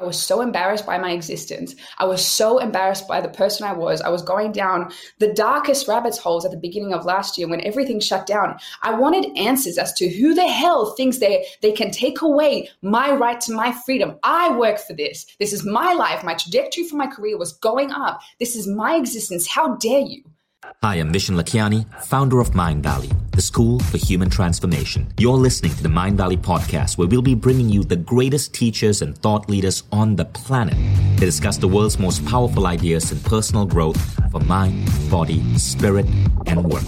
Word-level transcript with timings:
I 0.00 0.04
was 0.04 0.20
so 0.20 0.40
embarrassed 0.40 0.86
by 0.86 0.98
my 0.98 1.12
existence. 1.12 1.76
I 1.98 2.04
was 2.04 2.26
so 2.26 2.58
embarrassed 2.58 3.06
by 3.06 3.20
the 3.20 3.28
person 3.28 3.64
I 3.64 3.72
was. 3.74 4.00
I 4.00 4.08
was 4.08 4.22
going 4.22 4.50
down 4.50 4.90
the 5.20 5.32
darkest 5.32 5.86
rabbit's 5.86 6.18
holes 6.18 6.44
at 6.44 6.50
the 6.50 6.56
beginning 6.56 6.92
of 6.92 7.04
last 7.04 7.38
year 7.38 7.46
when 7.46 7.64
everything 7.64 8.00
shut 8.00 8.26
down. 8.26 8.58
I 8.82 8.92
wanted 8.92 9.38
answers 9.38 9.78
as 9.78 9.92
to 9.94 10.08
who 10.08 10.34
the 10.34 10.48
hell 10.48 10.96
thinks 10.96 11.18
they, 11.18 11.46
they 11.62 11.70
can 11.70 11.92
take 11.92 12.22
away 12.22 12.68
my 12.82 13.12
right 13.12 13.40
to 13.42 13.52
my 13.52 13.70
freedom. 13.70 14.16
I 14.24 14.56
work 14.58 14.80
for 14.80 14.94
this. 14.94 15.26
This 15.38 15.52
is 15.52 15.64
my 15.64 15.92
life. 15.92 16.24
My 16.24 16.34
trajectory 16.34 16.82
for 16.88 16.96
my 16.96 17.06
career 17.06 17.38
was 17.38 17.52
going 17.52 17.92
up. 17.92 18.20
This 18.40 18.56
is 18.56 18.66
my 18.66 18.96
existence. 18.96 19.46
How 19.46 19.76
dare 19.76 20.00
you? 20.00 20.24
Hi, 20.64 20.96
I'm 20.96 21.12
Vishen 21.12 21.36
Lakhiani, 21.36 21.84
founder 22.04 22.40
of 22.40 22.50
Mindvalley, 22.50 23.12
the 23.32 23.42
school 23.42 23.80
for 23.80 23.98
human 23.98 24.30
transformation. 24.30 25.06
You're 25.18 25.36
listening 25.36 25.72
to 25.74 25.82
the 25.82 25.88
Mindvalley 25.88 26.38
podcast, 26.38 26.96
where 26.96 27.06
we'll 27.08 27.22
be 27.22 27.34
bringing 27.34 27.68
you 27.68 27.84
the 27.84 27.96
greatest 27.96 28.54
teachers 28.54 29.02
and 29.02 29.16
thought 29.18 29.48
leaders 29.48 29.82
on 29.92 30.16
the 30.16 30.24
planet 30.24 30.74
to 31.18 31.24
discuss 31.24 31.58
the 31.58 31.68
world's 31.68 31.98
most 31.98 32.24
powerful 32.26 32.66
ideas 32.66 33.12
in 33.12 33.18
personal 33.20 33.66
growth 33.66 33.98
for 34.30 34.40
mind, 34.40 34.88
body, 35.10 35.42
spirit, 35.58 36.06
and 36.46 36.64
work. 36.64 36.84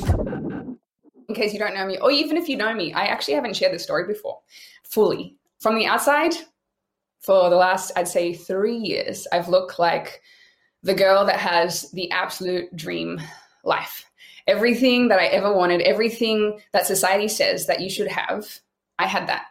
In 1.28 1.34
case 1.34 1.52
you 1.52 1.58
don't 1.58 1.74
know 1.74 1.86
me, 1.86 1.98
or 1.98 2.10
even 2.10 2.36
if 2.36 2.48
you 2.48 2.56
know 2.56 2.74
me, 2.74 2.92
I 2.94 3.06
actually 3.06 3.34
haven't 3.34 3.56
shared 3.56 3.74
this 3.74 3.82
story 3.82 4.06
before 4.06 4.40
fully. 4.84 5.36
From 5.60 5.76
the 5.78 5.86
outside, 5.86 6.34
for 7.20 7.50
the 7.50 7.56
last, 7.56 7.92
I'd 7.96 8.08
say, 8.08 8.32
three 8.32 8.76
years, 8.76 9.26
I've 9.32 9.48
looked 9.48 9.78
like 9.78 10.22
the 10.82 10.94
girl 10.94 11.24
that 11.26 11.40
has 11.40 11.90
the 11.90 12.10
absolute 12.10 12.74
dream 12.76 13.20
life. 13.66 14.04
Everything 14.46 15.08
that 15.08 15.18
I 15.18 15.26
ever 15.26 15.54
wanted, 15.54 15.80
everything 15.82 16.60
that 16.72 16.86
society 16.86 17.28
says 17.28 17.66
that 17.66 17.80
you 17.80 17.90
should 17.90 18.08
have, 18.08 18.60
I 18.98 19.06
had 19.06 19.28
that. 19.28 19.46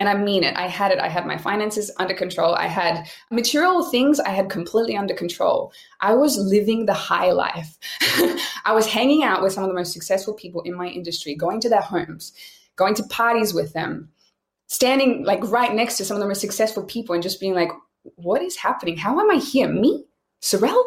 And 0.00 0.08
I 0.08 0.14
mean 0.14 0.44
it. 0.44 0.56
I 0.56 0.68
had 0.68 0.92
it. 0.92 1.00
I 1.00 1.08
had 1.08 1.26
my 1.26 1.36
finances 1.36 1.90
under 1.98 2.14
control. 2.14 2.54
I 2.54 2.68
had 2.68 3.08
material 3.32 3.82
things 3.90 4.20
I 4.20 4.28
had 4.28 4.48
completely 4.48 4.96
under 4.96 5.14
control. 5.14 5.72
I 6.00 6.14
was 6.14 6.38
living 6.38 6.86
the 6.86 6.94
high 6.94 7.32
life. 7.32 7.76
I 8.64 8.72
was 8.72 8.86
hanging 8.86 9.24
out 9.24 9.42
with 9.42 9.52
some 9.52 9.64
of 9.64 9.68
the 9.68 9.74
most 9.74 9.92
successful 9.92 10.34
people 10.34 10.60
in 10.62 10.74
my 10.74 10.86
industry, 10.86 11.34
going 11.34 11.60
to 11.62 11.68
their 11.68 11.80
homes, 11.80 12.32
going 12.76 12.94
to 12.94 13.02
parties 13.04 13.52
with 13.52 13.72
them, 13.72 14.10
standing 14.68 15.24
like 15.24 15.40
right 15.50 15.74
next 15.74 15.96
to 15.96 16.04
some 16.04 16.16
of 16.16 16.20
the 16.20 16.28
most 16.28 16.40
successful 16.40 16.84
people 16.84 17.14
and 17.14 17.22
just 17.22 17.40
being 17.40 17.54
like, 17.54 17.70
what 18.14 18.40
is 18.40 18.56
happening? 18.56 18.96
How 18.96 19.18
am 19.18 19.30
I 19.30 19.36
here? 19.36 19.68
Me? 19.68 20.04
Sorelle? 20.40 20.84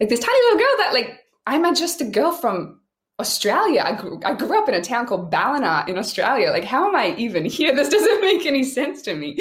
Like 0.00 0.08
this 0.08 0.20
tiny 0.20 0.38
little 0.44 0.58
girl 0.58 0.76
that 0.78 0.94
like 0.94 1.17
I'm 1.56 1.74
just 1.74 2.00
a 2.00 2.04
girl 2.04 2.32
from 2.32 2.80
Australia. 3.20 3.82
I 3.84 3.94
grew, 3.94 4.20
I 4.24 4.34
grew 4.34 4.58
up 4.58 4.68
in 4.68 4.74
a 4.74 4.82
town 4.82 5.06
called 5.06 5.30
Ballina 5.30 5.84
in 5.88 5.98
Australia. 5.98 6.50
Like, 6.50 6.64
how 6.64 6.88
am 6.88 6.96
I 6.96 7.14
even 7.16 7.44
here? 7.56 7.74
This 7.74 7.88
doesn't 7.88 8.20
make 8.20 8.46
any 8.46 8.64
sense 8.64 9.02
to 9.02 9.14
me. 9.14 9.38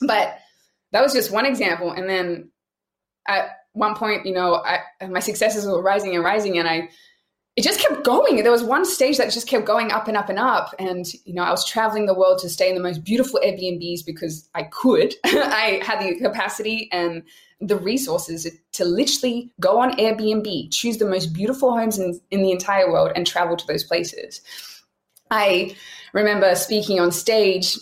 But 0.00 0.38
that 0.92 1.02
was 1.02 1.12
just 1.12 1.32
one 1.32 1.46
example. 1.46 1.92
And 1.92 2.08
then 2.08 2.50
at 3.26 3.50
one 3.72 3.94
point, 3.94 4.26
you 4.26 4.32
know, 4.32 4.56
I, 4.64 4.80
my 5.06 5.20
successes 5.20 5.66
were 5.66 5.82
rising 5.82 6.14
and 6.14 6.24
rising, 6.24 6.58
and 6.58 6.68
I 6.68 6.88
it 7.58 7.64
just 7.64 7.80
kept 7.80 8.04
going. 8.04 8.36
There 8.36 8.52
was 8.52 8.62
one 8.62 8.84
stage 8.84 9.18
that 9.18 9.32
just 9.32 9.48
kept 9.48 9.66
going 9.66 9.90
up 9.90 10.06
and 10.06 10.16
up 10.16 10.28
and 10.28 10.38
up. 10.38 10.72
And, 10.78 11.12
you 11.24 11.34
know, 11.34 11.42
I 11.42 11.50
was 11.50 11.66
traveling 11.66 12.06
the 12.06 12.14
world 12.14 12.38
to 12.42 12.48
stay 12.48 12.68
in 12.68 12.76
the 12.76 12.80
most 12.80 13.02
beautiful 13.02 13.40
Airbnbs 13.44 14.06
because 14.06 14.48
I 14.54 14.62
could. 14.62 15.16
I 15.24 15.80
had 15.82 16.00
the 16.00 16.20
capacity 16.20 16.88
and 16.92 17.24
the 17.60 17.74
resources 17.74 18.46
to 18.74 18.84
literally 18.84 19.52
go 19.58 19.80
on 19.80 19.96
Airbnb, 19.96 20.72
choose 20.72 20.98
the 20.98 21.10
most 21.10 21.32
beautiful 21.34 21.76
homes 21.76 21.98
in, 21.98 22.20
in 22.30 22.42
the 22.42 22.52
entire 22.52 22.92
world, 22.92 23.10
and 23.16 23.26
travel 23.26 23.56
to 23.56 23.66
those 23.66 23.82
places. 23.82 24.40
I 25.32 25.74
remember 26.12 26.54
speaking 26.54 27.00
on 27.00 27.10
stage. 27.10 27.76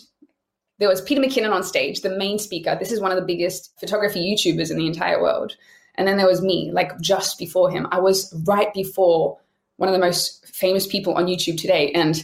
There 0.79 0.89
was 0.89 1.01
Peter 1.01 1.21
McKinnon 1.21 1.53
on 1.53 1.61
stage, 1.61 2.01
the 2.01 2.17
main 2.17 2.39
speaker. 2.39 2.75
This 2.79 2.91
is 2.91 2.99
one 2.99 3.11
of 3.11 3.17
the 3.17 3.25
biggest 3.25 3.79
photography 3.79 4.21
YouTubers 4.21 4.71
in 4.71 4.77
the 4.77 4.87
entire 4.87 5.21
world. 5.21 5.55
And 5.93 6.07
then 6.07 6.17
there 6.17 6.25
was 6.25 6.41
me, 6.41 6.71
like 6.71 6.99
just 6.99 7.37
before 7.37 7.69
him. 7.69 7.85
I 7.91 7.99
was 7.99 8.33
right 8.47 8.73
before 8.73 9.37
one 9.77 9.89
of 9.89 9.93
the 9.93 9.99
most 9.99 10.45
famous 10.47 10.85
people 10.85 11.13
on 11.13 11.25
YouTube 11.25 11.59
today. 11.59 11.91
And 11.93 12.23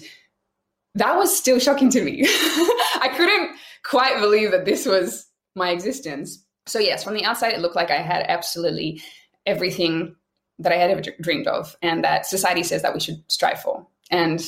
that 0.95 1.15
was 1.15 1.35
still 1.35 1.59
shocking 1.59 1.89
to 1.91 2.03
me. 2.03 2.23
I 2.25 3.11
couldn't 3.15 3.55
quite 3.83 4.19
believe 4.19 4.51
that 4.51 4.65
this 4.65 4.85
was 4.85 5.27
my 5.55 5.69
existence. 5.69 6.43
So, 6.65 6.79
yes, 6.79 7.03
from 7.03 7.13
the 7.13 7.25
outside, 7.25 7.53
it 7.53 7.59
looked 7.59 7.75
like 7.75 7.91
I 7.91 8.01
had 8.01 8.25
absolutely 8.27 9.01
everything 9.45 10.15
that 10.59 10.71
I 10.71 10.77
had 10.77 10.91
ever 10.91 11.01
dreamed 11.21 11.47
of 11.47 11.75
and 11.81 12.03
that 12.03 12.25
society 12.25 12.63
says 12.63 12.81
that 12.83 12.93
we 12.93 12.99
should 12.99 13.23
strive 13.27 13.61
for. 13.61 13.85
And 14.11 14.41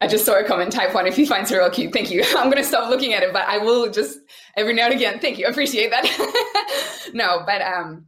I 0.00 0.06
just 0.06 0.24
saw 0.24 0.38
a 0.38 0.44
comment, 0.44 0.72
type 0.72 0.94
one, 0.94 1.06
if 1.06 1.18
you 1.18 1.26
find 1.26 1.46
Sorelle 1.46 1.72
cute, 1.72 1.92
thank 1.92 2.10
you. 2.10 2.22
I'm 2.36 2.50
going 2.50 2.62
to 2.62 2.68
stop 2.68 2.90
looking 2.90 3.14
at 3.14 3.22
it, 3.22 3.32
but 3.32 3.46
I 3.46 3.58
will 3.58 3.90
just 3.90 4.18
every 4.56 4.74
now 4.74 4.86
and 4.86 4.94
again, 4.94 5.18
thank 5.20 5.38
you. 5.38 5.46
I 5.46 5.50
appreciate 5.50 5.90
that. 5.90 7.10
no, 7.14 7.42
but 7.46 7.62
um, 7.62 8.06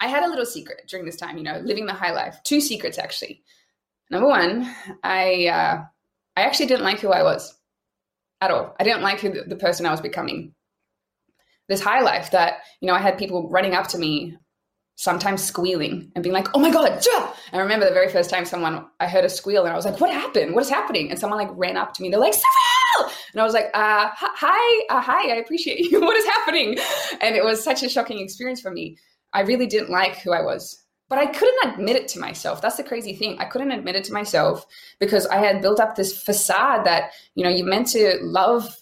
I 0.00 0.08
had 0.08 0.24
a 0.24 0.28
little 0.28 0.46
secret 0.46 0.82
during 0.88 1.06
this 1.06 1.16
time, 1.16 1.36
you 1.36 1.44
know, 1.44 1.60
living 1.64 1.86
the 1.86 1.92
high 1.92 2.12
life. 2.12 2.38
Two 2.44 2.60
secrets, 2.60 2.98
actually. 2.98 3.42
Number 4.10 4.28
one, 4.28 4.74
I, 5.02 5.46
uh, 5.46 5.84
I 6.36 6.42
actually 6.42 6.66
didn't 6.66 6.84
like 6.84 7.00
who 7.00 7.10
I 7.10 7.22
was 7.22 7.54
at 8.40 8.50
all. 8.50 8.74
I 8.78 8.84
didn't 8.84 9.02
like 9.02 9.20
who 9.20 9.30
the, 9.30 9.42
the 9.42 9.56
person 9.56 9.86
I 9.86 9.90
was 9.90 10.00
becoming 10.00 10.54
this 11.68 11.80
high 11.80 12.00
life 12.00 12.30
that 12.30 12.58
you 12.80 12.88
know 12.88 12.94
i 12.94 12.98
had 12.98 13.18
people 13.18 13.48
running 13.48 13.74
up 13.74 13.86
to 13.88 13.98
me 13.98 14.36
sometimes 14.96 15.42
squealing 15.42 16.10
and 16.14 16.22
being 16.22 16.34
like 16.34 16.48
oh 16.54 16.58
my 16.58 16.70
god 16.70 17.02
i 17.52 17.58
remember 17.58 17.86
the 17.86 17.94
very 17.94 18.08
first 18.08 18.30
time 18.30 18.44
someone 18.44 18.86
i 19.00 19.08
heard 19.08 19.24
a 19.24 19.28
squeal 19.28 19.64
and 19.64 19.72
i 19.72 19.76
was 19.76 19.84
like 19.84 20.00
what 20.00 20.12
happened 20.12 20.54
what 20.54 20.62
is 20.62 20.70
happening 20.70 21.10
and 21.10 21.18
someone 21.18 21.38
like 21.38 21.50
ran 21.52 21.76
up 21.76 21.92
to 21.92 22.02
me 22.02 22.10
they're 22.10 22.20
like 22.20 22.34
Sorelle! 22.34 23.10
and 23.32 23.40
i 23.40 23.44
was 23.44 23.54
like 23.54 23.70
uh, 23.74 24.08
hi 24.12 24.86
uh, 24.90 25.00
hi 25.00 25.32
i 25.32 25.36
appreciate 25.36 25.80
you 25.80 26.00
what 26.02 26.16
is 26.16 26.26
happening 26.26 26.76
and 27.20 27.34
it 27.34 27.44
was 27.44 27.62
such 27.62 27.82
a 27.82 27.88
shocking 27.88 28.20
experience 28.20 28.60
for 28.60 28.70
me 28.70 28.96
i 29.34 29.40
really 29.40 29.66
didn't 29.66 29.90
like 29.90 30.16
who 30.18 30.32
i 30.32 30.40
was 30.42 30.84
but 31.08 31.18
I 31.18 31.26
couldn't 31.26 31.74
admit 31.74 31.96
it 31.96 32.08
to 32.08 32.18
myself. 32.18 32.62
That's 32.62 32.76
the 32.76 32.82
crazy 32.82 33.14
thing. 33.14 33.36
I 33.38 33.44
couldn't 33.44 33.70
admit 33.70 33.94
it 33.94 34.04
to 34.04 34.12
myself 34.12 34.66
because 34.98 35.26
I 35.26 35.36
had 35.36 35.60
built 35.60 35.78
up 35.78 35.94
this 35.94 36.20
facade 36.20 36.86
that, 36.86 37.12
you 37.34 37.44
know, 37.44 37.50
you're 37.50 37.66
meant 37.66 37.88
to 37.88 38.18
love 38.22 38.76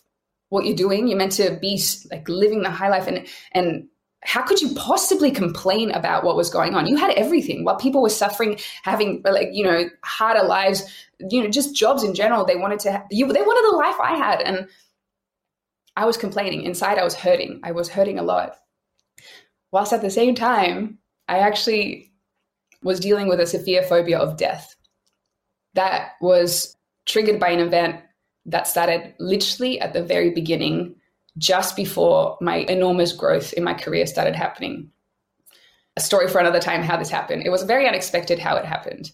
what 0.49 0.65
you're 0.65 0.77
doing. 0.77 1.09
You're 1.09 1.19
meant 1.19 1.33
to 1.33 1.59
be 1.61 1.83
like 2.11 2.29
living 2.29 2.62
the 2.62 2.71
high 2.71 2.89
life 2.89 3.07
and 3.07 3.27
and 3.53 3.89
how 4.25 4.43
could 4.43 4.61
you 4.61 4.73
possibly 4.77 5.33
complain 5.33 5.91
about 5.91 6.23
what 6.23 6.37
was 6.37 6.49
going 6.49 6.75
on? 6.75 6.87
You 6.87 6.97
had 6.97 7.11
everything. 7.11 7.65
While 7.65 7.77
people 7.77 8.03
were 8.03 8.09
suffering, 8.09 8.59
having 8.85 9.21
like 9.25 9.49
you 9.53 9.65
know 9.65 9.91
harder 10.05 10.47
lives, 10.47 10.85
you 11.19 11.43
know 11.43 11.51
just 11.51 11.75
jobs 11.75 12.05
in 12.05 12.15
general. 12.15 12.45
They 12.45 12.57
wanted 12.57 12.79
to. 12.81 13.03
You, 13.11 13.27
they 13.33 13.43
wanted 13.43 13.71
the 13.71 13.77
life 13.77 13.97
I 14.01 14.17
had, 14.17 14.41
and 14.43 14.69
I 15.97 16.05
was 16.05 16.17
complaining 16.17 16.62
inside. 16.62 16.99
I 16.99 17.05
was 17.05 17.17
hurting. 17.17 17.61
I 17.65 17.73
was 17.73 17.89
hurting 17.89 18.19
a 18.19 18.23
lot. 18.23 18.62
Whilst 19.72 19.93
at 19.93 20.03
the 20.03 20.10
same 20.10 20.34
time, 20.34 20.99
I 21.28 21.38
actually 21.38 22.12
was 22.83 23.00
dealing 23.00 23.28
with 23.28 23.41
a 23.41 23.47
severe 23.47 23.83
phobia 23.83 24.19
of 24.19 24.37
death. 24.37 24.77
That 25.75 26.12
was 26.21 26.77
triggered 27.06 27.41
by 27.41 27.49
an 27.49 27.60
event 27.60 28.00
that 28.47 28.66
started 28.66 29.15
literally 29.19 29.81
at 29.81 29.93
the 29.93 30.03
very 30.03 30.31
beginning, 30.31 30.97
just 31.38 31.75
before 31.75 32.37
my 32.41 32.56
enormous 32.69 33.12
growth 33.12 33.53
in 33.55 33.65
my 33.65 33.72
career 33.72 34.06
started 34.06 34.37
happening. 34.37 34.91
A 35.97 36.00
story 36.00 36.28
for 36.28 36.38
another 36.38 36.61
time 36.61 36.82
how 36.82 36.97
this 36.97 37.11
happened. 37.11 37.44
It 37.47 37.50
was 37.50 37.62
very 37.62 37.87
unexpected 37.87 38.38
how 38.38 38.56
it 38.56 38.66
happened. 38.66 39.12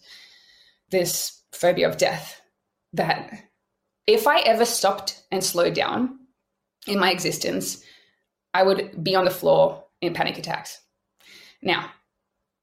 This 0.89 1.41
phobia 1.53 1.87
of 1.87 1.97
death 1.97 2.41
that 2.93 3.31
if 4.07 4.27
I 4.27 4.39
ever 4.41 4.65
stopped 4.65 5.21
and 5.31 5.43
slowed 5.43 5.75
down 5.75 6.19
in 6.87 6.99
my 6.99 7.11
existence, 7.11 7.83
I 8.53 8.63
would 8.63 9.03
be 9.03 9.15
on 9.15 9.25
the 9.25 9.31
floor 9.31 9.83
in 10.01 10.13
panic 10.13 10.37
attacks. 10.37 10.81
Now, 11.61 11.91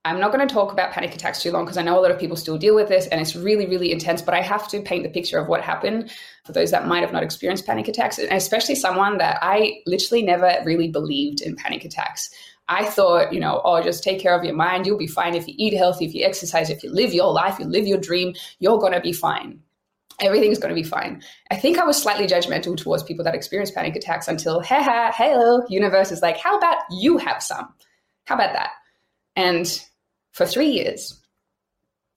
I'm 0.07 0.21
not 0.21 0.33
going 0.33 0.47
to 0.47 0.55
talk 0.55 0.71
about 0.71 0.93
panic 0.93 1.13
attacks 1.15 1.43
too 1.43 1.51
long 1.51 1.65
because 1.65 1.77
I 1.77 1.83
know 1.83 1.99
a 1.99 2.01
lot 2.01 2.13
of 2.13 2.19
people 2.21 2.37
still 2.37 2.57
deal 2.57 2.77
with 2.77 2.89
this 2.89 3.09
and 3.09 3.21
it's 3.21 3.35
really, 3.35 3.67
really 3.67 3.91
intense. 3.91 4.23
But 4.23 4.35
I 4.35 4.41
have 4.41 4.69
to 4.69 4.81
paint 4.81 5.03
the 5.03 5.11
picture 5.11 5.37
of 5.37 5.49
what 5.49 5.63
happened 5.63 6.13
for 6.45 6.53
those 6.53 6.71
that 6.71 6.87
might 6.87 7.01
have 7.01 7.13
not 7.13 7.25
experienced 7.25 7.67
panic 7.67 7.89
attacks, 7.89 8.19
and 8.19 8.31
especially 8.31 8.77
someone 8.77 9.19
that 9.19 9.39
I 9.43 9.81
literally 9.85 10.23
never 10.23 10.63
really 10.65 10.89
believed 10.89 11.41
in 11.41 11.57
panic 11.57 11.85
attacks. 11.85 12.31
I 12.69 12.85
thought, 12.85 13.33
you 13.33 13.41
know, 13.41 13.61
oh, 13.65 13.83
just 13.83 14.05
take 14.05 14.21
care 14.21 14.37
of 14.37 14.45
your 14.45 14.55
mind. 14.55 14.87
You'll 14.87 14.97
be 14.97 15.09
fine 15.09 15.35
if 15.35 15.49
you 15.49 15.55
eat 15.57 15.77
healthy, 15.77 16.05
if 16.05 16.15
you 16.15 16.25
exercise, 16.25 16.71
if 16.71 16.85
you 16.85 16.91
live 16.93 17.13
your 17.13 17.33
life, 17.33 17.59
you 17.59 17.65
live 17.65 17.87
your 17.87 17.99
dream, 17.99 18.35
you're 18.61 18.79
going 18.79 18.93
to 18.93 19.01
be 19.01 19.13
fine. 19.13 19.61
Everything's 20.21 20.59
going 20.59 20.75
to 20.75 20.81
be 20.81 20.89
fine. 20.89 21.23
I 21.51 21.57
think 21.57 21.79
I 21.79 21.85
was 21.85 22.01
slightly 22.01 22.27
judgmental 22.27 22.77
towards 22.77 23.03
people 23.03 23.25
that 23.25 23.35
experience 23.35 23.71
panic 23.71 23.97
attacks 23.97 24.29
until, 24.29 24.63
haha, 24.63 25.13
hello, 25.13 25.63
oh, 25.63 25.67
universe 25.69 26.11
is 26.11 26.23
like, 26.23 26.39
how 26.39 26.57
about 26.57 26.79
you 26.91 27.19
have 27.19 27.43
some? 27.43 27.69
How 28.25 28.35
about 28.35 28.55
that? 28.55 28.71
And 29.37 29.67
for 30.37 30.45
three 30.45 30.69
years. 30.69 31.19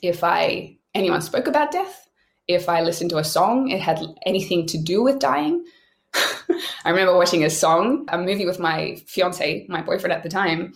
If 0.01 0.23
I 0.23 0.77
anyone 0.93 1.21
spoke 1.21 1.47
about 1.47 1.71
death, 1.71 2.09
if 2.47 2.67
I 2.67 2.81
listened 2.81 3.11
to 3.11 3.17
a 3.17 3.23
song, 3.23 3.69
it 3.69 3.79
had 3.79 4.01
anything 4.25 4.65
to 4.67 4.77
do 4.77 5.01
with 5.01 5.19
dying. 5.19 5.63
I 6.13 6.89
remember 6.89 7.15
watching 7.15 7.45
a 7.45 7.49
song, 7.49 8.05
a 8.09 8.17
movie 8.17 8.45
with 8.45 8.59
my 8.59 8.97
fiance, 9.07 9.65
my 9.69 9.81
boyfriend 9.81 10.11
at 10.11 10.23
the 10.23 10.29
time, 10.29 10.73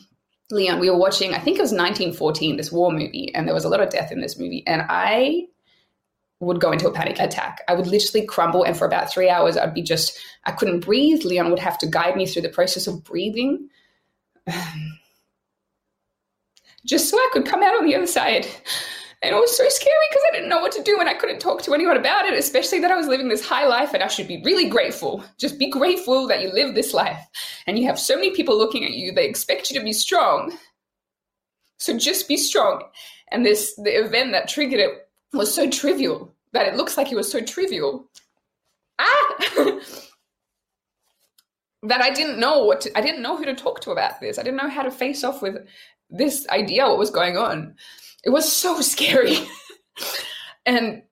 Leon. 0.51 0.79
We 0.79 0.89
were 0.89 0.97
watching, 0.97 1.33
I 1.33 1.39
think 1.39 1.57
it 1.57 1.61
was 1.61 1.71
1914, 1.71 2.55
this 2.55 2.71
war 2.71 2.91
movie, 2.91 3.31
and 3.33 3.45
there 3.45 3.55
was 3.55 3.65
a 3.65 3.69
lot 3.69 3.81
of 3.81 3.89
death 3.89 4.11
in 4.11 4.21
this 4.21 4.37
movie. 4.39 4.63
And 4.65 4.83
I 4.87 5.47
would 6.43 6.61
go 6.61 6.71
into 6.71 6.87
a 6.87 6.93
panic 6.93 7.19
attack. 7.19 7.61
I 7.67 7.73
would 7.73 7.87
literally 7.87 8.25
crumble, 8.25 8.63
and 8.63 8.77
for 8.77 8.85
about 8.85 9.11
three 9.11 9.29
hours, 9.29 9.57
I'd 9.57 9.73
be 9.73 9.81
just, 9.81 10.17
I 10.45 10.51
couldn't 10.51 10.81
breathe. 10.81 11.23
Leon 11.23 11.49
would 11.49 11.59
have 11.59 11.77
to 11.79 11.87
guide 11.87 12.15
me 12.15 12.25
through 12.25 12.43
the 12.43 12.49
process 12.49 12.87
of 12.87 13.03
breathing, 13.03 13.69
just 16.85 17.09
so 17.09 17.17
I 17.17 17.29
could 17.33 17.45
come 17.45 17.63
out 17.63 17.75
on 17.75 17.85
the 17.85 17.95
other 17.95 18.07
side. 18.07 18.47
And 19.23 19.33
it 19.33 19.39
was 19.39 19.55
so 19.55 19.63
scary 19.69 19.95
because 20.09 20.23
I 20.27 20.35
didn't 20.35 20.49
know 20.49 20.59
what 20.59 20.73
to 20.73 20.83
do 20.83 20.99
and 20.99 21.07
I 21.07 21.13
couldn't 21.13 21.39
talk 21.39 21.61
to 21.61 21.73
anyone 21.73 21.95
about 21.95 22.25
it, 22.25 22.33
especially 22.33 22.81
that 22.81 22.91
I 22.91 22.97
was 22.97 23.07
living 23.07 23.29
this 23.29 23.45
high 23.45 23.65
life 23.65 23.93
and 23.93 24.03
I 24.03 24.07
should 24.07 24.27
be 24.27 24.41
really 24.43 24.67
grateful. 24.67 25.23
Just 25.37 25.57
be 25.57 25.69
grateful 25.69 26.27
that 26.27 26.41
you 26.41 26.51
live 26.51 26.75
this 26.75 26.93
life. 26.93 27.25
And 27.65 27.79
you 27.79 27.85
have 27.85 27.97
so 27.97 28.15
many 28.15 28.31
people 28.31 28.57
looking 28.57 28.83
at 28.83 28.91
you, 28.91 29.13
they 29.13 29.25
expect 29.25 29.71
you 29.71 29.79
to 29.79 29.83
be 29.83 29.93
strong. 29.93 30.57
So 31.77 31.97
just 31.97 32.27
be 32.27 32.35
strong. 32.35 32.83
And 33.31 33.45
this, 33.45 33.73
the 33.75 33.97
event 33.97 34.33
that 34.33 34.49
triggered 34.49 34.81
it 34.81 35.02
was 35.33 35.53
so 35.53 35.69
trivial 35.69 36.33
that 36.53 36.67
it 36.67 36.75
looks 36.75 36.97
like 36.97 37.11
it 37.11 37.15
was 37.15 37.31
so 37.31 37.41
trivial. 37.41 38.09
Ah! 38.99 39.35
that 41.83 42.01
I 42.01 42.11
didn't 42.11 42.39
know 42.39 42.63
what 42.63 42.81
to, 42.81 42.97
I 42.97 43.01
didn't 43.01 43.21
know 43.21 43.35
who 43.35 43.45
to 43.45 43.55
talk 43.55 43.81
to 43.81 43.91
about 43.91 44.21
this. 44.21 44.39
I 44.39 44.43
didn't 44.43 44.57
know 44.57 44.69
how 44.69 44.83
to 44.83 44.91
face 44.91 45.23
off 45.23 45.41
with 45.41 45.57
this 46.09 46.47
idea, 46.49 46.87
what 46.87 46.97
was 46.97 47.11
going 47.11 47.37
on. 47.37 47.75
It 48.23 48.29
was 48.29 48.51
so 48.51 48.81
scary. 48.93 49.37
and 50.65 51.03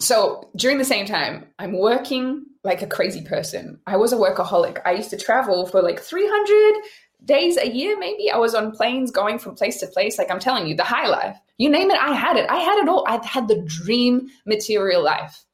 so 0.00 0.50
during 0.56 0.78
the 0.78 0.84
same 0.84 1.06
time, 1.06 1.46
I'm 1.58 1.78
working 1.78 2.44
like 2.64 2.82
a 2.82 2.86
crazy 2.86 3.22
person. 3.22 3.80
I 3.86 3.96
was 3.96 4.12
a 4.12 4.16
workaholic. 4.16 4.80
I 4.84 4.92
used 4.92 5.10
to 5.10 5.16
travel 5.16 5.66
for 5.66 5.82
like 5.82 6.00
300 6.00 6.82
days 7.24 7.56
a 7.56 7.68
year, 7.68 7.98
maybe. 7.98 8.30
I 8.30 8.36
was 8.36 8.54
on 8.54 8.72
planes 8.72 9.10
going 9.10 9.38
from 9.38 9.54
place 9.54 9.78
to 9.80 9.86
place. 9.86 10.18
Like 10.18 10.30
I'm 10.30 10.40
telling 10.40 10.66
you, 10.66 10.74
the 10.74 10.84
high 10.84 11.06
life. 11.06 11.36
You 11.58 11.70
name 11.70 11.90
it, 11.90 11.98
I 11.98 12.14
had 12.14 12.36
it. 12.36 12.48
I 12.50 12.58
had 12.58 12.78
it 12.82 12.88
all. 12.88 13.04
I 13.06 13.24
had 13.24 13.48
the 13.48 13.62
dream 13.62 14.28
material 14.46 15.02
life. 15.02 15.44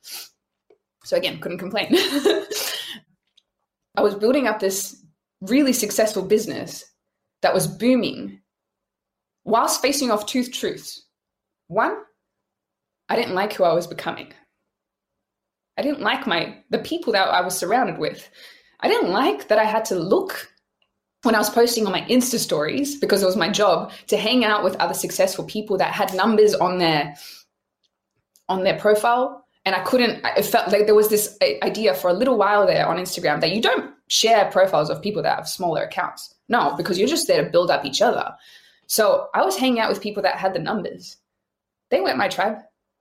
So 1.04 1.16
again, 1.16 1.40
couldn't 1.40 1.58
complain. 1.58 1.88
I 3.96 4.02
was 4.02 4.14
building 4.14 4.46
up 4.46 4.60
this 4.60 5.04
really 5.40 5.72
successful 5.72 6.22
business 6.22 6.84
that 7.42 7.54
was 7.54 7.66
booming 7.66 8.40
whilst 9.44 9.82
facing 9.82 10.10
off 10.10 10.26
two 10.26 10.44
truths. 10.44 11.06
One, 11.68 11.96
I 13.08 13.16
didn't 13.16 13.34
like 13.34 13.52
who 13.52 13.64
I 13.64 13.72
was 13.72 13.86
becoming. 13.86 14.32
I 15.76 15.82
didn't 15.82 16.00
like 16.00 16.26
my 16.26 16.58
the 16.70 16.78
people 16.78 17.12
that 17.12 17.28
I 17.28 17.40
was 17.40 17.56
surrounded 17.56 17.98
with. 17.98 18.28
I 18.80 18.88
didn't 18.88 19.10
like 19.10 19.48
that 19.48 19.58
I 19.58 19.64
had 19.64 19.84
to 19.86 19.94
look 19.98 20.48
when 21.28 21.34
I 21.34 21.40
was 21.40 21.50
posting 21.50 21.84
on 21.84 21.92
my 21.92 22.00
Insta 22.06 22.38
stories 22.38 22.96
because 22.96 23.22
it 23.22 23.26
was 23.26 23.36
my 23.36 23.50
job 23.50 23.92
to 24.06 24.16
hang 24.16 24.46
out 24.46 24.64
with 24.64 24.74
other 24.76 24.94
successful 24.94 25.44
people 25.44 25.76
that 25.76 25.92
had 25.92 26.14
numbers 26.14 26.54
on 26.54 26.78
their 26.78 27.16
on 28.48 28.64
their 28.64 28.78
profile 28.78 29.44
and 29.66 29.74
I 29.74 29.80
couldn't 29.80 30.24
it 30.24 30.46
felt 30.46 30.72
like 30.72 30.86
there 30.86 30.94
was 30.94 31.10
this 31.10 31.36
idea 31.62 31.92
for 31.92 32.08
a 32.08 32.14
little 32.14 32.38
while 32.38 32.66
there 32.66 32.86
on 32.86 32.96
Instagram 32.96 33.42
that 33.42 33.52
you 33.52 33.60
don't 33.60 33.92
share 34.06 34.50
profiles 34.50 34.88
of 34.88 35.02
people 35.02 35.22
that 35.22 35.36
have 35.36 35.46
smaller 35.46 35.82
accounts. 35.82 36.34
No, 36.48 36.74
because 36.78 36.98
you're 36.98 37.06
just 37.06 37.28
there 37.28 37.44
to 37.44 37.50
build 37.50 37.70
up 37.70 37.84
each 37.84 38.00
other. 38.00 38.34
So 38.86 39.28
I 39.34 39.44
was 39.44 39.54
hanging 39.54 39.80
out 39.80 39.90
with 39.90 40.00
people 40.00 40.22
that 40.22 40.36
had 40.36 40.54
the 40.54 40.60
numbers. 40.60 41.18
They 41.90 42.00
weren't 42.00 42.16
my 42.16 42.28
tribe. 42.28 42.56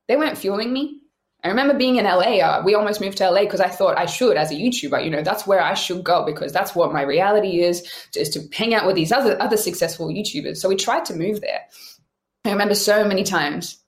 They 0.09 0.17
weren't 0.17 0.37
fueling 0.37 0.73
me. 0.73 0.99
I 1.47 1.49
remember 1.49 1.73
being 1.73 1.95
in 1.95 2.03
LA. 2.03 2.39
Uh, 2.39 2.61
we 2.63 2.75
almost 2.75 2.99
moved 2.99 3.17
to 3.19 3.29
LA 3.29 3.41
because 3.41 3.61
I 3.61 3.69
thought 3.69 3.97
I 3.97 4.05
should, 4.05 4.35
as 4.35 4.51
a 4.51 4.55
YouTuber, 4.55 5.03
you 5.03 5.09
know, 5.09 5.21
that's 5.21 5.47
where 5.47 5.61
I 5.61 5.73
should 5.75 6.03
go 6.03 6.25
because 6.25 6.51
that's 6.51 6.75
what 6.75 6.91
my 6.91 7.01
reality 7.01 7.61
is, 7.61 7.89
is 8.15 8.29
to 8.31 8.41
hang 8.53 8.73
out 8.73 8.85
with 8.85 8.95
these 8.95 9.13
other 9.13 9.41
other 9.41 9.57
successful 9.57 10.09
YouTubers. 10.09 10.57
So 10.57 10.67
we 10.67 10.75
tried 10.75 11.05
to 11.05 11.15
move 11.15 11.39
there. 11.39 11.61
I 12.43 12.51
remember 12.51 12.75
so 12.75 13.07
many 13.07 13.23
times. 13.23 13.81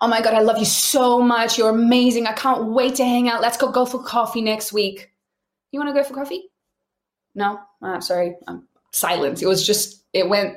Oh 0.00 0.08
my 0.08 0.20
god, 0.20 0.34
I 0.34 0.40
love 0.40 0.58
you 0.58 0.66
so 0.66 1.22
much. 1.22 1.56
You're 1.56 1.70
amazing. 1.70 2.26
I 2.26 2.32
can't 2.32 2.66
wait 2.66 2.96
to 2.96 3.04
hang 3.04 3.28
out. 3.28 3.40
Let's 3.40 3.56
go 3.56 3.70
go 3.72 3.86
for 3.86 4.02
coffee 4.02 4.42
next 4.42 4.72
week. 4.72 5.10
You 5.72 5.80
want 5.80 5.94
to 5.94 6.00
go 6.00 6.06
for 6.06 6.14
coffee? 6.14 6.50
No, 7.34 7.58
uh, 7.82 8.00
sorry. 8.00 8.36
Um, 8.46 8.68
silence. 8.92 9.40
It 9.42 9.46
was 9.46 9.66
just. 9.66 10.02
It 10.12 10.28
went 10.28 10.56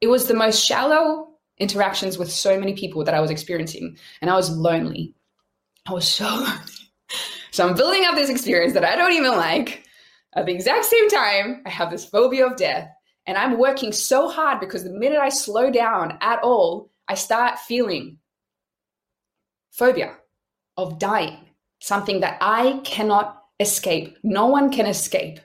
it 0.00 0.08
was 0.08 0.26
the 0.26 0.34
most 0.34 0.64
shallow 0.64 1.28
interactions 1.58 2.18
with 2.18 2.32
so 2.32 2.58
many 2.58 2.74
people 2.74 3.04
that 3.04 3.14
I 3.14 3.20
was 3.20 3.30
experiencing. 3.30 3.98
And 4.20 4.30
I 4.30 4.34
was 4.34 4.50
lonely. 4.50 5.14
I 5.86 5.92
was 5.92 6.08
so. 6.08 6.46
So 7.52 7.66
I'm 7.66 7.74
building 7.74 8.04
up 8.04 8.14
this 8.14 8.30
experience 8.30 8.74
that 8.74 8.84
I 8.84 8.94
don't 8.96 9.12
even 9.12 9.32
like. 9.32 9.84
At 10.36 10.46
the 10.46 10.52
exact 10.52 10.84
same 10.84 11.08
time, 11.08 11.62
I 11.66 11.68
have 11.70 11.90
this 11.90 12.04
phobia 12.04 12.46
of 12.46 12.56
death. 12.56 12.88
And 13.26 13.36
I'm 13.36 13.58
working 13.58 13.92
so 13.92 14.28
hard 14.28 14.60
because 14.60 14.84
the 14.84 14.90
minute 14.90 15.18
I 15.18 15.28
slow 15.28 15.70
down 15.70 16.16
at 16.20 16.40
all, 16.42 16.90
I 17.08 17.14
start 17.14 17.58
feeling 17.58 18.18
phobia 19.72 20.16
of 20.76 20.98
dying, 20.98 21.38
something 21.80 22.20
that 22.20 22.38
I 22.40 22.80
cannot 22.84 23.42
escape. 23.58 24.16
No 24.22 24.46
one 24.46 24.70
can 24.70 24.86
escape. 24.86 25.40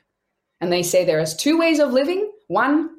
And 0.61 0.71
they 0.71 0.83
say 0.83 1.05
there 1.05 1.19
is 1.19 1.35
two 1.35 1.57
ways 1.57 1.79
of 1.79 1.91
living 1.91 2.31
one, 2.47 2.89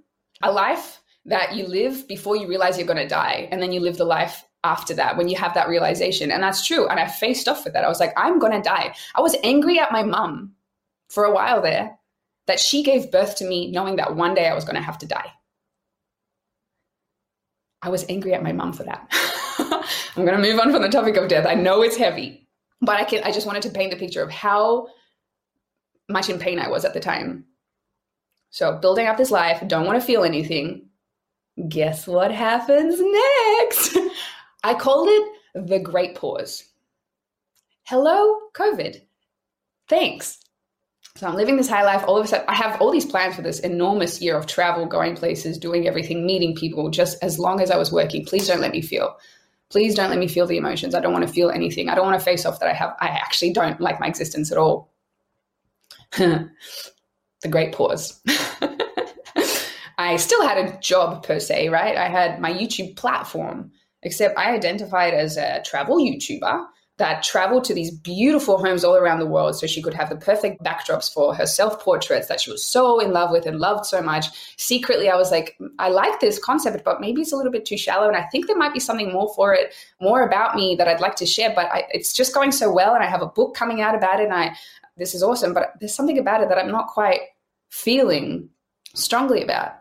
a 0.42 0.50
life 0.50 1.00
that 1.24 1.54
you 1.54 1.66
live 1.66 2.06
before 2.06 2.36
you 2.36 2.48
realize 2.48 2.76
you're 2.76 2.86
going 2.86 2.96
to 2.96 3.08
die 3.08 3.48
and 3.50 3.62
then 3.62 3.72
you 3.72 3.80
live 3.80 3.96
the 3.96 4.04
life 4.04 4.44
after 4.66 4.94
that 4.94 5.16
when 5.16 5.28
you 5.28 5.36
have 5.36 5.54
that 5.54 5.68
realization. 5.68 6.30
And 6.30 6.42
that's 6.42 6.66
true. 6.66 6.86
And 6.88 6.98
i 6.98 7.06
faced 7.06 7.48
off 7.48 7.64
with 7.64 7.72
that. 7.74 7.84
I 7.84 7.88
was 7.88 8.00
like 8.00 8.12
i'm 8.16 8.38
going 8.38 8.52
to 8.52 8.68
die. 8.76 8.94
I 9.14 9.20
was 9.20 9.36
angry 9.42 9.78
at 9.78 9.92
my 9.92 10.02
mum 10.02 10.52
for 11.08 11.24
a 11.24 11.32
while 11.32 11.62
there 11.62 11.96
that 12.46 12.60
she 12.60 12.82
gave 12.82 13.10
birth 13.10 13.36
to 13.36 13.46
me 13.46 13.70
knowing 13.70 13.96
that 13.96 14.16
one 14.16 14.34
day 14.34 14.48
i 14.48 14.54
was 14.54 14.64
going 14.64 14.76
to 14.76 14.88
have 14.90 14.98
to 14.98 15.06
die. 15.06 15.30
I 17.82 17.90
was 17.90 18.04
angry 18.08 18.34
at 18.34 18.42
my 18.42 18.52
mum 18.52 18.72
for 18.72 18.84
that. 18.84 19.06
I'm 20.16 20.24
going 20.24 20.40
to 20.40 20.48
move 20.48 20.58
on 20.58 20.72
from 20.72 20.82
the 20.82 20.88
topic 20.88 21.16
of 21.16 21.28
death. 21.28 21.46
I 21.46 21.54
know 21.54 21.82
it's 21.82 21.96
heavy 21.96 22.46
but 22.80 23.00
i 23.00 23.04
can 23.04 23.22
i 23.24 23.32
just 23.32 23.46
wanted 23.46 23.62
to 23.62 23.70
paint 23.70 23.90
the 23.90 23.96
picture 23.96 24.22
of 24.22 24.30
how 24.30 24.86
much 26.08 26.28
in 26.28 26.38
pain 26.38 26.58
i 26.58 26.68
was 26.68 26.84
at 26.84 26.94
the 26.94 27.00
time. 27.00 27.44
So 28.50 28.78
building 28.78 29.06
up 29.06 29.16
this 29.16 29.30
life 29.30 29.62
don't 29.66 29.86
want 29.86 30.00
to 30.00 30.06
feel 30.06 30.24
anything. 30.24 30.88
Guess 31.68 32.06
what 32.06 32.30
happens 32.30 33.00
next? 33.00 33.98
I 34.66 34.74
called 34.74 35.06
it 35.08 35.32
the 35.68 35.78
Great 35.78 36.16
Pause. 36.16 36.64
Hello, 37.84 38.40
COVID. 38.52 39.00
Thanks. 39.88 40.40
So 41.14 41.28
I'm 41.28 41.36
living 41.36 41.56
this 41.56 41.68
high 41.68 41.84
life. 41.84 42.02
All 42.04 42.16
of 42.18 42.24
a 42.24 42.26
sudden, 42.26 42.46
I 42.48 42.56
have 42.56 42.80
all 42.82 42.90
these 42.90 43.06
plans 43.06 43.36
for 43.36 43.42
this 43.42 43.60
enormous 43.60 44.20
year 44.20 44.36
of 44.36 44.46
travel, 44.46 44.84
going 44.84 45.14
places, 45.14 45.56
doing 45.56 45.86
everything, 45.86 46.26
meeting 46.26 46.56
people, 46.56 46.90
just 46.90 47.16
as 47.22 47.38
long 47.38 47.60
as 47.60 47.70
I 47.70 47.76
was 47.76 47.92
working. 47.92 48.24
Please 48.24 48.48
don't 48.48 48.60
let 48.60 48.72
me 48.72 48.82
feel. 48.82 49.16
Please 49.70 49.94
don't 49.94 50.10
let 50.10 50.18
me 50.18 50.26
feel 50.26 50.48
the 50.48 50.56
emotions. 50.56 50.96
I 50.96 51.00
don't 51.00 51.12
want 51.12 51.24
to 51.24 51.32
feel 51.32 51.50
anything. 51.50 51.88
I 51.88 51.94
don't 51.94 52.04
want 52.04 52.18
to 52.18 52.24
face 52.24 52.44
off 52.44 52.58
that 52.58 52.68
I 52.68 52.72
have. 52.72 52.96
I 53.00 53.06
actually 53.06 53.52
don't 53.52 53.80
like 53.80 54.00
my 54.00 54.08
existence 54.08 54.50
at 54.50 54.58
all. 54.58 54.90
the 56.18 56.50
great 57.48 57.72
pause. 57.72 58.20
I 59.96 60.16
still 60.16 60.42
had 60.42 60.58
a 60.58 60.76
job 60.80 61.24
per 61.24 61.38
se, 61.38 61.68
right? 61.68 61.96
I 61.96 62.08
had 62.08 62.40
my 62.40 62.52
YouTube 62.52 62.96
platform, 62.96 63.70
except 64.06 64.38
I 64.38 64.54
identified 64.54 65.14
as 65.14 65.36
a 65.36 65.60
travel 65.64 65.98
YouTuber 65.98 66.66
that 66.98 67.24
traveled 67.24 67.64
to 67.64 67.74
these 67.74 67.90
beautiful 67.90 68.56
homes 68.56 68.84
all 68.84 68.96
around 68.96 69.18
the 69.18 69.26
world 69.26 69.56
so 69.56 69.66
she 69.66 69.82
could 69.82 69.92
have 69.92 70.08
the 70.08 70.16
perfect 70.16 70.62
backdrops 70.62 71.12
for 71.12 71.34
her 71.34 71.44
self 71.44 71.80
portraits 71.80 72.28
that 72.28 72.40
she 72.40 72.50
was 72.50 72.64
so 72.64 73.00
in 73.00 73.12
love 73.12 73.32
with 73.32 73.46
and 73.46 73.58
loved 73.58 73.84
so 73.84 74.00
much. 74.00 74.26
Secretly, 74.56 75.10
I 75.10 75.16
was 75.16 75.32
like, 75.32 75.58
I 75.80 75.88
like 75.88 76.20
this 76.20 76.38
concept, 76.38 76.84
but 76.84 77.00
maybe 77.00 77.20
it's 77.20 77.32
a 77.32 77.36
little 77.36 77.50
bit 77.50 77.66
too 77.66 77.76
shallow. 77.76 78.06
And 78.06 78.16
I 78.16 78.22
think 78.28 78.46
there 78.46 78.56
might 78.56 78.72
be 78.72 78.80
something 78.80 79.12
more 79.12 79.30
for 79.34 79.52
it, 79.52 79.74
more 80.00 80.22
about 80.22 80.54
me 80.54 80.76
that 80.76 80.86
I'd 80.86 81.00
like 81.00 81.16
to 81.16 81.26
share. 81.26 81.52
But 81.54 81.66
I, 81.66 81.84
it's 81.90 82.12
just 82.12 82.32
going 82.32 82.52
so 82.52 82.72
well. 82.72 82.94
And 82.94 83.02
I 83.02 83.08
have 83.08 83.22
a 83.22 83.26
book 83.26 83.54
coming 83.56 83.82
out 83.82 83.96
about 83.96 84.20
it. 84.20 84.24
And 84.24 84.32
I, 84.32 84.56
this 84.96 85.14
is 85.14 85.22
awesome. 85.22 85.52
But 85.52 85.72
there's 85.80 85.94
something 85.94 86.18
about 86.18 86.42
it 86.42 86.48
that 86.48 86.58
I'm 86.58 86.70
not 86.70 86.86
quite 86.86 87.20
feeling 87.68 88.48
strongly 88.94 89.42
about 89.42 89.74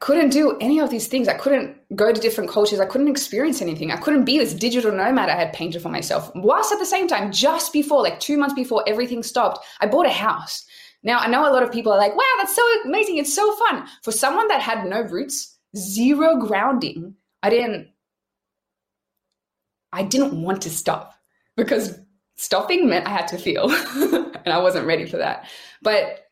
couldn't 0.00 0.30
do 0.30 0.58
any 0.60 0.78
of 0.78 0.90
these 0.90 1.06
things. 1.06 1.26
I 1.26 1.34
couldn't 1.34 1.76
go 1.96 2.12
to 2.12 2.20
different 2.20 2.50
cultures. 2.50 2.80
I 2.80 2.86
couldn't 2.86 3.08
experience 3.08 3.62
anything. 3.62 3.90
I 3.90 3.96
couldn't 3.96 4.24
be 4.24 4.38
this 4.38 4.52
digital 4.52 4.92
nomad 4.92 5.30
I 5.30 5.36
had 5.36 5.54
painted 5.54 5.80
for 5.80 5.88
myself. 5.88 6.30
Whilst 6.34 6.72
at 6.72 6.78
the 6.78 6.86
same 6.86 7.08
time, 7.08 7.32
just 7.32 7.72
before, 7.72 8.02
like 8.02 8.20
two 8.20 8.36
months 8.36 8.54
before 8.54 8.84
everything 8.86 9.22
stopped, 9.22 9.64
I 9.80 9.86
bought 9.86 10.06
a 10.06 10.10
house. 10.10 10.66
Now, 11.02 11.18
I 11.18 11.28
know 11.28 11.48
a 11.48 11.52
lot 11.52 11.62
of 11.62 11.72
people 11.72 11.92
are 11.92 11.98
like, 11.98 12.14
wow, 12.14 12.24
that's 12.38 12.54
so 12.54 12.62
amazing. 12.84 13.16
It's 13.16 13.34
so 13.34 13.54
fun. 13.56 13.86
For 14.02 14.12
someone 14.12 14.48
that 14.48 14.60
had 14.60 14.86
no 14.86 15.00
roots, 15.00 15.56
zero 15.76 16.36
grounding, 16.36 17.14
I 17.42 17.50
didn't, 17.50 17.88
I 19.92 20.02
didn't 20.02 20.42
want 20.42 20.62
to 20.62 20.70
stop 20.70 21.14
because 21.56 21.98
stopping 22.36 22.88
meant 22.88 23.06
I 23.06 23.10
had 23.10 23.28
to 23.28 23.38
feel. 23.38 23.70
and 23.94 24.48
I 24.52 24.58
wasn't 24.58 24.86
ready 24.86 25.06
for 25.06 25.16
that. 25.16 25.48
But 25.80 26.25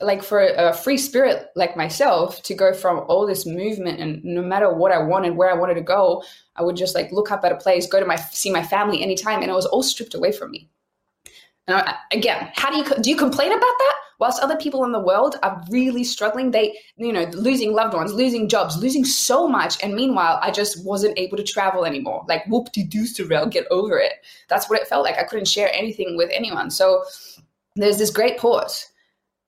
like 0.00 0.22
for 0.22 0.40
a 0.40 0.72
free 0.72 0.96
spirit 0.96 1.48
like 1.56 1.76
myself 1.76 2.42
to 2.44 2.54
go 2.54 2.72
from 2.72 3.04
all 3.08 3.26
this 3.26 3.44
movement 3.44 4.00
and 4.00 4.24
no 4.24 4.42
matter 4.42 4.72
what 4.72 4.92
I 4.92 4.98
wanted, 4.98 5.36
where 5.36 5.50
I 5.50 5.54
wanted 5.54 5.74
to 5.74 5.80
go, 5.80 6.22
I 6.56 6.62
would 6.62 6.76
just 6.76 6.94
like 6.94 7.10
look 7.12 7.30
up 7.30 7.44
at 7.44 7.52
a 7.52 7.56
place, 7.56 7.86
go 7.86 8.00
to 8.00 8.06
my 8.06 8.16
see 8.16 8.50
my 8.50 8.62
family 8.62 9.02
anytime, 9.02 9.40
and 9.40 9.50
it 9.50 9.54
was 9.54 9.66
all 9.66 9.82
stripped 9.82 10.14
away 10.14 10.32
from 10.32 10.50
me. 10.50 10.68
And 11.66 11.76
I, 11.76 11.96
again, 12.12 12.50
how 12.54 12.70
do 12.70 12.78
you 12.78 13.02
do 13.02 13.10
you 13.10 13.16
complain 13.16 13.52
about 13.52 13.60
that? 13.60 13.94
Whilst 14.20 14.42
other 14.42 14.56
people 14.56 14.84
in 14.84 14.90
the 14.90 15.00
world 15.00 15.36
are 15.44 15.62
really 15.70 16.02
struggling, 16.02 16.50
they 16.50 16.76
you 16.96 17.12
know 17.12 17.24
losing 17.32 17.72
loved 17.72 17.94
ones, 17.94 18.12
losing 18.12 18.48
jobs, 18.48 18.76
losing 18.76 19.04
so 19.04 19.46
much, 19.46 19.82
and 19.82 19.94
meanwhile, 19.94 20.38
I 20.42 20.50
just 20.50 20.84
wasn't 20.84 21.18
able 21.18 21.36
to 21.36 21.44
travel 21.44 21.84
anymore. 21.84 22.24
Like 22.28 22.46
whoop 22.46 22.72
de 22.72 22.84
doo, 22.84 23.04
Sorelle, 23.04 23.50
get 23.50 23.66
over 23.70 23.98
it. 23.98 24.14
That's 24.48 24.68
what 24.68 24.80
it 24.80 24.88
felt 24.88 25.04
like. 25.04 25.18
I 25.18 25.24
couldn't 25.24 25.46
share 25.48 25.70
anything 25.72 26.16
with 26.16 26.30
anyone. 26.32 26.70
So 26.70 27.04
there's 27.76 27.98
this 27.98 28.10
great 28.10 28.38
pause, 28.38 28.87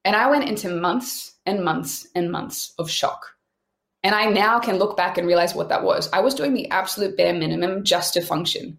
and 0.04 0.16
I 0.16 0.30
went 0.30 0.48
into 0.48 0.70
months 0.70 1.34
and 1.46 1.64
months 1.64 2.06
and 2.14 2.30
months 2.30 2.74
of 2.78 2.90
shock. 2.90 3.36
And 4.02 4.14
I 4.14 4.26
now 4.26 4.58
can 4.58 4.78
look 4.78 4.96
back 4.96 5.18
and 5.18 5.26
realize 5.26 5.54
what 5.54 5.68
that 5.68 5.84
was. 5.84 6.08
I 6.12 6.20
was 6.20 6.34
doing 6.34 6.54
the 6.54 6.70
absolute 6.70 7.16
bare 7.16 7.34
minimum 7.34 7.84
just 7.84 8.14
to 8.14 8.22
function. 8.22 8.78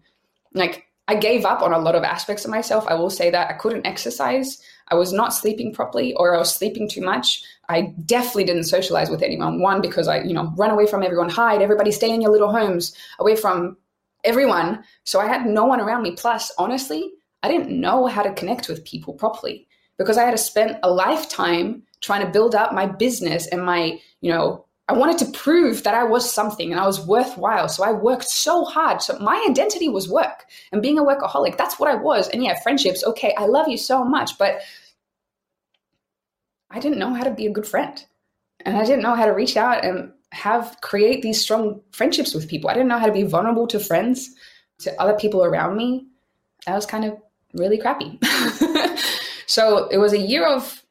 Like 0.52 0.86
I 1.06 1.14
gave 1.14 1.44
up 1.44 1.62
on 1.62 1.72
a 1.72 1.78
lot 1.78 1.94
of 1.94 2.02
aspects 2.02 2.44
of 2.44 2.50
myself. 2.50 2.84
I 2.88 2.94
will 2.94 3.10
say 3.10 3.30
that 3.30 3.48
I 3.48 3.52
couldn't 3.54 3.86
exercise. 3.86 4.60
I 4.88 4.96
was 4.96 5.12
not 5.12 5.32
sleeping 5.32 5.72
properly 5.72 6.12
or 6.14 6.34
I 6.34 6.38
was 6.38 6.54
sleeping 6.54 6.88
too 6.88 7.02
much. 7.02 7.42
I 7.68 7.94
definitely 8.04 8.44
didn't 8.44 8.64
socialize 8.64 9.10
with 9.10 9.22
anyone. 9.22 9.60
One, 9.60 9.80
because 9.80 10.08
I, 10.08 10.22
you 10.22 10.34
know, 10.34 10.52
run 10.56 10.70
away 10.70 10.86
from 10.86 11.04
everyone, 11.04 11.28
hide, 11.28 11.62
everybody 11.62 11.92
stay 11.92 12.10
in 12.10 12.20
your 12.20 12.32
little 12.32 12.50
homes, 12.50 12.94
away 13.20 13.36
from 13.36 13.76
everyone. 14.24 14.82
So 15.04 15.20
I 15.20 15.26
had 15.26 15.46
no 15.46 15.66
one 15.66 15.80
around 15.80 16.02
me. 16.02 16.12
Plus, 16.12 16.52
honestly, 16.58 17.12
I 17.44 17.48
didn't 17.48 17.80
know 17.80 18.06
how 18.06 18.22
to 18.22 18.34
connect 18.34 18.68
with 18.68 18.84
people 18.84 19.14
properly 19.14 19.68
because 20.02 20.18
I 20.18 20.24
had 20.24 20.32
to 20.32 20.38
spend 20.38 20.78
a 20.82 20.90
lifetime 20.90 21.82
trying 22.00 22.24
to 22.24 22.32
build 22.32 22.54
up 22.54 22.72
my 22.72 22.86
business 22.86 23.46
and 23.46 23.64
my, 23.64 24.00
you 24.20 24.30
know, 24.30 24.64
I 24.88 24.94
wanted 24.94 25.18
to 25.18 25.26
prove 25.26 25.84
that 25.84 25.94
I 25.94 26.02
was 26.02 26.30
something 26.30 26.72
and 26.72 26.80
I 26.80 26.86
was 26.86 27.06
worthwhile. 27.06 27.68
So 27.68 27.84
I 27.84 27.92
worked 27.92 28.24
so 28.24 28.64
hard. 28.64 29.00
So 29.00 29.16
my 29.20 29.44
identity 29.48 29.88
was 29.88 30.08
work 30.08 30.44
and 30.72 30.82
being 30.82 30.98
a 30.98 31.04
workaholic. 31.04 31.56
That's 31.56 31.78
what 31.78 31.88
I 31.88 31.94
was. 31.94 32.28
And 32.28 32.42
yeah, 32.42 32.60
friendships, 32.60 33.04
okay, 33.04 33.34
I 33.38 33.46
love 33.46 33.68
you 33.68 33.78
so 33.78 34.04
much, 34.04 34.36
but 34.38 34.60
I 36.70 36.80
didn't 36.80 36.98
know 36.98 37.14
how 37.14 37.22
to 37.22 37.30
be 37.30 37.46
a 37.46 37.52
good 37.52 37.66
friend. 37.66 38.04
And 38.64 38.76
I 38.76 38.84
didn't 38.84 39.02
know 39.02 39.14
how 39.14 39.26
to 39.26 39.32
reach 39.32 39.56
out 39.56 39.84
and 39.84 40.12
have 40.32 40.76
create 40.80 41.22
these 41.22 41.40
strong 41.40 41.80
friendships 41.92 42.34
with 42.34 42.48
people. 42.48 42.68
I 42.68 42.74
didn't 42.74 42.88
know 42.88 42.98
how 42.98 43.06
to 43.06 43.12
be 43.12 43.22
vulnerable 43.22 43.66
to 43.68 43.78
friends, 43.78 44.34
to 44.80 45.00
other 45.00 45.14
people 45.14 45.44
around 45.44 45.76
me. 45.76 46.06
That 46.66 46.74
was 46.74 46.86
kind 46.86 47.04
of 47.04 47.16
really 47.54 47.78
crappy. 47.78 48.18
so 49.52 49.88
it 49.88 49.98
was 49.98 50.12
a 50.12 50.18
year 50.18 50.46
of, 50.46 50.82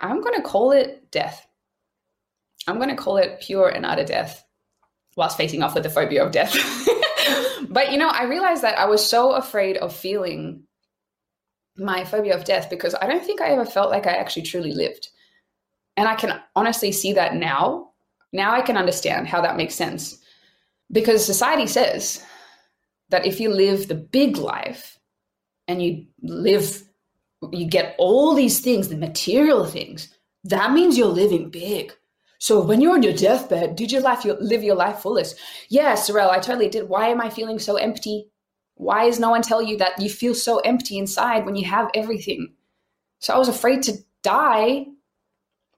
I'm 0.00 0.20
going 0.20 0.36
to 0.36 0.42
call 0.42 0.72
it 0.72 1.10
death 1.10 1.48
I'm 2.68 2.76
going 2.76 2.90
to 2.90 2.96
call 2.96 3.16
it 3.16 3.40
pure 3.40 3.68
and 3.68 3.86
utter 3.86 4.04
death 4.04 4.44
whilst 5.16 5.36
facing 5.36 5.62
off 5.62 5.74
with 5.74 5.82
the 5.82 5.90
phobia 5.90 6.24
of 6.24 6.32
death. 6.32 6.54
but 7.68 7.90
you 7.90 7.98
know, 7.98 8.08
I 8.08 8.24
realized 8.24 8.62
that 8.62 8.78
I 8.78 8.84
was 8.84 9.08
so 9.08 9.32
afraid 9.32 9.78
of 9.78 9.96
feeling 9.96 10.64
my 11.76 12.04
phobia 12.04 12.36
of 12.36 12.44
death 12.44 12.68
because 12.68 12.94
I 12.94 13.06
don't 13.06 13.24
think 13.24 13.40
I 13.40 13.50
ever 13.50 13.64
felt 13.64 13.90
like 13.90 14.06
I 14.06 14.16
actually 14.16 14.42
truly 14.42 14.72
lived. 14.72 15.08
And 15.96 16.06
I 16.06 16.14
can 16.14 16.40
honestly 16.54 16.92
see 16.92 17.14
that 17.14 17.34
now. 17.34 17.90
Now 18.32 18.52
I 18.52 18.60
can 18.60 18.76
understand 18.76 19.26
how 19.26 19.40
that 19.40 19.56
makes 19.56 19.74
sense. 19.74 20.18
Because 20.92 21.24
society 21.24 21.66
says 21.66 22.22
that 23.08 23.26
if 23.26 23.40
you 23.40 23.50
live 23.50 23.88
the 23.88 23.94
big 23.94 24.36
life 24.36 24.98
and 25.66 25.82
you 25.82 26.06
live, 26.22 26.82
you 27.52 27.66
get 27.66 27.94
all 27.98 28.34
these 28.34 28.60
things, 28.60 28.88
the 28.88 28.96
material 28.96 29.64
things, 29.64 30.14
that 30.44 30.72
means 30.72 30.96
you're 30.96 31.06
living 31.06 31.50
big. 31.50 31.92
So 32.38 32.60
when 32.60 32.80
you're 32.80 32.94
on 32.94 33.02
your 33.02 33.14
deathbed, 33.14 33.76
did 33.76 33.90
you 33.90 34.00
life, 34.00 34.24
live 34.24 34.62
your 34.62 34.76
life 34.76 35.00
fullest? 35.00 35.36
Yeah, 35.68 35.94
Sorelle, 35.94 36.30
I 36.30 36.38
totally 36.38 36.68
did. 36.68 36.88
Why 36.88 37.08
am 37.08 37.20
I 37.20 37.30
feeling 37.30 37.58
so 37.58 37.76
empty? 37.76 38.30
Why 38.76 39.04
is 39.04 39.18
no 39.18 39.30
one 39.30 39.42
tell 39.42 39.60
you 39.60 39.76
that 39.78 40.00
you 40.00 40.08
feel 40.08 40.34
so 40.34 40.58
empty 40.60 40.98
inside 40.98 41.44
when 41.44 41.56
you 41.56 41.64
have 41.66 41.90
everything? 41.94 42.54
So 43.18 43.34
I 43.34 43.38
was 43.38 43.48
afraid 43.48 43.82
to 43.84 43.98
die 44.22 44.86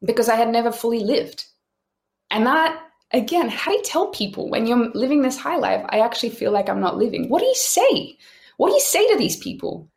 because 0.05 0.29
I 0.29 0.37
had 0.37 0.51
never 0.51 0.71
fully 0.71 1.01
lived. 1.01 1.47
And 2.31 2.47
that, 2.47 2.79
again, 3.11 3.49
how 3.49 3.71
do 3.71 3.79
you 3.79 3.83
tell 3.83 4.09
people 4.09 4.51
when 4.51 4.67
you're 4.67 4.91
living 4.91 5.23
this 5.23 5.39
high 5.39 5.57
life, 5.57 5.85
I 5.89 6.01
actually 6.01 6.31
feel 6.31 6.53
like 6.53 6.69
I'm 6.69 6.81
not 6.81 6.99
living? 6.99 7.31
What 7.31 7.41
do 7.41 7.47
you 7.47 7.55
say? 7.55 8.19
What 8.59 8.69
do 8.69 8.75
you 8.75 8.81
say 8.81 9.07
to 9.09 9.19
these 9.19 9.37
people? 9.37 9.89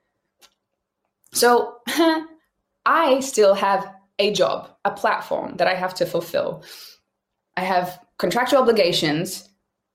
So 1.33 1.77
I 2.85 3.19
still 3.19 3.53
have 3.55 3.91
a 4.19 4.33
job, 4.33 4.69
a 4.85 4.91
platform 4.91 5.57
that 5.57 5.67
I 5.67 5.75
have 5.75 5.93
to 5.95 6.05
fulfill. 6.05 6.63
I 7.57 7.61
have 7.61 7.99
contractual 8.17 8.61
obligations. 8.61 9.49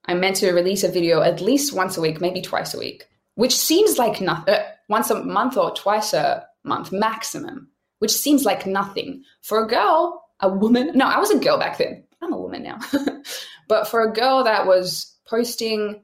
I'm 0.06 0.20
meant 0.20 0.36
to 0.36 0.52
release 0.52 0.84
a 0.84 0.90
video 0.90 1.22
at 1.22 1.40
least 1.40 1.72
once 1.72 1.96
a 1.96 2.00
week, 2.00 2.20
maybe 2.20 2.42
twice 2.42 2.74
a 2.74 2.78
week, 2.78 3.06
which 3.34 3.56
seems 3.56 3.98
like 3.98 4.20
nothing, 4.20 4.54
uh, 4.54 4.64
once 4.88 5.10
a 5.10 5.22
month 5.22 5.56
or 5.56 5.74
twice 5.74 6.12
a 6.12 6.46
month 6.64 6.92
maximum, 6.92 7.68
which 8.00 8.10
seems 8.10 8.44
like 8.44 8.66
nothing. 8.66 9.22
For 9.42 9.62
a 9.62 9.68
girl, 9.68 10.24
a 10.40 10.48
woman, 10.48 10.92
no, 10.94 11.06
I 11.06 11.18
was 11.18 11.30
a 11.30 11.38
girl 11.38 11.58
back 11.58 11.78
then. 11.78 12.04
I'm 12.20 12.32
a 12.32 12.38
woman 12.38 12.62
now. 12.62 12.78
but 13.68 13.86
for 13.86 14.02
a 14.02 14.12
girl 14.12 14.44
that 14.44 14.66
was 14.66 15.14
posting 15.26 16.02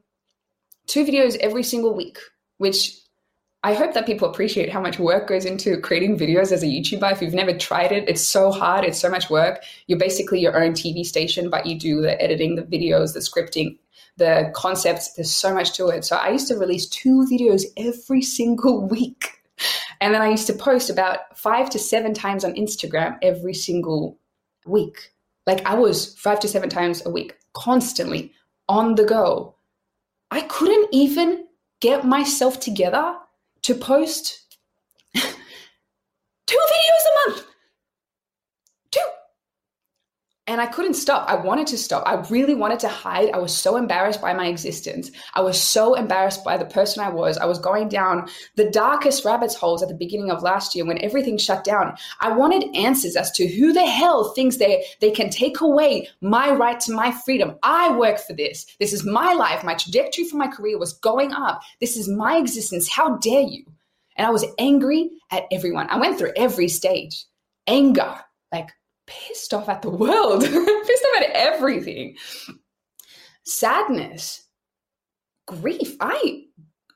two 0.87 1.03
videos 1.03 1.35
every 1.37 1.63
single 1.63 1.93
week, 1.93 2.19
which 2.57 2.95
I 3.65 3.73
hope 3.73 3.95
that 3.95 4.05
people 4.05 4.29
appreciate 4.29 4.71
how 4.71 4.79
much 4.79 4.99
work 4.99 5.27
goes 5.27 5.43
into 5.43 5.81
creating 5.81 6.19
videos 6.19 6.51
as 6.51 6.61
a 6.61 6.67
YouTuber. 6.67 7.11
If 7.11 7.19
you've 7.19 7.33
never 7.33 7.51
tried 7.51 7.91
it, 7.91 8.07
it's 8.07 8.21
so 8.21 8.51
hard, 8.51 8.85
it's 8.85 8.99
so 8.99 9.09
much 9.09 9.31
work. 9.31 9.63
You're 9.87 9.97
basically 9.97 10.39
your 10.39 10.63
own 10.63 10.73
TV 10.73 11.03
station, 11.03 11.49
but 11.49 11.65
you 11.65 11.79
do 11.79 11.99
the 11.99 12.21
editing, 12.21 12.57
the 12.57 12.61
videos, 12.61 13.15
the 13.15 13.21
scripting, 13.21 13.79
the 14.17 14.51
concepts. 14.53 15.13
There's 15.13 15.31
so 15.31 15.51
much 15.51 15.73
to 15.77 15.87
it. 15.87 16.05
So 16.05 16.15
I 16.15 16.29
used 16.29 16.47
to 16.49 16.57
release 16.57 16.85
two 16.85 17.25
videos 17.25 17.63
every 17.75 18.21
single 18.21 18.87
week. 18.87 19.41
And 19.99 20.13
then 20.13 20.21
I 20.21 20.29
used 20.29 20.45
to 20.45 20.53
post 20.53 20.91
about 20.91 21.35
five 21.35 21.71
to 21.71 21.79
seven 21.79 22.13
times 22.13 22.45
on 22.45 22.53
Instagram 22.53 23.17
every 23.23 23.55
single 23.55 24.19
week. 24.67 25.11
Like 25.47 25.65
I 25.65 25.73
was 25.73 26.13
five 26.19 26.39
to 26.41 26.47
seven 26.47 26.69
times 26.69 27.03
a 27.03 27.09
week, 27.09 27.35
constantly 27.53 28.31
on 28.69 28.93
the 28.93 29.05
go. 29.05 29.55
I 30.29 30.41
couldn't 30.41 30.89
even 30.91 31.47
get 31.79 32.05
myself 32.05 32.59
together 32.59 33.17
to 33.65 33.73
post 33.73 34.55
two 35.15 35.21
videos 35.21 37.05
a 37.09 37.29
month. 37.29 37.45
Two. 38.91 38.99
And 40.47 40.61
I 40.61 40.67
couldn't 40.67 40.93
stop. 40.93 41.27
I 41.27 41.35
wanted 41.35 41.65
to 41.67 41.77
stop. 41.77 42.03
I 42.05 42.15
really 42.29 42.53
wanted 42.53 42.79
to 42.81 42.87
hide. 42.87 43.31
I 43.31 43.39
was 43.39 43.55
so 43.55 43.77
embarrassed 43.77 44.21
by 44.21 44.31
my 44.33 44.45
existence. 44.45 45.09
I 45.33 45.41
was 45.41 45.59
so 45.59 45.95
embarrassed 45.95 46.43
by 46.43 46.55
the 46.55 46.65
person 46.65 47.03
I 47.03 47.09
was. 47.09 47.39
I 47.39 47.45
was 47.45 47.57
going 47.57 47.89
down 47.89 48.29
the 48.55 48.69
darkest 48.69 49.25
rabbit's 49.25 49.55
holes 49.55 49.81
at 49.81 49.89
the 49.89 49.95
beginning 49.95 50.29
of 50.29 50.43
last 50.43 50.75
year 50.75 50.85
when 50.85 51.03
everything 51.03 51.39
shut 51.39 51.63
down. 51.63 51.95
I 52.19 52.31
wanted 52.31 52.75
answers 52.75 53.15
as 53.15 53.31
to 53.31 53.47
who 53.47 53.73
the 53.73 53.87
hell 53.87 54.33
thinks 54.35 54.57
they, 54.57 54.85
they 55.01 55.09
can 55.09 55.31
take 55.31 55.61
away 55.61 56.09
my 56.21 56.51
right 56.51 56.79
to 56.81 56.93
my 56.93 57.11
freedom. 57.11 57.55
I 57.63 57.97
work 57.97 58.19
for 58.19 58.33
this. 58.33 58.67
This 58.79 58.93
is 58.93 59.03
my 59.03 59.33
life. 59.33 59.63
My 59.63 59.73
trajectory 59.73 60.25
for 60.25 60.37
my 60.37 60.47
career 60.47 60.77
was 60.77 60.93
going 60.93 61.33
up. 61.33 61.61
This 61.79 61.97
is 61.97 62.07
my 62.07 62.37
existence. 62.37 62.87
How 62.87 63.17
dare 63.17 63.41
you? 63.41 63.65
And 64.15 64.27
I 64.27 64.29
was 64.29 64.45
angry 64.59 65.09
at 65.31 65.45
everyone. 65.51 65.89
I 65.89 65.97
went 65.97 66.19
through 66.19 66.33
every 66.35 66.67
stage 66.67 67.25
anger, 67.67 68.15
like 68.51 68.69
pissed 69.07 69.53
off 69.53 69.69
at 69.69 69.81
the 69.81 69.89
world, 69.89 70.41
pissed 70.43 70.51
off 70.53 71.21
at 71.21 71.31
everything. 71.33 72.15
Sadness, 73.43 74.43
grief. 75.47 75.95
I 75.99 76.43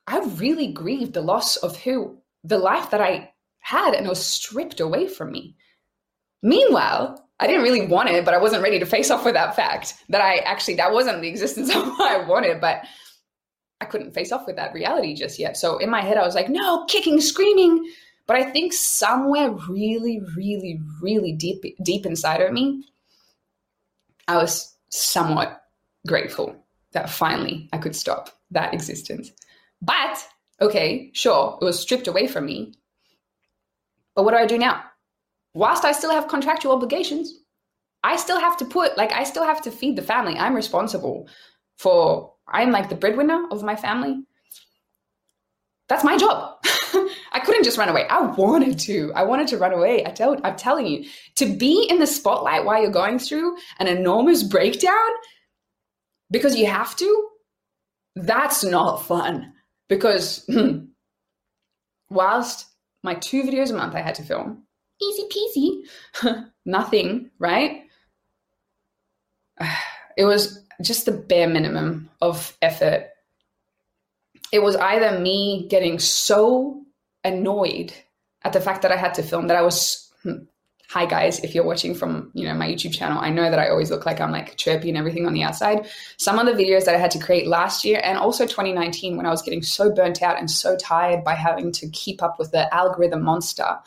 I 0.06 0.20
really 0.36 0.72
grieved 0.72 1.14
the 1.14 1.20
loss 1.20 1.56
of 1.56 1.76
who 1.76 2.18
the 2.42 2.58
life 2.58 2.90
that 2.90 3.00
I 3.00 3.32
had 3.60 3.94
and 3.94 4.08
was 4.08 4.24
stripped 4.24 4.80
away 4.80 5.06
from 5.06 5.30
me. 5.30 5.56
Meanwhile, 6.42 7.28
I 7.38 7.46
didn't 7.46 7.62
really 7.62 7.86
want 7.86 8.08
it, 8.08 8.24
but 8.24 8.34
I 8.34 8.38
wasn't 8.38 8.62
ready 8.62 8.78
to 8.78 8.86
face 8.86 9.10
off 9.10 9.24
with 9.24 9.34
that 9.34 9.54
fact 9.54 9.94
that 10.08 10.20
I 10.20 10.38
actually 10.38 10.74
that 10.74 10.92
wasn't 10.92 11.22
the 11.22 11.28
existence 11.28 11.68
of 11.74 11.86
what 11.86 12.10
I 12.10 12.26
wanted, 12.26 12.60
but 12.60 12.82
I 13.80 13.86
couldn't 13.86 14.12
face 14.12 14.32
off 14.32 14.46
with 14.46 14.56
that 14.56 14.74
reality 14.74 15.14
just 15.14 15.38
yet. 15.38 15.56
So 15.56 15.78
in 15.78 15.90
my 15.90 16.02
head 16.02 16.18
I 16.18 16.26
was 16.26 16.34
like, 16.34 16.50
no, 16.50 16.84
kicking, 16.86 17.20
screaming, 17.20 17.90
but 18.26 18.36
I 18.36 18.50
think 18.50 18.72
somewhere 18.72 19.50
really, 19.50 20.20
really, 20.36 20.80
really 21.02 21.32
deep, 21.32 21.64
deep 21.82 22.06
inside 22.06 22.40
of 22.40 22.52
me, 22.52 22.84
I 24.28 24.36
was 24.36 24.76
somewhat 24.90 25.62
grateful 26.06 26.54
that 26.92 27.10
finally 27.10 27.68
I 27.72 27.78
could 27.78 27.96
stop 27.96 28.30
that 28.50 28.74
existence. 28.74 29.32
But 29.82 30.24
okay, 30.60 31.10
sure, 31.12 31.58
it 31.60 31.64
was 31.64 31.80
stripped 31.80 32.08
away 32.08 32.26
from 32.26 32.46
me. 32.46 32.74
But 34.14 34.24
what 34.24 34.32
do 34.32 34.38
I 34.38 34.46
do 34.46 34.58
now? 34.58 34.84
Whilst 35.54 35.84
I 35.84 35.92
still 35.92 36.10
have 36.10 36.28
contractual 36.28 36.72
obligations, 36.72 37.34
I 38.02 38.16
still 38.16 38.40
have 38.40 38.56
to 38.58 38.64
put, 38.64 38.96
like, 38.96 39.12
I 39.12 39.24
still 39.24 39.44
have 39.44 39.60
to 39.62 39.70
feed 39.70 39.96
the 39.96 40.02
family. 40.02 40.36
I'm 40.38 40.54
responsible 40.54 41.28
for, 41.76 42.34
I'm 42.48 42.70
like 42.70 42.88
the 42.88 42.94
breadwinner 42.94 43.46
of 43.50 43.62
my 43.62 43.76
family 43.76 44.22
that's 45.90 46.04
my 46.04 46.16
job. 46.16 46.56
I 47.32 47.40
couldn't 47.44 47.64
just 47.64 47.76
run 47.76 47.88
away. 47.88 48.06
I 48.08 48.20
wanted 48.20 48.78
to. 48.78 49.12
I 49.16 49.24
wanted 49.24 49.48
to 49.48 49.58
run 49.58 49.72
away. 49.72 50.06
I 50.06 50.10
tell, 50.10 50.38
I'm 50.44 50.54
telling 50.54 50.86
you, 50.86 51.04
to 51.34 51.46
be 51.46 51.84
in 51.90 51.98
the 51.98 52.06
spotlight 52.06 52.64
while 52.64 52.80
you're 52.80 52.92
going 52.92 53.18
through 53.18 53.56
an 53.80 53.88
enormous 53.88 54.44
breakdown 54.44 54.94
because 56.30 56.56
you 56.56 56.66
have 56.66 56.94
to, 56.94 57.28
that's 58.14 58.62
not 58.62 59.04
fun. 59.04 59.52
Because 59.88 60.44
hmm, 60.46 60.84
whilst 62.08 62.66
my 63.02 63.14
two 63.14 63.42
videos 63.42 63.70
a 63.70 63.74
month 63.74 63.96
I 63.96 64.00
had 64.00 64.14
to 64.14 64.22
film, 64.22 64.62
easy 65.02 65.24
peasy, 65.24 66.44
nothing, 66.64 67.30
right? 67.40 67.82
It 70.16 70.24
was 70.24 70.62
just 70.82 71.06
the 71.06 71.12
bare 71.12 71.48
minimum 71.48 72.10
of 72.20 72.54
effort. 72.60 73.09
It 74.52 74.62
was 74.62 74.76
either 74.76 75.18
me 75.18 75.66
getting 75.68 75.98
so 75.98 76.82
annoyed 77.24 77.92
at 78.42 78.52
the 78.52 78.60
fact 78.60 78.82
that 78.82 78.92
I 78.92 78.96
had 78.96 79.14
to 79.14 79.22
film 79.22 79.48
that 79.48 79.56
I 79.56 79.62
was 79.62 80.10
hmm, 80.22 80.44
hi 80.90 81.06
guys 81.06 81.38
if 81.44 81.54
you're 81.54 81.62
watching 81.62 81.94
from 81.94 82.32
you 82.34 82.44
know 82.44 82.52
my 82.52 82.66
youtube 82.66 82.92
channel 82.92 83.20
i 83.20 83.30
know 83.30 83.48
that 83.48 83.60
i 83.60 83.68
always 83.68 83.92
look 83.92 84.04
like 84.06 84.20
i'm 84.20 84.32
like 84.32 84.56
chirpy 84.56 84.88
and 84.88 84.98
everything 84.98 85.24
on 85.24 85.32
the 85.32 85.42
outside. 85.44 85.88
Some 86.16 86.40
of 86.40 86.46
the 86.46 86.60
videos 86.60 86.84
that 86.84 86.96
i 86.96 86.98
had 86.98 87.12
to 87.12 87.20
create 87.20 87.46
last 87.46 87.84
year 87.84 88.00
and 88.02 88.18
also 88.18 88.44
2019 88.44 89.16
when 89.16 89.24
i 89.24 89.30
was 89.30 89.40
getting 89.40 89.62
so 89.62 89.94
burnt 89.94 90.20
out 90.20 90.40
and 90.40 90.50
so 90.50 90.76
tired 90.76 91.22
by 91.22 91.34
having 91.34 91.70
to 91.72 91.88
keep 91.90 92.24
up 92.24 92.40
with 92.40 92.50
the 92.50 92.74
algorithm 92.74 93.22
monster. 93.22 93.78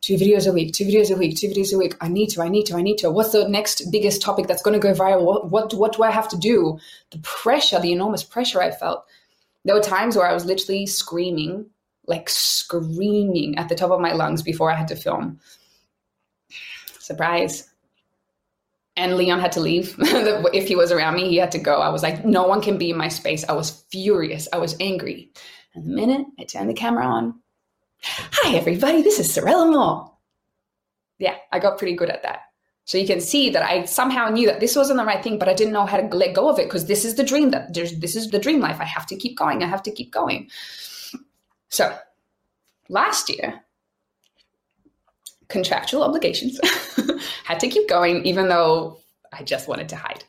Two 0.00 0.14
videos 0.14 0.48
a 0.48 0.52
week 0.52 0.72
two 0.72 0.86
videos 0.86 1.14
a 1.14 1.18
week 1.18 1.36
two 1.36 1.48
videos 1.48 1.74
a 1.74 1.76
week. 1.76 1.94
I 2.00 2.08
need 2.08 2.28
to 2.28 2.40
i 2.40 2.48
need 2.48 2.64
to 2.66 2.76
i 2.76 2.82
need 2.82 2.96
to. 2.98 3.10
What's 3.10 3.32
the 3.32 3.46
next 3.46 3.90
biggest 3.90 4.22
topic 4.22 4.46
that's 4.46 4.62
going 4.62 4.80
to 4.80 4.80
go 4.80 4.94
viral? 4.94 5.24
What, 5.24 5.50
what 5.50 5.74
what 5.74 5.92
do 5.92 6.02
i 6.02 6.10
have 6.10 6.28
to 6.28 6.38
do? 6.38 6.78
The 7.10 7.18
pressure 7.18 7.78
the 7.78 7.92
enormous 7.92 8.22
pressure 8.22 8.62
i 8.62 8.70
felt 8.70 9.04
there 9.64 9.74
were 9.74 9.80
times 9.80 10.16
where 10.16 10.26
i 10.26 10.34
was 10.34 10.44
literally 10.44 10.86
screaming 10.86 11.66
like 12.06 12.28
screaming 12.28 13.56
at 13.58 13.68
the 13.68 13.74
top 13.74 13.90
of 13.90 14.00
my 14.00 14.12
lungs 14.12 14.42
before 14.42 14.70
i 14.70 14.74
had 14.74 14.88
to 14.88 14.96
film 14.96 15.38
surprise. 17.08 17.68
And 18.96 19.16
Leon 19.16 19.40
had 19.40 19.52
to 19.52 19.60
leave. 19.60 19.96
if 20.00 20.68
he 20.68 20.76
was 20.76 20.92
around 20.92 21.14
me, 21.14 21.28
he 21.28 21.36
had 21.36 21.52
to 21.52 21.58
go. 21.58 21.80
I 21.80 21.88
was 21.88 22.02
like, 22.02 22.24
no 22.24 22.46
one 22.46 22.60
can 22.60 22.78
be 22.78 22.90
in 22.90 22.96
my 22.96 23.08
space. 23.08 23.44
I 23.48 23.52
was 23.52 23.84
furious. 23.90 24.48
I 24.52 24.58
was 24.58 24.76
angry. 24.80 25.30
And 25.74 25.84
the 25.84 25.94
minute 25.94 26.26
I 26.38 26.44
turned 26.44 26.68
the 26.68 26.74
camera 26.74 27.06
on, 27.06 27.40
hi, 28.02 28.56
everybody, 28.56 29.02
this 29.02 29.18
is 29.18 29.34
Sorelle 29.34 29.66
Amore. 29.66 30.12
Yeah, 31.18 31.36
I 31.52 31.58
got 31.58 31.78
pretty 31.78 31.94
good 31.94 32.10
at 32.10 32.22
that. 32.22 32.40
So 32.88 32.96
you 32.96 33.06
can 33.06 33.20
see 33.20 33.50
that 33.50 33.62
I 33.62 33.84
somehow 33.84 34.30
knew 34.30 34.46
that 34.46 34.60
this 34.60 34.74
wasn't 34.74 34.98
the 34.98 35.04
right 35.04 35.22
thing, 35.22 35.38
but 35.38 35.46
I 35.46 35.52
didn't 35.52 35.74
know 35.74 35.84
how 35.84 35.98
to 35.98 36.16
let 36.16 36.32
go 36.32 36.48
of 36.48 36.58
it 36.58 36.64
because 36.64 36.86
this 36.86 37.04
is 37.04 37.16
the 37.16 37.22
dream 37.22 37.50
that 37.50 37.74
this 37.74 38.16
is 38.16 38.30
the 38.30 38.38
dream 38.38 38.60
life. 38.60 38.80
I 38.80 38.84
have 38.84 39.04
to 39.08 39.16
keep 39.16 39.36
going. 39.36 39.62
I 39.62 39.66
have 39.66 39.82
to 39.82 39.90
keep 39.90 40.10
going. 40.10 40.48
So 41.68 41.94
last 42.88 43.28
year, 43.28 43.60
contractual 45.48 46.02
obligations. 46.02 46.58
Had 47.44 47.60
to 47.60 47.68
keep 47.68 47.90
going, 47.90 48.24
even 48.24 48.48
though 48.48 49.00
I 49.34 49.42
just 49.42 49.68
wanted 49.68 49.90
to 49.90 49.96
hide. 49.96 50.24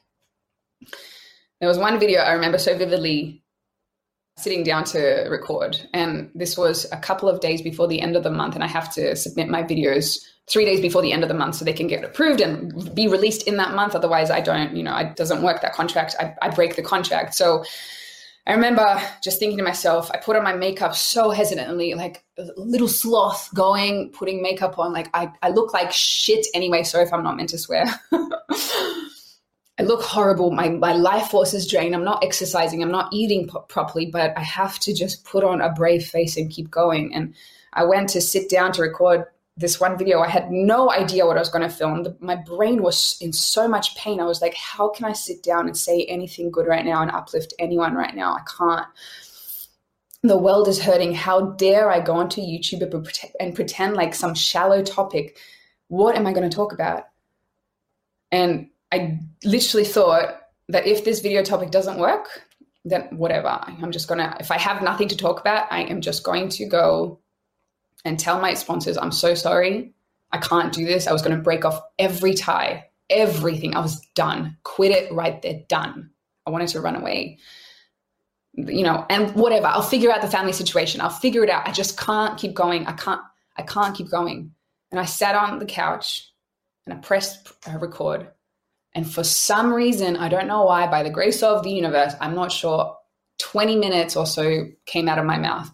There 1.62 1.70
was 1.70 1.78
one 1.78 1.98
video 1.98 2.20
I 2.20 2.34
remember 2.34 2.58
so 2.58 2.78
vividly 2.78 3.42
sitting 4.40 4.64
down 4.64 4.84
to 4.86 5.28
record, 5.30 5.80
and 5.94 6.32
this 6.34 6.58
was 6.58 6.86
a 6.92 6.98
couple 6.98 7.30
of 7.30 7.40
days 7.40 7.62
before 7.62 7.88
the 7.88 8.02
end 8.02 8.16
of 8.16 8.24
the 8.24 8.32
month, 8.32 8.56
and 8.56 8.64
I 8.64 8.68
have 8.68 8.92
to 8.94 9.16
submit 9.16 9.50
my 9.50 9.64
videos 9.64 10.18
three 10.50 10.66
days 10.66 10.82
before 10.82 11.02
the 11.02 11.12
end 11.12 11.24
of 11.24 11.30
the 11.30 11.36
month 11.36 11.56
so 11.56 11.66
they 11.66 11.74
can 11.74 11.88
get 11.88 12.04
approved 12.04 12.42
and 12.42 12.96
be 12.96 13.08
released 13.08 13.44
in 13.44 13.58
that 13.58 13.76
month. 13.76 13.96
Otherwise, 13.96 14.32
I 14.32 14.42
don't, 14.42 14.76
you 14.76 14.84
know, 14.84 14.98
it 14.98 15.16
doesn't 15.16 15.44
work 15.44 15.62
that 15.62 15.74
contract. 15.74 16.16
I, 16.20 16.36
I 16.42 16.50
break 16.50 16.76
the 16.76 16.82
contract. 16.82 17.36
So 17.36 17.64
I 18.48 18.54
remember 18.54 19.00
just 19.22 19.38
thinking 19.38 19.60
to 19.60 19.64
myself, 19.64 20.10
I 20.12 20.18
put 20.18 20.36
on 20.36 20.44
my 20.44 20.56
makeup 20.56 20.96
so 20.96 21.30
hesitantly, 21.30 21.94
like 21.94 22.24
a 22.40 22.48
little 22.58 22.88
sloth 22.88 23.54
going, 23.54 24.10
putting 24.12 24.42
makeup 24.42 24.80
on. 24.80 24.92
Like 24.92 25.08
I, 25.14 25.32
I 25.44 25.50
look 25.50 25.72
like 25.72 25.92
shit 25.92 26.48
anyway. 26.56 26.82
Sorry 26.82 27.06
if 27.06 27.14
I'm 27.14 27.24
not 27.24 27.38
meant 27.38 27.50
to 27.50 27.60
swear. 27.60 27.86
I 29.80 29.84
look 29.84 30.02
horrible. 30.02 30.52
My, 30.52 30.70
my 30.70 30.94
life 30.94 31.28
force 31.28 31.54
is 31.54 31.66
drained. 31.66 31.96
I'm 31.96 32.04
not 32.04 32.24
exercising. 32.24 32.84
I'm 32.84 32.92
not 32.92 33.14
eating 33.14 33.48
p- 33.48 33.58
properly, 33.70 34.08
but 34.08 34.38
I 34.38 34.42
have 34.42 34.78
to 34.80 34.94
just 34.94 35.24
put 35.24 35.44
on 35.44 35.62
a 35.62 35.72
brave 35.72 36.06
face 36.06 36.36
and 36.36 36.52
keep 36.52 36.70
going. 36.70 37.14
And 37.16 37.34
I 37.74 37.86
went 37.86 38.10
to 38.10 38.22
sit 38.22 38.50
down 38.50 38.74
to 38.74 38.82
record 38.82 39.26
this 39.60 39.78
one 39.78 39.98
video, 39.98 40.22
I 40.22 40.30
had 40.30 40.52
no 40.52 40.90
idea 40.90 41.26
what 41.26 41.36
I 41.36 41.42
was 41.42 41.50
going 41.50 41.70
to 41.70 41.76
film. 41.76 42.04
The, 42.04 42.16
my 42.22 42.36
brain 42.36 42.82
was 42.82 43.18
in 43.20 43.34
so 43.34 43.68
much 43.68 43.94
pain. 43.98 44.22
I 44.22 44.26
was 44.26 44.42
like, 44.42 44.56
how 44.56 44.88
can 44.88 45.04
I 45.06 45.12
sit 45.12 45.44
down 45.44 45.68
and 45.68 45.76
say 45.76 46.06
anything 46.06 46.50
good 46.50 46.66
right 46.66 46.86
now 46.86 47.02
and 47.02 47.12
uplift 47.12 47.54
anyone 47.60 47.94
right 47.94 48.16
now? 48.16 48.36
I 48.36 48.42
can't. 48.58 48.88
The 50.24 50.38
world 50.38 50.70
is 50.70 50.82
hurting. 50.82 51.14
How 51.14 51.52
dare 51.52 51.92
I 51.92 52.00
go 52.00 52.14
onto 52.14 52.40
YouTube 52.40 52.84
and 53.42 53.54
pretend 53.54 53.96
like 53.96 54.16
some 54.16 54.34
shallow 54.34 54.82
topic? 54.82 55.38
What 55.90 56.16
am 56.16 56.26
I 56.26 56.32
going 56.32 56.50
to 56.50 56.56
talk 56.56 56.72
about? 56.72 57.10
And 58.32 58.70
I 58.92 59.20
literally 59.44 59.86
thought 59.86 60.42
that 60.70 60.88
if 60.88 61.04
this 61.04 61.20
video 61.22 61.44
topic 61.44 61.72
doesn't 61.72 62.00
work, 62.00 62.48
then 62.86 63.04
whatever. 63.12 63.48
I'm 63.48 63.92
just 63.92 64.08
to, 64.20 64.38
if 64.40 64.52
I 64.52 64.58
have 64.58 64.82
nothing 64.82 65.08
to 65.10 65.18
talk 65.18 65.40
about, 65.40 65.72
I 65.72 65.82
am 65.84 66.02
just 66.02 66.24
going 66.24 66.50
to 66.50 66.66
go 66.66 67.20
and 68.06 68.20
tell 68.20 68.40
my 68.40 68.54
sponsors, 68.54 68.98
I'm 68.98 69.12
so 69.12 69.36
sorry. 69.36 69.94
I 70.32 70.38
can't 70.38 70.74
do 70.74 70.86
this. 70.86 71.08
I 71.08 71.12
was 71.12 71.22
to 71.36 71.42
break 71.44 71.66
off 71.66 71.82
every 71.98 72.34
tie, 72.34 72.86
everything. 73.10 73.76
I 73.76 73.80
was 73.80 74.00
done. 74.16 74.58
Quit 74.64 74.92
it 74.92 75.12
right 75.12 75.42
there, 75.42 75.62
done. 75.68 76.12
I 76.46 76.52
wanted 76.52 76.70
to 76.70 76.82
run 76.82 76.96
away. 76.96 77.40
You 78.54 78.84
know, 78.84 79.06
and 79.10 79.34
whatever. 79.36 79.68
I'll 79.68 79.82
figure 79.82 80.12
out 80.12 80.22
the 80.22 80.28
family 80.30 80.54
situation. 80.54 81.02
I'll 81.02 81.10
figure 81.10 81.44
it 81.44 81.50
out. 81.50 81.68
I 81.68 81.72
just 81.72 81.98
can't 81.98 82.38
keep 82.38 82.54
going. 82.54 82.86
I 82.88 82.94
can't 82.94 83.22
I 83.58 83.62
can't 83.62 83.96
keep 83.96 84.10
going. 84.10 84.52
And 84.92 85.00
I 85.00 85.06
sat 85.06 85.36
on 85.36 85.60
the 85.60 85.66
couch 85.66 86.32
and 86.86 86.94
I 86.94 86.98
pressed 86.98 87.52
uh, 87.68 87.78
record. 87.78 88.30
And 88.96 89.10
for 89.10 89.24
some 89.24 89.72
reason, 89.72 90.18
I 90.18 90.30
don't 90.30 90.48
know 90.48 90.64
why, 90.64 90.88
by 90.88 91.04
the 91.04 91.10
grace 91.10 91.44
of 91.44 91.64
the 91.64 91.72
universe, 91.72 92.14
I'm 92.20 92.36
not 92.36 92.52
sure, 92.52 92.96
20 93.38 93.76
minutes 93.78 94.16
or 94.16 94.26
so 94.26 94.68
came 94.86 95.08
out 95.08 95.20
of 95.20 95.26
my 95.26 95.38
mouth 95.38 95.72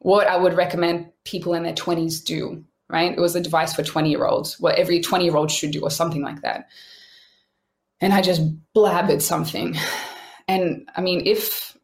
what 0.00 0.26
I 0.26 0.36
would 0.36 0.54
recommend 0.54 1.10
people 1.24 1.54
in 1.54 1.62
their 1.62 1.74
20s 1.74 2.24
do, 2.24 2.64
right? 2.88 3.12
It 3.12 3.20
was 3.20 3.34
a 3.36 3.40
device 3.40 3.74
for 3.74 3.82
20 3.82 4.10
year 4.10 4.24
olds, 4.24 4.58
what 4.60 4.76
every 4.76 5.00
20 5.00 5.24
year 5.24 5.36
old 5.36 5.50
should 5.50 5.72
do, 5.72 5.82
or 5.82 5.90
something 5.90 6.22
like 6.22 6.42
that. 6.42 6.68
And 8.00 8.12
I 8.12 8.22
just 8.22 8.42
blabbered 8.74 9.22
something. 9.22 9.76
And 10.46 10.88
I 10.96 11.02
mean, 11.02 11.26
if 11.26 11.76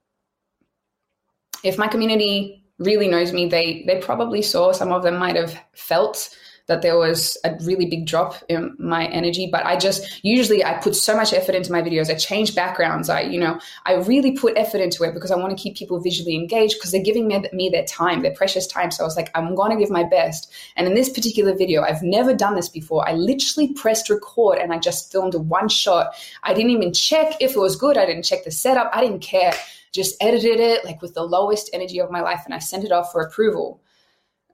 if 1.62 1.76
my 1.76 1.86
community 1.86 2.64
really 2.78 3.08
knows 3.08 3.30
me, 3.30 3.46
they 3.46 3.84
they 3.86 4.00
probably 4.00 4.40
saw 4.40 4.72
some 4.72 4.90
of 4.90 5.02
them 5.02 5.18
might 5.18 5.36
have 5.36 5.60
felt 5.74 6.34
that 6.66 6.80
there 6.80 6.96
was 6.96 7.36
a 7.44 7.54
really 7.62 7.86
big 7.86 8.06
drop 8.06 8.42
in 8.48 8.74
my 8.78 9.06
energy 9.06 9.48
but 9.50 9.64
i 9.66 9.76
just 9.76 10.24
usually 10.24 10.64
i 10.64 10.74
put 10.74 10.96
so 10.96 11.16
much 11.16 11.32
effort 11.32 11.54
into 11.54 11.70
my 11.70 11.82
videos. 11.82 12.10
I 12.10 12.14
change 12.14 12.54
backgrounds. 12.54 13.08
I 13.08 13.22
you 13.22 13.38
know 13.38 13.60
i 13.86 13.94
really 13.94 14.32
put 14.32 14.56
effort 14.56 14.80
into 14.80 15.04
it 15.04 15.14
because 15.14 15.30
i 15.30 15.36
want 15.36 15.56
to 15.56 15.62
keep 15.62 15.76
people 15.76 16.00
visually 16.00 16.34
engaged 16.34 16.76
because 16.78 16.90
they're 16.90 17.02
giving 17.02 17.26
me, 17.26 17.44
me 17.52 17.68
their 17.68 17.84
time 17.84 18.22
their 18.22 18.34
precious 18.34 18.66
time. 18.66 18.90
So 18.90 19.04
i 19.04 19.06
was 19.06 19.16
like 19.16 19.30
i'm 19.34 19.54
going 19.54 19.70
to 19.70 19.76
give 19.76 19.90
my 19.90 20.04
best. 20.04 20.52
And 20.76 20.86
in 20.86 20.94
this 20.94 21.08
particular 21.08 21.54
video 21.54 21.82
i've 21.82 22.02
never 22.02 22.34
done 22.34 22.54
this 22.54 22.68
before. 22.68 23.06
I 23.08 23.12
literally 23.12 23.72
pressed 23.74 24.08
record 24.08 24.58
and 24.58 24.72
i 24.72 24.78
just 24.78 25.12
filmed 25.12 25.34
one 25.34 25.68
shot. 25.68 26.14
I 26.42 26.54
didn't 26.54 26.70
even 26.70 26.92
check 26.92 27.36
if 27.40 27.52
it 27.52 27.58
was 27.58 27.76
good. 27.76 27.98
I 27.98 28.06
didn't 28.06 28.24
check 28.24 28.44
the 28.44 28.50
setup. 28.50 28.90
I 28.94 29.00
didn't 29.00 29.20
care. 29.20 29.54
Just 29.92 30.16
edited 30.20 30.60
it 30.60 30.84
like 30.84 31.02
with 31.02 31.14
the 31.14 31.22
lowest 31.22 31.70
energy 31.72 32.00
of 32.00 32.10
my 32.10 32.20
life 32.20 32.42
and 32.44 32.54
i 32.54 32.58
sent 32.58 32.84
it 32.84 32.92
off 32.92 33.12
for 33.12 33.20
approval. 33.20 33.80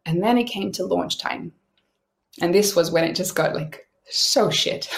And 0.07 0.23
then 0.23 0.39
it 0.39 0.45
came 0.45 0.73
to 0.73 0.85
launch 0.85 1.19
time 1.19 1.53
and 2.41 2.55
this 2.55 2.77
was 2.77 2.91
when 2.91 3.05
it 3.05 3.15
just 3.15 3.35
got 3.35 3.55
like 3.55 3.87
so 4.09 4.51
shit. 4.51 4.89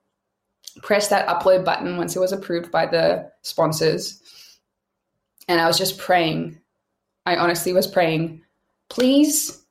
Press 0.82 1.08
that 1.08 1.26
upload 1.28 1.64
button 1.64 1.96
once 1.96 2.14
it 2.14 2.20
was 2.20 2.32
approved 2.32 2.70
by 2.70 2.86
the 2.86 3.30
sponsors. 3.42 4.22
And 5.48 5.60
I 5.60 5.66
was 5.66 5.78
just 5.78 5.98
praying. 5.98 6.58
I 7.24 7.36
honestly 7.36 7.72
was 7.72 7.86
praying, 7.86 8.42
please. 8.88 9.62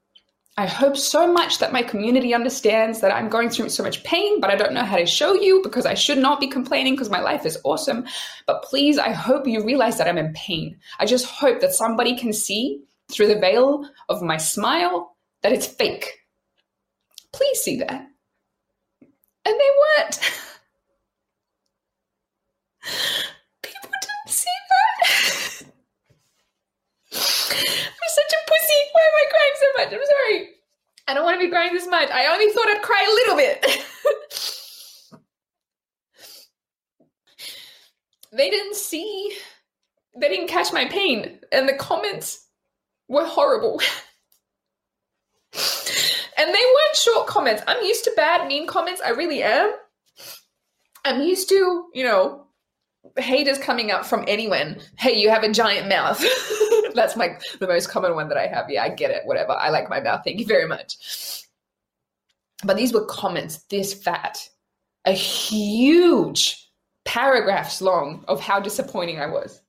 I 0.58 0.66
hope 0.66 0.96
so 0.96 1.32
much 1.32 1.60
that 1.60 1.74
my 1.74 1.84
community 1.84 2.34
understands 2.34 3.02
that 3.02 3.14
I'm 3.14 3.28
going 3.28 3.50
through 3.50 3.70
so 3.70 3.84
much 3.84 4.04
pain, 4.06 4.40
but 4.40 4.50
I 4.50 4.56
don't 4.56 4.74
know 4.74 4.86
how 4.86 4.96
to 4.96 5.06
show 5.06 5.34
you 5.34 5.62
because 5.62 5.86
I 5.86 5.96
should 5.96 6.18
not 6.18 6.40
be 6.40 6.48
complaining 6.48 6.94
because 6.94 7.10
my 7.10 7.20
life 7.20 7.46
is 7.46 7.60
awesome. 7.66 8.06
But 8.48 8.64
please, 8.64 8.98
I 8.98 9.10
hope 9.12 9.48
you 9.48 9.66
realize 9.66 9.98
that 9.98 10.08
I'm 10.08 10.18
in 10.18 10.32
pain. 10.34 10.78
I 11.00 11.06
just 11.06 11.26
hope 11.26 11.60
that 11.60 11.74
somebody 11.74 12.18
can 12.18 12.32
see 12.32 12.82
through 13.12 13.28
the 13.28 13.40
veil 13.40 13.88
of 14.08 14.22
my 14.22 14.38
smile 14.38 15.18
that 15.42 15.52
it's 15.52 15.68
fake 15.68 16.25
Please 17.36 17.62
see 17.62 17.76
that. 17.80 17.92
And 17.92 19.60
they 19.60 19.72
weren't. 19.82 20.20
People 23.62 23.90
didn't 23.92 24.30
see 24.30 24.58
that. 24.70 25.64
I'm 27.12 27.20
such 27.20 28.32
a 28.32 28.42
pussy. 28.48 28.80
Why 28.94 29.04
am 29.04 29.18
I 29.20 29.26
crying 29.30 29.56
so 29.60 29.68
much? 29.78 29.90
I'm 29.94 30.06
sorry. 30.06 30.50
I 31.10 31.14
don't 31.14 31.26
want 31.26 31.38
to 31.42 31.46
be 31.46 31.52
crying 31.52 31.74
this 31.74 31.88
much. 31.88 32.10
I 32.10 32.26
only 32.28 32.54
thought 32.54 32.70
I'd 32.70 32.82
cry 32.82 33.06
a 33.06 33.14
little 33.14 33.36
bit. 33.36 33.66
they 38.32 38.50
didn't 38.50 38.76
see, 38.78 39.36
they 40.18 40.30
didn't 40.30 40.48
catch 40.48 40.72
my 40.72 40.86
pain. 40.86 41.42
And 41.52 41.68
the 41.68 41.74
comments 41.74 42.48
were 43.10 43.26
horrible. 43.26 43.82
And 46.38 46.48
they 46.50 46.54
weren't 46.54 46.96
short 46.96 47.28
comments. 47.28 47.64
I'm 47.68 47.84
used 47.84 48.04
to 48.06 48.14
bad, 48.16 48.48
mean 48.48 48.68
comments. 48.68 49.02
I 49.06 49.12
really 49.12 49.42
am. 49.42 49.74
I'm 51.06 51.22
used 51.22 51.50
to, 51.50 51.86
you 51.94 52.04
know, 52.04 52.48
haters 53.18 53.58
coming 53.58 53.92
up 53.92 54.06
from 54.06 54.26
anyone. 54.28 54.80
Hey, 54.98 55.14
you 55.14 55.30
have 55.30 55.44
a 55.44 55.52
giant 55.52 55.88
mouth. 55.88 56.24
That's 56.94 57.16
like 57.16 57.42
the 57.60 57.68
most 57.68 57.90
common 57.90 58.16
one 58.16 58.30
that 58.30 58.38
I 58.38 58.48
have. 58.48 58.70
Yeah, 58.70 58.84
I 58.84 58.90
get 58.90 59.12
it. 59.12 59.26
Whatever. 59.26 59.52
I 59.52 59.70
like 59.70 59.90
my 59.90 60.00
mouth. 60.00 60.22
Thank 60.26 60.40
you 60.40 60.46
very 60.46 60.68
much. 60.68 61.46
But 62.64 62.78
these 62.78 62.94
were 62.94 63.06
comments 63.06 63.64
this 63.70 63.94
fat, 63.94 64.50
a 65.06 65.12
huge 65.12 66.70
paragraphs 67.04 67.82
long 67.82 68.26
of 68.28 68.42
how 68.42 68.60
disappointing 68.60 69.20
I 69.20 69.28
was. 69.28 69.62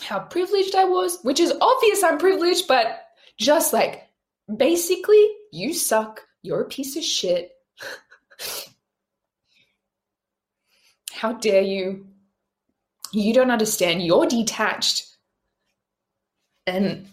How 0.00 0.20
privileged 0.20 0.74
I 0.74 0.84
was, 0.84 1.18
which 1.22 1.40
is 1.40 1.52
obvious 1.60 2.02
I'm 2.02 2.18
privileged, 2.18 2.68
but 2.68 3.02
just 3.42 3.72
like 3.72 4.08
basically, 4.56 5.26
you 5.50 5.74
suck, 5.74 6.22
you're 6.42 6.62
a 6.62 6.68
piece 6.68 6.96
of 6.96 7.04
shit. 7.04 7.52
How 11.12 11.32
dare 11.32 11.62
you? 11.62 12.06
You 13.12 13.34
don't 13.34 13.50
understand. 13.50 14.02
You're 14.02 14.26
detached. 14.26 15.06
And 16.66 17.06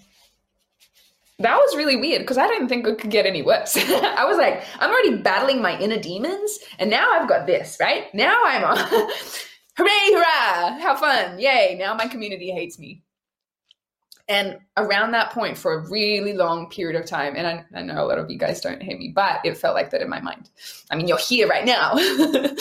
that 1.40 1.58
was 1.58 1.76
really 1.76 1.96
weird 1.96 2.22
because 2.22 2.38
I 2.38 2.48
didn't 2.48 2.68
think 2.70 2.88
it 2.88 3.00
could 3.00 3.12
get 3.12 3.26
any 3.26 3.42
worse. 3.42 3.78
I 3.78 4.26
was 4.26 4.38
like, 4.38 4.64
I'm 4.80 4.90
already 4.90 5.18
battling 5.18 5.62
my 5.62 5.78
inner 5.80 6.00
demons, 6.00 6.60
and 6.78 6.90
now 6.90 7.12
I've 7.12 7.30
got 7.30 7.48
this, 7.48 7.78
right? 7.80 8.14
Now 8.14 8.42
I'm 8.46 8.64
on. 8.64 8.78
Hooray, 9.78 10.12
hurrah! 10.12 10.80
How 10.82 10.96
fun! 10.98 11.40
Yay! 11.40 11.78
Now 11.80 11.94
my 11.94 12.08
community 12.08 12.52
hates 12.52 12.78
me. 12.78 13.02
And 14.30 14.60
around 14.78 15.12
that 15.12 15.32
point, 15.32 15.58
for 15.58 15.74
a 15.74 15.90
really 15.90 16.34
long 16.34 16.70
period 16.70 17.02
of 17.02 17.08
time, 17.08 17.36
and 17.36 17.48
I, 17.48 17.66
I 17.76 17.82
know 17.82 18.06
a 18.06 18.06
lot 18.06 18.20
of 18.20 18.30
you 18.30 18.38
guys 18.38 18.62
don't 18.62 18.82
hate 18.82 19.00
me, 19.00 19.12
but 19.14 19.40
it 19.44 19.58
felt 19.58 19.76
like 19.76 19.90
that 19.90 20.02
in 20.02 20.10
my 20.10 20.22
mind. 20.22 20.52
I 20.92 20.96
mean, 20.96 21.08
you're 21.08 21.18
here 21.18 21.48
right 21.48 21.66
now. 21.66 21.96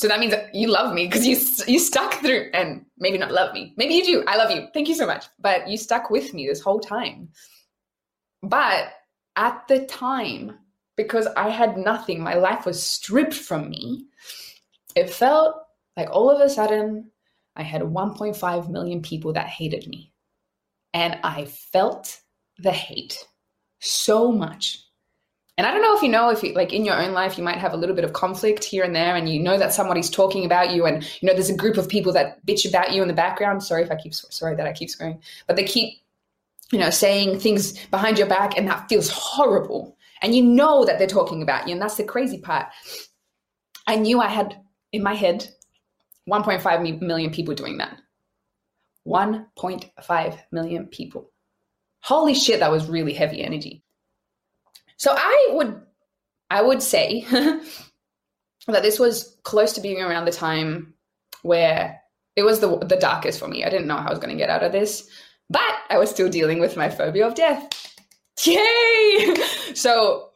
So 0.00 0.08
that 0.08 0.18
means 0.18 0.32
that 0.32 0.54
you 0.54 0.68
love 0.68 0.94
me 0.94 1.06
because 1.06 1.26
you 1.26 1.36
you 1.70 1.78
stuck 1.78 2.14
through, 2.22 2.48
and 2.54 2.86
maybe 2.96 3.18
not 3.18 3.32
love 3.32 3.52
me. 3.52 3.74
Maybe 3.76 3.92
you 3.92 4.02
do. 4.02 4.24
I 4.26 4.38
love 4.38 4.50
you. 4.50 4.66
Thank 4.72 4.88
you 4.88 4.94
so 4.94 5.06
much. 5.06 5.26
But 5.38 5.68
you 5.68 5.76
stuck 5.76 6.08
with 6.08 6.32
me 6.32 6.46
this 6.46 6.62
whole 6.62 6.80
time. 6.80 7.28
But 8.42 8.94
at 9.36 9.68
the 9.68 9.84
time, 9.84 10.58
because 10.96 11.26
I 11.36 11.50
had 11.50 11.76
nothing, 11.76 12.22
my 12.22 12.32
life 12.32 12.64
was 12.64 12.82
stripped 12.82 13.34
from 13.34 13.68
me. 13.68 14.06
It 14.96 15.10
felt 15.10 15.56
like 15.98 16.08
all 16.10 16.30
of 16.30 16.40
a 16.40 16.48
sudden 16.48 17.10
I 17.56 17.62
had 17.62 17.82
1.5 17.82 18.70
million 18.70 19.02
people 19.02 19.32
that 19.34 19.46
hated 19.46 19.86
me. 19.86 20.12
And 20.92 21.18
I 21.22 21.44
felt 21.44 22.20
the 22.58 22.72
hate 22.72 23.26
so 23.78 24.30
much 24.32 24.90
and 25.60 25.66
I 25.66 25.72
don't 25.72 25.82
know 25.82 25.94
if 25.94 26.02
you 26.02 26.08
know 26.08 26.30
if 26.30 26.42
you, 26.42 26.54
like 26.54 26.72
in 26.72 26.86
your 26.86 26.98
own 26.98 27.12
life 27.12 27.36
you 27.36 27.44
might 27.44 27.58
have 27.58 27.74
a 27.74 27.76
little 27.76 27.94
bit 27.94 28.06
of 28.06 28.14
conflict 28.14 28.64
here 28.64 28.82
and 28.82 28.96
there, 28.96 29.14
and 29.14 29.28
you 29.28 29.38
know 29.38 29.58
that 29.58 29.74
somebody's 29.74 30.08
talking 30.08 30.46
about 30.46 30.70
you, 30.70 30.86
and 30.86 31.02
you 31.20 31.28
know 31.28 31.34
there's 31.34 31.50
a 31.50 31.54
group 31.54 31.76
of 31.76 31.86
people 31.86 32.14
that 32.14 32.42
bitch 32.46 32.66
about 32.66 32.94
you 32.94 33.02
in 33.02 33.08
the 33.08 33.12
background. 33.12 33.62
Sorry 33.62 33.82
if 33.82 33.90
I 33.90 33.96
keep 33.96 34.14
sorry 34.14 34.56
that 34.56 34.66
I 34.66 34.72
keep 34.72 34.88
swearing, 34.88 35.20
but 35.46 35.56
they 35.56 35.64
keep 35.64 36.00
you 36.72 36.78
know 36.78 36.88
saying 36.88 37.40
things 37.40 37.78
behind 37.88 38.16
your 38.16 38.26
back, 38.26 38.56
and 38.56 38.66
that 38.68 38.88
feels 38.88 39.10
horrible. 39.10 39.98
And 40.22 40.34
you 40.34 40.42
know 40.42 40.86
that 40.86 40.98
they're 40.98 41.06
talking 41.06 41.42
about 41.42 41.68
you, 41.68 41.74
and 41.74 41.82
that's 41.82 41.98
the 41.98 42.04
crazy 42.04 42.38
part. 42.38 42.68
I 43.86 43.96
knew 43.96 44.18
I 44.18 44.28
had 44.28 44.56
in 44.92 45.02
my 45.02 45.14
head 45.14 45.46
1.5 46.30 47.02
million 47.02 47.30
people 47.30 47.54
doing 47.54 47.78
that. 47.78 47.98
1.5 49.06 50.38
million 50.52 50.86
people. 50.86 51.30
Holy 52.00 52.34
shit, 52.34 52.60
that 52.60 52.70
was 52.70 52.88
really 52.88 53.12
heavy 53.12 53.42
energy. 53.42 53.82
So 54.96 55.14
I 55.16 55.48
would 55.52 55.80
I 56.50 56.62
would 56.62 56.82
say 56.82 57.24
that 57.30 58.82
this 58.82 58.98
was 58.98 59.38
close 59.42 59.72
to 59.74 59.80
being 59.80 60.00
around 60.02 60.24
the 60.24 60.32
time 60.32 60.94
where 61.42 62.00
it 62.36 62.42
was 62.42 62.60
the 62.60 62.78
the 62.78 62.96
darkest 62.96 63.38
for 63.38 63.48
me. 63.48 63.64
I 63.64 63.70
didn't 63.70 63.86
know 63.86 63.96
how 63.96 64.08
I 64.08 64.10
was 64.10 64.18
going 64.18 64.30
to 64.30 64.40
get 64.40 64.50
out 64.50 64.62
of 64.62 64.72
this, 64.72 65.08
but 65.48 65.74
I 65.88 65.98
was 65.98 66.10
still 66.10 66.28
dealing 66.28 66.60
with 66.60 66.76
my 66.76 66.88
phobia 66.90 67.26
of 67.26 67.34
death. 67.34 67.68
Yay! 68.44 69.36
so 69.74 70.30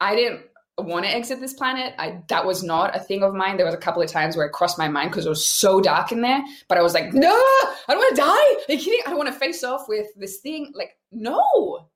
I 0.00 0.14
didn't 0.14 0.42
want 0.86 1.04
to 1.04 1.10
exit 1.10 1.40
this 1.40 1.52
planet. 1.52 1.94
I 1.98 2.20
that 2.28 2.44
was 2.44 2.62
not 2.62 2.96
a 2.96 3.00
thing 3.00 3.22
of 3.22 3.34
mine. 3.34 3.56
There 3.56 3.66
was 3.66 3.74
a 3.74 3.78
couple 3.78 4.02
of 4.02 4.08
times 4.08 4.36
where 4.36 4.46
it 4.46 4.52
crossed 4.52 4.78
my 4.78 4.88
mind 4.88 5.10
because 5.10 5.26
it 5.26 5.30
was 5.30 5.46
so 5.46 5.80
dark 5.80 6.12
in 6.12 6.22
there. 6.22 6.42
But 6.68 6.78
I 6.78 6.82
was 6.82 6.94
like, 6.94 7.12
no, 7.12 7.34
I 7.34 7.74
don't 7.88 7.98
want 7.98 8.16
to 8.16 8.22
die. 8.22 8.74
Are 8.74 8.76
you 8.76 8.78
kidding? 8.78 9.00
I 9.06 9.10
don't 9.10 9.18
want 9.18 9.32
to 9.32 9.38
face 9.38 9.64
off 9.64 9.88
with 9.88 10.08
this 10.16 10.38
thing. 10.38 10.72
Like, 10.74 10.96
no, 11.12 11.88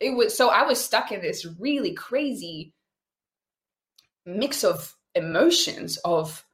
it 0.00 0.10
was 0.10 0.36
so 0.36 0.48
I 0.48 0.62
was 0.62 0.82
stuck 0.82 1.12
in 1.12 1.20
this 1.20 1.46
really 1.58 1.92
crazy 1.94 2.72
mix 4.26 4.64
of 4.64 4.94
emotions 5.14 5.96
of 5.98 6.44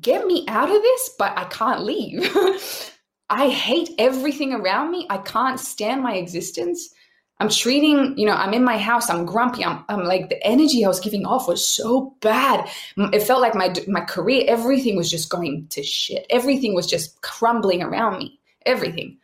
get 0.00 0.26
me 0.26 0.44
out 0.48 0.70
of 0.70 0.82
this, 0.82 1.10
but 1.18 1.36
I 1.36 1.44
can't 1.44 1.82
leave. 1.82 2.36
I 3.30 3.48
hate 3.48 3.90
everything 3.98 4.52
around 4.52 4.90
me. 4.90 5.06
I 5.10 5.18
can't 5.18 5.58
stand 5.58 6.02
my 6.02 6.14
existence. 6.14 6.90
I'm 7.40 7.48
treating, 7.48 8.16
you 8.16 8.26
know, 8.26 8.34
I'm 8.34 8.54
in 8.54 8.62
my 8.62 8.78
house. 8.78 9.10
I'm 9.10 9.26
grumpy. 9.26 9.64
I'm, 9.64 9.84
I'm 9.88 10.04
like 10.04 10.28
the 10.28 10.42
energy 10.46 10.84
I 10.84 10.88
was 10.88 11.00
giving 11.00 11.26
off 11.26 11.48
was 11.48 11.66
so 11.66 12.14
bad. 12.20 12.68
It 12.96 13.22
felt 13.22 13.40
like 13.40 13.54
my 13.54 13.74
my 13.88 14.02
career, 14.02 14.44
everything 14.46 14.96
was 14.96 15.10
just 15.10 15.30
going 15.30 15.66
to 15.70 15.82
shit. 15.82 16.26
Everything 16.30 16.74
was 16.74 16.86
just 16.86 17.20
crumbling 17.22 17.82
around 17.82 18.18
me. 18.18 18.38
Everything. 18.66 19.18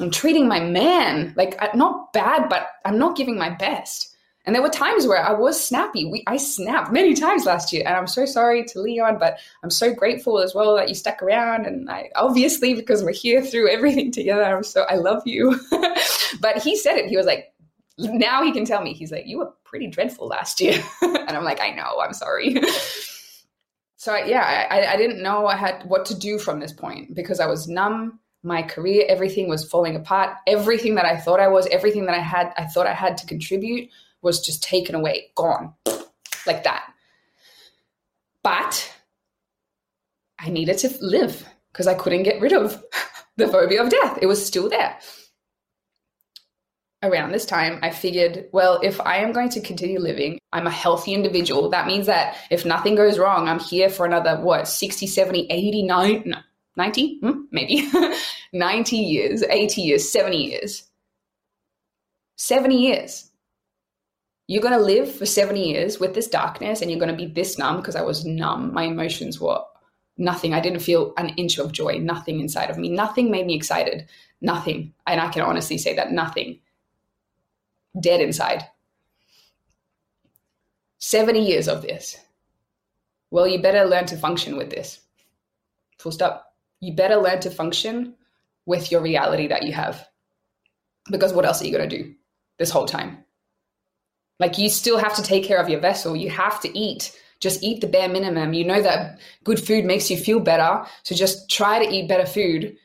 I'm 0.00 0.10
treating 0.10 0.48
my 0.48 0.60
man 0.60 1.32
like 1.36 1.56
not 1.74 2.12
bad, 2.12 2.48
but 2.48 2.68
I'm 2.84 2.98
not 2.98 3.16
giving 3.16 3.38
my 3.38 3.50
best. 3.50 4.15
And 4.46 4.54
there 4.54 4.62
were 4.62 4.68
times 4.68 5.08
where 5.08 5.20
I 5.20 5.32
was 5.32 5.62
snappy. 5.62 6.04
We, 6.04 6.22
I 6.28 6.36
snapped 6.36 6.92
many 6.92 7.14
times 7.14 7.44
last 7.44 7.72
year, 7.72 7.82
and 7.84 7.96
I'm 7.96 8.06
so 8.06 8.24
sorry 8.24 8.64
to 8.64 8.80
Leon, 8.80 9.18
but 9.18 9.38
I'm 9.64 9.70
so 9.70 9.92
grateful 9.92 10.38
as 10.38 10.54
well 10.54 10.76
that 10.76 10.88
you 10.88 10.94
stuck 10.94 11.20
around. 11.20 11.66
And 11.66 11.90
I 11.90 12.10
obviously 12.14 12.72
because 12.72 13.02
we're 13.02 13.12
here 13.12 13.42
through 13.42 13.68
everything 13.68 14.12
together, 14.12 14.44
I'm 14.44 14.62
so 14.62 14.82
I 14.88 14.94
love 14.94 15.22
you. 15.26 15.58
but 16.40 16.62
he 16.62 16.76
said 16.76 16.96
it. 16.96 17.08
He 17.08 17.16
was 17.16 17.26
like, 17.26 17.52
now 17.98 18.44
he 18.44 18.52
can 18.52 18.64
tell 18.64 18.82
me. 18.82 18.94
He's 18.94 19.10
like, 19.10 19.26
you 19.26 19.38
were 19.38 19.52
pretty 19.64 19.88
dreadful 19.88 20.28
last 20.28 20.60
year, 20.60 20.80
and 21.02 21.30
I'm 21.30 21.44
like, 21.44 21.60
I 21.60 21.70
know. 21.70 22.00
I'm 22.00 22.12
sorry. 22.12 22.56
so 23.96 24.14
yeah, 24.14 24.68
I, 24.70 24.86
I 24.86 24.96
didn't 24.96 25.22
know 25.22 25.48
I 25.48 25.56
had 25.56 25.82
what 25.88 26.04
to 26.06 26.14
do 26.14 26.38
from 26.38 26.60
this 26.60 26.72
point 26.72 27.16
because 27.16 27.40
I 27.40 27.46
was 27.46 27.66
numb 27.66 28.20
my 28.42 28.62
career, 28.62 29.04
everything 29.08 29.48
was 29.48 29.68
falling 29.68 29.96
apart. 29.96 30.36
Everything 30.46 30.94
that 30.94 31.04
I 31.04 31.16
thought 31.16 31.40
I 31.40 31.48
was, 31.48 31.66
everything 31.66 32.06
that 32.06 32.14
I 32.14 32.20
had, 32.20 32.52
I 32.56 32.66
thought 32.66 32.86
I 32.86 32.94
had 32.94 33.16
to 33.16 33.26
contribute 33.26 33.90
was 34.26 34.40
just 34.40 34.62
taken 34.62 34.96
away, 34.96 35.30
gone, 35.36 35.72
like 36.46 36.64
that. 36.64 36.92
But 38.42 38.92
I 40.38 40.50
needed 40.50 40.78
to 40.78 40.92
live 41.00 41.48
because 41.72 41.86
I 41.86 41.94
couldn't 41.94 42.24
get 42.24 42.40
rid 42.40 42.52
of 42.52 42.82
the 43.36 43.46
phobia 43.48 43.82
of 43.82 43.88
death. 43.88 44.18
It 44.20 44.26
was 44.26 44.44
still 44.44 44.68
there. 44.68 44.98
Around 47.02 47.30
this 47.30 47.46
time, 47.46 47.78
I 47.82 47.90
figured, 47.90 48.46
well, 48.52 48.80
if 48.82 49.00
I 49.00 49.18
am 49.18 49.30
going 49.30 49.50
to 49.50 49.60
continue 49.60 50.00
living, 50.00 50.40
I'm 50.52 50.66
a 50.66 50.70
healthy 50.70 51.14
individual. 51.14 51.70
That 51.70 51.86
means 51.86 52.06
that 52.06 52.36
if 52.50 52.64
nothing 52.64 52.96
goes 52.96 53.18
wrong, 53.18 53.48
I'm 53.48 53.60
here 53.60 53.88
for 53.88 54.06
another, 54.06 54.40
what, 54.40 54.66
60, 54.66 55.06
70, 55.06 55.46
80, 55.48 55.82
90, 55.84 56.34
90, 56.76 57.18
hmm, 57.20 57.42
maybe 57.52 57.88
90 58.52 58.96
years, 58.96 59.44
80 59.44 59.82
years, 59.82 60.10
70 60.10 60.36
years. 60.36 60.82
70 62.36 62.76
years. 62.76 63.30
You're 64.46 64.62
going 64.62 64.78
to 64.78 64.84
live 64.84 65.12
for 65.12 65.26
70 65.26 65.60
years 65.60 65.98
with 65.98 66.14
this 66.14 66.28
darkness 66.28 66.80
and 66.80 66.90
you're 66.90 67.00
going 67.00 67.10
to 67.10 67.16
be 67.16 67.32
this 67.32 67.58
numb 67.58 67.78
because 67.78 67.96
I 67.96 68.02
was 68.02 68.24
numb. 68.24 68.72
My 68.72 68.84
emotions 68.84 69.40
were 69.40 69.60
nothing. 70.16 70.54
I 70.54 70.60
didn't 70.60 70.80
feel 70.80 71.12
an 71.16 71.30
inch 71.30 71.58
of 71.58 71.72
joy, 71.72 71.98
nothing 71.98 72.40
inside 72.40 72.70
of 72.70 72.78
me. 72.78 72.88
Nothing 72.88 73.30
made 73.30 73.46
me 73.46 73.54
excited. 73.54 74.08
Nothing. 74.40 74.92
And 75.06 75.20
I 75.20 75.28
can 75.30 75.42
honestly 75.42 75.78
say 75.78 75.94
that 75.96 76.12
nothing. 76.12 76.60
Dead 77.98 78.20
inside. 78.20 78.64
70 80.98 81.40
years 81.40 81.66
of 81.66 81.82
this. 81.82 82.16
Well, 83.30 83.48
you 83.48 83.60
better 83.60 83.84
learn 83.84 84.06
to 84.06 84.16
function 84.16 84.56
with 84.56 84.70
this. 84.70 85.00
Full 85.98 86.12
stop 86.12 86.46
you 86.80 86.94
better 86.94 87.16
learn 87.16 87.40
to 87.40 87.50
function 87.50 88.14
with 88.66 88.90
your 88.90 89.00
reality 89.00 89.48
that 89.48 89.62
you 89.62 89.72
have. 89.72 90.06
Because 91.10 91.32
what 91.32 91.44
else 91.44 91.62
are 91.62 91.66
you 91.66 91.76
going 91.76 91.88
to 91.88 91.98
do 92.02 92.14
this 92.58 92.70
whole 92.70 92.86
time? 92.86 93.24
Like, 94.38 94.58
you 94.58 94.68
still 94.68 94.98
have 94.98 95.14
to 95.16 95.22
take 95.22 95.44
care 95.44 95.58
of 95.58 95.68
your 95.68 95.80
vessel. 95.80 96.14
You 96.16 96.30
have 96.30 96.60
to 96.60 96.78
eat. 96.78 97.18
Just 97.40 97.62
eat 97.62 97.80
the 97.80 97.86
bare 97.86 98.08
minimum. 98.08 98.52
You 98.52 98.64
know 98.64 98.82
that 98.82 99.18
good 99.44 99.60
food 99.60 99.84
makes 99.84 100.10
you 100.10 100.16
feel 100.16 100.40
better. 100.40 100.84
So 101.02 101.14
just 101.14 101.50
try 101.50 101.84
to 101.84 101.90
eat 101.90 102.08
better 102.08 102.26
food. 102.26 102.76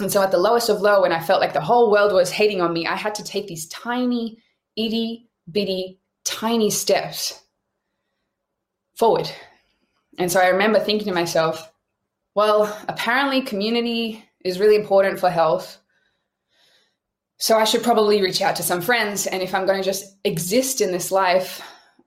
And 0.00 0.12
so, 0.12 0.22
at 0.22 0.30
the 0.30 0.38
lowest 0.38 0.68
of 0.68 0.80
low, 0.80 1.02
when 1.02 1.12
I 1.12 1.20
felt 1.20 1.40
like 1.40 1.52
the 1.52 1.60
whole 1.60 1.90
world 1.90 2.12
was 2.12 2.30
hating 2.30 2.60
on 2.60 2.72
me, 2.72 2.86
I 2.86 2.94
had 2.94 3.16
to 3.16 3.24
take 3.24 3.48
these 3.48 3.66
tiny, 3.66 4.38
itty 4.76 5.28
bitty, 5.50 5.98
tiny 6.24 6.70
steps 6.70 7.42
forward. 8.94 9.30
And 10.18 10.30
so 10.30 10.40
I 10.40 10.48
remember 10.48 10.80
thinking 10.80 11.08
to 11.08 11.14
myself, 11.14 11.72
well, 12.34 12.76
apparently, 12.88 13.42
community 13.42 14.24
is 14.44 14.60
really 14.60 14.76
important 14.76 15.18
for 15.18 15.30
health. 15.30 15.78
So 17.38 17.56
I 17.56 17.64
should 17.64 17.82
probably 17.82 18.20
reach 18.20 18.42
out 18.42 18.56
to 18.56 18.62
some 18.62 18.82
friends. 18.82 19.26
And 19.26 19.42
if 19.42 19.54
I'm 19.54 19.66
going 19.66 19.78
to 19.78 19.84
just 19.84 20.16
exist 20.24 20.80
in 20.80 20.92
this 20.92 21.10
life, 21.10 21.62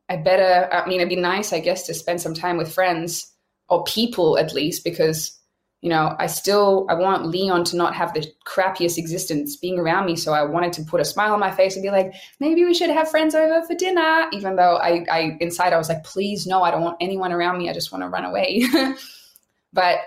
I 0.09 0.17
better, 0.17 0.67
I 0.73 0.87
mean, 0.87 0.99
it'd 0.99 1.09
be 1.09 1.15
nice, 1.15 1.53
I 1.53 1.59
guess, 1.59 1.85
to 1.87 1.93
spend 1.93 2.21
some 2.21 2.33
time 2.33 2.57
with 2.57 2.73
friends 2.73 3.33
or 3.69 3.83
people 3.85 4.37
at 4.37 4.53
least, 4.53 4.83
because 4.83 5.41
you 5.81 5.89
know, 5.89 6.15
I 6.19 6.27
still 6.27 6.85
I 6.89 6.93
want 6.93 7.25
Leon 7.25 7.63
to 7.65 7.75
not 7.75 7.95
have 7.95 8.13
the 8.13 8.31
crappiest 8.45 8.99
existence 8.99 9.55
being 9.55 9.79
around 9.79 10.05
me. 10.05 10.15
So 10.15 10.31
I 10.31 10.43
wanted 10.43 10.73
to 10.73 10.83
put 10.83 11.01
a 11.01 11.05
smile 11.05 11.33
on 11.33 11.39
my 11.39 11.49
face 11.49 11.75
and 11.75 11.81
be 11.81 11.89
like, 11.89 12.13
maybe 12.39 12.63
we 12.63 12.75
should 12.75 12.91
have 12.91 13.09
friends 13.09 13.33
over 13.33 13.65
for 13.65 13.73
dinner. 13.73 14.27
Even 14.31 14.55
though 14.55 14.77
I, 14.77 15.05
I 15.11 15.37
inside 15.39 15.73
I 15.73 15.77
was 15.77 15.89
like, 15.89 16.03
please 16.03 16.45
no, 16.45 16.61
I 16.61 16.69
don't 16.69 16.83
want 16.83 16.97
anyone 17.01 17.31
around 17.31 17.57
me. 17.57 17.67
I 17.67 17.73
just 17.73 17.91
want 17.91 18.03
to 18.03 18.09
run 18.09 18.25
away. 18.25 18.63
but 19.73 19.99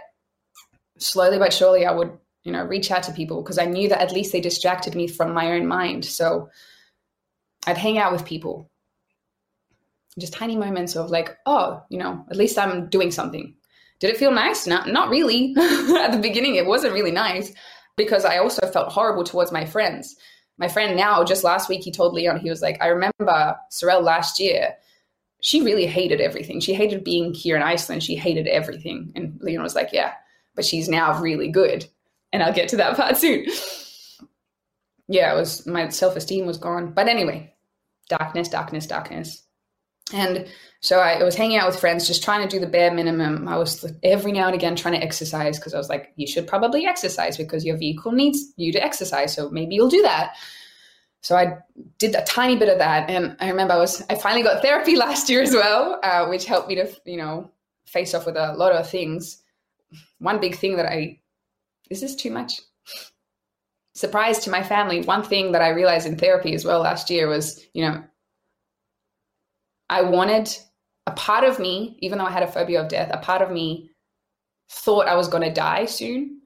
slowly 0.99 1.39
but 1.39 1.53
surely 1.53 1.87
I 1.87 1.93
would, 1.93 2.17
you 2.45 2.53
know, 2.53 2.65
reach 2.65 2.91
out 2.91 3.03
to 3.05 3.13
people 3.13 3.43
because 3.43 3.59
I 3.59 3.65
knew 3.65 3.89
that 3.89 4.01
at 4.01 4.13
least 4.13 4.33
they 4.33 4.41
distracted 4.41 4.95
me 4.95 5.09
from 5.09 5.35
my 5.35 5.53
own 5.53 5.67
mind. 5.67 6.05
So 6.05 6.49
I'd 7.67 7.79
hang 7.79 7.99
out 7.99 8.13
with 8.13 8.25
people. 8.25 8.71
Just 10.19 10.33
tiny 10.33 10.57
moments 10.57 10.95
of 10.95 11.11
like, 11.11 11.37
oh, 11.47 11.83
you 11.89 11.99
know, 11.99 12.25
at 12.31 12.37
least 12.37 12.59
I'm 12.59 12.89
doing 12.89 13.11
something 13.11 13.55
did 14.05 14.11
it 14.11 14.19
feel 14.19 14.33
nice? 14.33 14.67
Not, 14.67 14.89
not 14.89 15.09
really. 15.09 15.55
At 15.59 16.13
the 16.13 16.19
beginning, 16.21 16.57
it 16.57 16.67
wasn't 16.67 16.93
really 16.93 17.11
nice 17.11 17.53
because 17.97 18.25
I 18.25 18.37
also 18.39 18.67
felt 18.71 18.93
horrible 18.93 19.25
towards 19.25 19.53
my 19.53 19.65
friends. 19.65 20.17
My 20.59 20.69
friend 20.69 20.97
now, 20.97 21.25
just 21.25 21.43
last 21.43 21.69
week, 21.69 21.83
he 21.83 21.91
told 21.91 22.13
Leon, 22.13 22.41
he 22.41 22.51
was 22.51 22.63
like, 22.63 22.77
I 22.83 22.89
remember 22.89 23.57
Sorelle 23.71 24.03
last 24.03 24.39
year. 24.39 24.75
She 25.41 25.63
really 25.63 25.87
hated 25.87 26.21
everything. 26.21 26.61
She 26.61 26.75
hated 26.75 27.03
being 27.03 27.35
here 27.35 27.57
in 27.57 27.63
Iceland. 27.63 28.03
She 28.03 28.15
hated 28.15 28.47
everything. 28.47 29.13
And 29.15 29.39
Leon 29.41 29.63
was 29.63 29.75
like, 29.75 29.91
Yeah, 29.93 30.13
but 30.55 30.65
she's 30.65 30.89
now 30.89 31.19
really 31.21 31.49
good. 31.49 31.87
And 32.35 32.43
I'll 32.43 32.53
get 32.53 32.69
to 32.71 32.77
that 32.77 32.97
part 32.97 33.17
soon. 33.17 33.47
Yeah, 35.07 35.33
it 35.33 35.37
was 35.37 35.67
my 35.67 35.89
self 35.89 36.17
esteem 36.17 36.47
was 36.47 36.59
gone. 36.59 36.93
But 36.93 37.07
anyway, 37.07 37.55
darkness, 38.09 38.49
darkness, 38.49 38.87
darkness. 38.87 39.43
And 40.13 40.49
so 40.81 40.99
I 40.99 41.23
was 41.23 41.35
hanging 41.35 41.57
out 41.57 41.67
with 41.69 41.81
friends, 41.81 42.07
just 42.07 42.23
trying 42.23 42.47
to 42.47 42.49
do 42.49 42.61
the 42.61 42.71
bare 42.71 42.93
minimum. 42.93 43.49
I 43.49 43.57
was 43.57 43.91
every 44.03 44.33
now 44.33 44.47
and 44.47 44.55
again 44.55 44.77
trying 44.77 44.95
to 44.95 45.03
exercise 45.03 45.59
because 45.59 45.75
I 45.75 45.79
was 45.79 45.89
like, 45.89 46.13
you 46.17 46.27
should 46.27 46.47
probably 46.47 46.87
exercise 46.87 47.37
because 47.39 47.65
your 47.65 47.77
vehicle 47.77 48.13
needs 48.13 48.53
you 48.57 48.73
to 48.73 48.85
exercise. 48.85 49.33
So 49.33 49.49
maybe 49.49 49.77
you'll 49.77 49.89
do 49.89 50.03
that. 50.03 50.35
So 51.23 51.37
I 51.37 51.57
did 51.99 52.15
a 52.15 52.23
tiny 52.25 52.57
bit 52.57 52.69
of 52.69 52.79
that. 52.79 53.09
And 53.09 53.37
I 53.41 53.49
remember 53.49 53.75
I 53.75 53.79
was, 53.79 54.03
I 54.11 54.17
finally 54.17 54.43
got 54.43 54.61
therapy 54.61 54.97
last 54.97 55.31
year 55.31 55.41
as 55.41 55.55
well, 55.55 56.01
uh, 56.03 56.27
which 56.27 56.45
helped 56.45 56.69
me 56.69 56.75
to, 56.75 56.91
you 57.07 57.17
know, 57.17 57.51
face 57.87 58.13
off 58.13 58.27
with 58.27 58.37
a 58.37 58.53
lot 58.55 58.73
of 58.73 58.91
things. 58.91 59.43
One 60.19 60.41
big 60.41 60.57
thing 60.57 60.77
that 60.77 60.87
I, 60.87 61.21
is 61.91 62.01
this 62.01 62.15
too 62.15 62.31
much? 62.31 62.61
Surprise 63.95 64.41
to 64.41 64.51
my 64.51 64.63
family. 64.63 65.03
One 65.03 65.23
thing 65.23 65.53
that 65.53 65.63
I 65.63 65.69
realized 65.69 66.07
in 66.07 66.17
therapy 66.17 66.55
as 66.55 66.65
well 66.65 66.81
last 66.81 67.11
year 67.11 67.29
was, 67.29 67.65
you 67.75 67.85
know, 67.85 68.03
I 69.89 70.03
wanted 70.03 70.57
a 71.07 71.13
part 71.13 71.45
of 71.45 71.59
me, 71.59 71.97
even 72.01 72.19
though 72.19 72.25
I 72.25 72.31
had 72.31 72.43
a 72.43 72.51
phobia 72.51 72.83
of 72.83 72.89
death, 72.89 73.11
a 73.13 73.19
part 73.19 73.43
of 73.43 73.51
me 73.51 73.91
thought 74.71 75.07
I 75.07 75.15
was 75.15 75.29
going 75.29 75.43
to 75.43 75.53
die 75.53 75.85
soon. 75.85 76.41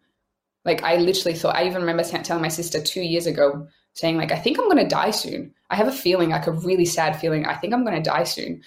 Like 0.65 0.83
I 0.83 0.97
literally 0.97 1.39
thought, 1.39 1.57
I 1.57 1.65
even 1.67 1.81
remember 1.81 2.03
telling 2.03 2.43
my 2.43 2.49
sister 2.49 2.83
two 2.83 3.01
years 3.01 3.27
ago, 3.27 3.69
saying 3.95 4.17
like, 4.17 4.33
I 4.33 4.39
think 4.39 4.59
I'm 4.59 4.69
going 4.69 4.83
to 4.83 4.89
die 4.89 5.13
soon. 5.13 5.55
I 5.71 5.77
have 5.77 5.89
a 5.89 5.93
feeling, 5.93 6.31
like 6.31 6.47
a 6.47 6.53
really 6.53 6.85
sad 6.85 7.19
feeling. 7.19 7.47
I 7.47 7.55
think 7.55 7.73
I'm 7.73 7.85
going 7.85 8.03
to 8.03 8.11
die 8.11 8.25
soon. 8.25 8.63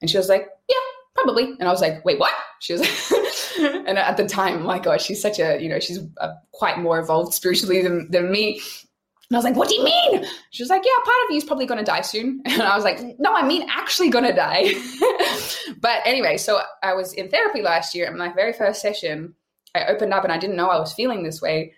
And 0.00 0.10
she 0.10 0.16
was 0.16 0.28
like, 0.28 0.48
probably. 1.24 1.56
And 1.58 1.68
I 1.68 1.72
was 1.72 1.80
like, 1.80 2.04
wait, 2.04 2.18
what? 2.18 2.32
She 2.60 2.74
was 2.74 2.82
like, 2.82 3.58
and 3.86 3.98
at 3.98 4.16
the 4.16 4.26
time, 4.26 4.62
my 4.62 4.78
God, 4.78 5.00
she's 5.00 5.20
such 5.20 5.38
a, 5.38 5.60
you 5.60 5.68
know, 5.68 5.80
she's 5.80 5.98
a, 6.18 6.30
quite 6.52 6.78
more 6.78 6.98
evolved 6.98 7.34
spiritually 7.34 7.82
than, 7.82 8.10
than 8.10 8.30
me. 8.30 8.60
And 9.30 9.36
I 9.36 9.38
was 9.38 9.44
like, 9.44 9.56
what 9.56 9.68
do 9.68 9.74
you 9.74 9.84
mean? 9.84 10.24
She 10.50 10.62
was 10.62 10.70
like, 10.70 10.82
yeah, 10.84 11.04
part 11.04 11.16
of 11.24 11.30
you 11.30 11.38
is 11.38 11.44
probably 11.44 11.66
going 11.66 11.78
to 11.78 11.84
die 11.84 12.02
soon. 12.02 12.42
And 12.46 12.62
I 12.62 12.76
was 12.76 12.84
like, 12.84 13.00
no, 13.18 13.34
I 13.34 13.46
mean 13.46 13.66
actually 13.68 14.10
going 14.10 14.24
to 14.24 14.32
die. 14.32 14.72
but 15.80 16.02
anyway, 16.04 16.36
so 16.36 16.60
I 16.82 16.94
was 16.94 17.12
in 17.14 17.30
therapy 17.30 17.62
last 17.62 17.94
year. 17.94 18.06
And 18.06 18.18
my 18.18 18.32
very 18.32 18.52
first 18.52 18.80
session, 18.82 19.34
I 19.74 19.86
opened 19.86 20.12
up 20.12 20.24
and 20.24 20.32
I 20.32 20.38
didn't 20.38 20.56
know 20.56 20.68
I 20.68 20.78
was 20.78 20.92
feeling 20.92 21.22
this 21.22 21.40
way. 21.40 21.72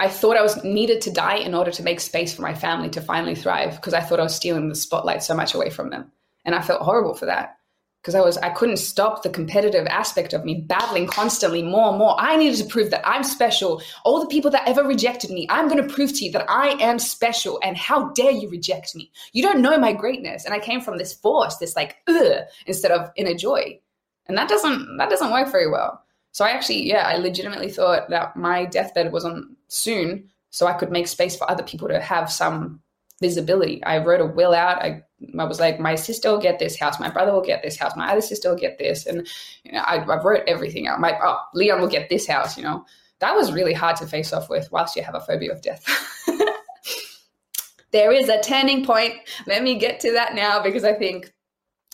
I 0.00 0.08
thought 0.08 0.36
I 0.36 0.42
was 0.42 0.62
needed 0.64 1.00
to 1.02 1.12
die 1.12 1.36
in 1.36 1.54
order 1.54 1.70
to 1.70 1.82
make 1.82 2.00
space 2.00 2.34
for 2.34 2.42
my 2.42 2.54
family 2.54 2.90
to 2.90 3.00
finally 3.00 3.36
thrive 3.36 3.76
because 3.76 3.94
I 3.94 4.00
thought 4.00 4.18
I 4.18 4.24
was 4.24 4.34
stealing 4.34 4.68
the 4.68 4.74
spotlight 4.74 5.22
so 5.22 5.34
much 5.34 5.54
away 5.54 5.70
from 5.70 5.90
them. 5.90 6.10
And 6.44 6.56
I 6.56 6.60
felt 6.60 6.82
horrible 6.82 7.14
for 7.14 7.26
that 7.26 7.56
because 8.02 8.16
I 8.16 8.20
was 8.20 8.36
I 8.38 8.50
couldn't 8.50 8.78
stop 8.78 9.22
the 9.22 9.30
competitive 9.30 9.86
aspect 9.86 10.32
of 10.32 10.44
me 10.44 10.64
battling 10.66 11.06
constantly 11.06 11.62
more 11.62 11.90
and 11.90 11.98
more. 11.98 12.16
I 12.18 12.36
needed 12.36 12.58
to 12.58 12.64
prove 12.64 12.90
that 12.90 13.06
I'm 13.06 13.22
special. 13.22 13.80
All 14.04 14.20
the 14.20 14.26
people 14.26 14.50
that 14.50 14.68
ever 14.68 14.82
rejected 14.82 15.30
me, 15.30 15.46
I'm 15.48 15.68
going 15.68 15.86
to 15.86 15.94
prove 15.94 16.12
to 16.14 16.24
you 16.24 16.32
that 16.32 16.46
I 16.48 16.70
am 16.82 16.98
special. 16.98 17.60
And 17.62 17.76
how 17.76 18.08
dare 18.10 18.32
you 18.32 18.48
reject 18.50 18.96
me? 18.96 19.12
You 19.32 19.44
don't 19.44 19.62
know 19.62 19.78
my 19.78 19.92
greatness. 19.92 20.44
And 20.44 20.52
I 20.52 20.58
came 20.58 20.80
from 20.80 20.98
this 20.98 21.14
force, 21.14 21.56
this 21.56 21.76
like 21.76 21.98
ugh, 22.08 22.42
instead 22.66 22.90
of 22.90 23.10
inner 23.16 23.34
joy, 23.34 23.78
and 24.26 24.36
that 24.36 24.48
doesn't 24.48 24.96
that 24.96 25.10
doesn't 25.10 25.32
work 25.32 25.50
very 25.52 25.70
well. 25.70 26.02
So 26.32 26.44
I 26.44 26.50
actually, 26.50 26.88
yeah, 26.88 27.06
I 27.06 27.18
legitimately 27.18 27.70
thought 27.70 28.08
that 28.08 28.36
my 28.36 28.64
deathbed 28.64 29.12
was 29.12 29.24
on 29.24 29.54
soon, 29.68 30.28
so 30.50 30.66
I 30.66 30.72
could 30.72 30.90
make 30.90 31.06
space 31.06 31.36
for 31.36 31.48
other 31.48 31.62
people 31.62 31.88
to 31.88 32.00
have 32.00 32.32
some 32.32 32.80
visibility. 33.20 33.82
I 33.84 33.98
wrote 33.98 34.20
a 34.20 34.26
will 34.26 34.54
out. 34.54 34.82
I 34.82 35.04
I 35.38 35.44
was 35.44 35.60
like, 35.60 35.78
my 35.78 35.94
sister 35.94 36.30
will 36.30 36.40
get 36.40 36.58
this 36.58 36.78
house, 36.78 37.00
my 37.00 37.10
brother 37.10 37.32
will 37.32 37.44
get 37.44 37.62
this 37.62 37.76
house, 37.76 37.96
my 37.96 38.10
other 38.10 38.20
sister 38.20 38.50
will 38.50 38.58
get 38.58 38.78
this, 38.78 39.06
and 39.06 39.26
you 39.64 39.72
know, 39.72 39.80
I, 39.80 39.96
I 39.96 40.22
wrote 40.22 40.42
everything 40.46 40.86
out. 40.86 41.00
My 41.00 41.18
oh, 41.22 41.38
Leon 41.54 41.80
will 41.80 41.88
get 41.88 42.08
this 42.08 42.26
house. 42.26 42.56
You 42.56 42.64
know, 42.64 42.84
that 43.20 43.34
was 43.34 43.52
really 43.52 43.72
hard 43.72 43.96
to 43.96 44.06
face 44.06 44.32
off 44.32 44.48
with 44.50 44.70
whilst 44.72 44.96
you 44.96 45.02
have 45.02 45.14
a 45.14 45.20
phobia 45.20 45.52
of 45.52 45.62
death. 45.62 45.84
there 47.92 48.12
is 48.12 48.28
a 48.28 48.40
turning 48.42 48.84
point. 48.84 49.14
Let 49.46 49.62
me 49.62 49.78
get 49.78 50.00
to 50.00 50.12
that 50.12 50.34
now 50.34 50.62
because 50.62 50.84
I 50.84 50.94
think 50.94 51.32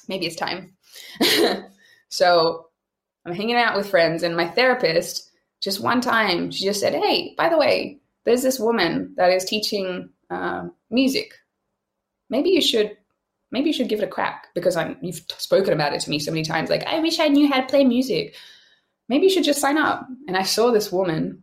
maybe 0.09 0.27
it's 0.27 0.37
time. 0.37 0.75
so 2.09 2.69
I'm 3.25 3.35
hanging 3.35 3.57
out 3.57 3.77
with 3.77 3.91
friends, 3.91 4.23
and 4.23 4.37
my 4.37 4.49
therapist 4.49 5.31
just 5.61 5.81
one 5.81 6.01
time 6.01 6.51
she 6.51 6.65
just 6.65 6.81
said, 6.81 6.95
"Hey, 6.95 7.35
by 7.37 7.49
the 7.49 7.59
way, 7.59 8.01
there's 8.25 8.43
this 8.43 8.61
woman 8.61 9.15
that 9.17 9.33
is 9.33 9.45
teaching 9.45 10.11
uh, 10.31 10.67
music. 10.91 11.33
Maybe 12.29 12.51
you 12.51 12.61
should 12.61 12.98
maybe 13.51 13.69
you 13.69 13.73
should 13.73 13.89
give 13.89 14.01
it 14.01 14.05
a 14.05 14.09
crack 14.09 14.49
because 14.55 14.77
I'm 14.77 14.97
you've 15.01 15.23
spoken 15.39 15.73
about 15.73 15.95
it 15.95 16.01
to 16.03 16.11
me 16.11 16.19
so 16.19 16.31
many 16.31 16.45
times. 16.45 16.71
Like, 16.71 16.85
I 16.85 17.01
wish 17.01 17.19
I 17.19 17.29
knew 17.29 17.49
how 17.49 17.61
to 17.61 17.67
play 17.67 17.85
music. 17.85 18.35
Maybe 19.09 19.25
you 19.25 19.31
should 19.31 19.45
just 19.45 19.61
sign 19.61 19.79
up. 19.79 20.07
And 20.27 20.37
I 20.37 20.43
saw 20.43 20.71
this 20.71 20.93
woman 20.93 21.43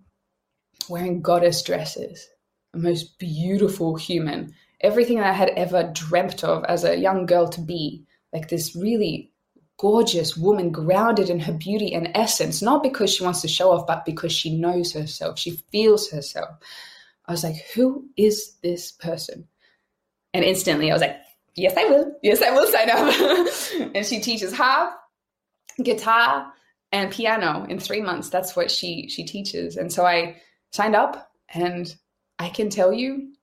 wearing 0.89 1.21
goddess 1.21 1.63
dresses, 1.63 2.27
the 2.73 2.79
most 2.79 3.17
beautiful 3.17 3.95
human, 3.95 4.53
everything 4.81 5.19
I 5.19 5.31
had 5.31 5.49
ever 5.49 5.91
dreamt 5.93 6.43
of 6.43 6.63
as 6.65 6.83
a 6.83 6.97
young 6.97 7.25
girl 7.25 7.47
to 7.49 7.61
be, 7.61 8.05
like 8.31 8.49
this 8.49 8.75
really 8.75 9.31
gorgeous 9.77 10.37
woman 10.37 10.71
grounded 10.71 11.29
in 11.29 11.39
her 11.39 11.53
beauty 11.53 11.93
and 11.93 12.11
essence, 12.13 12.61
not 12.61 12.83
because 12.83 13.13
she 13.13 13.23
wants 13.23 13.41
to 13.41 13.47
show 13.47 13.71
off, 13.71 13.87
but 13.87 14.05
because 14.05 14.31
she 14.31 14.55
knows 14.55 14.93
herself, 14.93 15.37
she 15.39 15.51
feels 15.71 16.09
herself. 16.09 16.49
I 17.25 17.31
was 17.31 17.43
like, 17.43 17.57
who 17.73 18.07
is 18.15 18.55
this 18.61 18.91
person? 18.91 19.47
And 20.33 20.45
instantly 20.45 20.91
I 20.91 20.93
was 20.93 21.01
like, 21.01 21.17
yes, 21.55 21.73
I 21.77 21.85
will. 21.85 22.13
Yes, 22.21 22.41
I 22.41 22.51
will 22.51 22.67
sign 22.67 22.89
up. 22.89 23.91
and 23.95 24.05
she 24.05 24.19
teaches 24.19 24.53
harp, 24.53 24.93
guitar, 25.81 26.51
and 26.91 27.11
piano 27.11 27.65
in 27.69 27.79
three 27.79 28.01
months. 28.01 28.29
That's 28.29 28.55
what 28.55 28.71
she 28.71 29.09
she 29.09 29.25
teaches. 29.25 29.77
And 29.77 29.91
so 29.91 30.05
I 30.05 30.37
signed 30.71 30.95
up, 30.95 31.31
and 31.53 31.93
I 32.39 32.49
can 32.49 32.69
tell 32.69 32.93
you, 32.93 33.33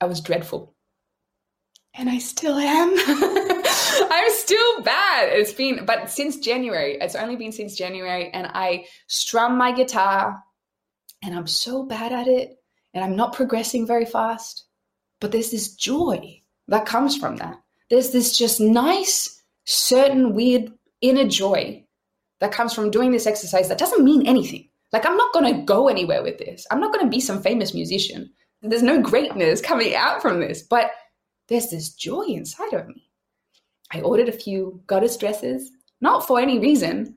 I 0.00 0.06
was 0.06 0.20
dreadful, 0.20 0.74
and 1.94 2.08
I 2.08 2.18
still 2.18 2.56
am. 2.56 2.94
I'm 4.12 4.30
still 4.32 4.82
bad. 4.82 5.30
It's 5.32 5.52
been, 5.52 5.84
but 5.84 6.10
since 6.10 6.38
January, 6.38 6.96
it's 7.00 7.14
only 7.14 7.36
been 7.36 7.52
since 7.52 7.76
January, 7.76 8.30
and 8.32 8.46
I 8.46 8.86
strum 9.08 9.56
my 9.58 9.72
guitar, 9.72 10.42
and 11.22 11.34
I'm 11.34 11.46
so 11.46 11.84
bad 11.84 12.12
at 12.12 12.28
it, 12.28 12.56
and 12.94 13.04
I'm 13.04 13.16
not 13.16 13.34
progressing 13.34 13.86
very 13.86 14.06
fast. 14.06 14.64
But 15.20 15.32
there's 15.32 15.50
this 15.50 15.74
joy 15.74 16.40
that 16.70 16.86
comes 16.86 17.16
from 17.16 17.36
that. 17.36 17.60
There's 17.90 18.10
this 18.10 18.36
just 18.36 18.60
nice, 18.60 19.42
certain, 19.66 20.34
weird 20.34 20.72
inner 21.00 21.28
joy 21.28 21.84
that 22.38 22.52
comes 22.52 22.72
from 22.72 22.90
doing 22.90 23.10
this 23.10 23.26
exercise 23.26 23.68
that 23.68 23.78
doesn't 23.78 24.04
mean 24.04 24.26
anything. 24.26 24.68
Like, 24.92 25.04
I'm 25.04 25.16
not 25.16 25.32
going 25.32 25.54
to 25.54 25.62
go 25.62 25.88
anywhere 25.88 26.22
with 26.22 26.38
this. 26.38 26.66
I'm 26.70 26.80
not 26.80 26.92
going 26.92 27.04
to 27.04 27.10
be 27.10 27.20
some 27.20 27.42
famous 27.42 27.74
musician. 27.74 28.30
There's 28.62 28.82
no 28.82 29.00
greatness 29.00 29.60
coming 29.60 29.94
out 29.94 30.22
from 30.22 30.40
this, 30.40 30.62
but 30.62 30.90
there's 31.48 31.70
this 31.70 31.92
joy 31.92 32.24
inside 32.26 32.72
of 32.72 32.88
me. 32.88 33.10
I 33.92 34.00
ordered 34.00 34.28
a 34.28 34.32
few 34.32 34.82
goddess 34.86 35.16
dresses, 35.16 35.70
not 36.00 36.26
for 36.26 36.40
any 36.40 36.58
reason, 36.58 37.16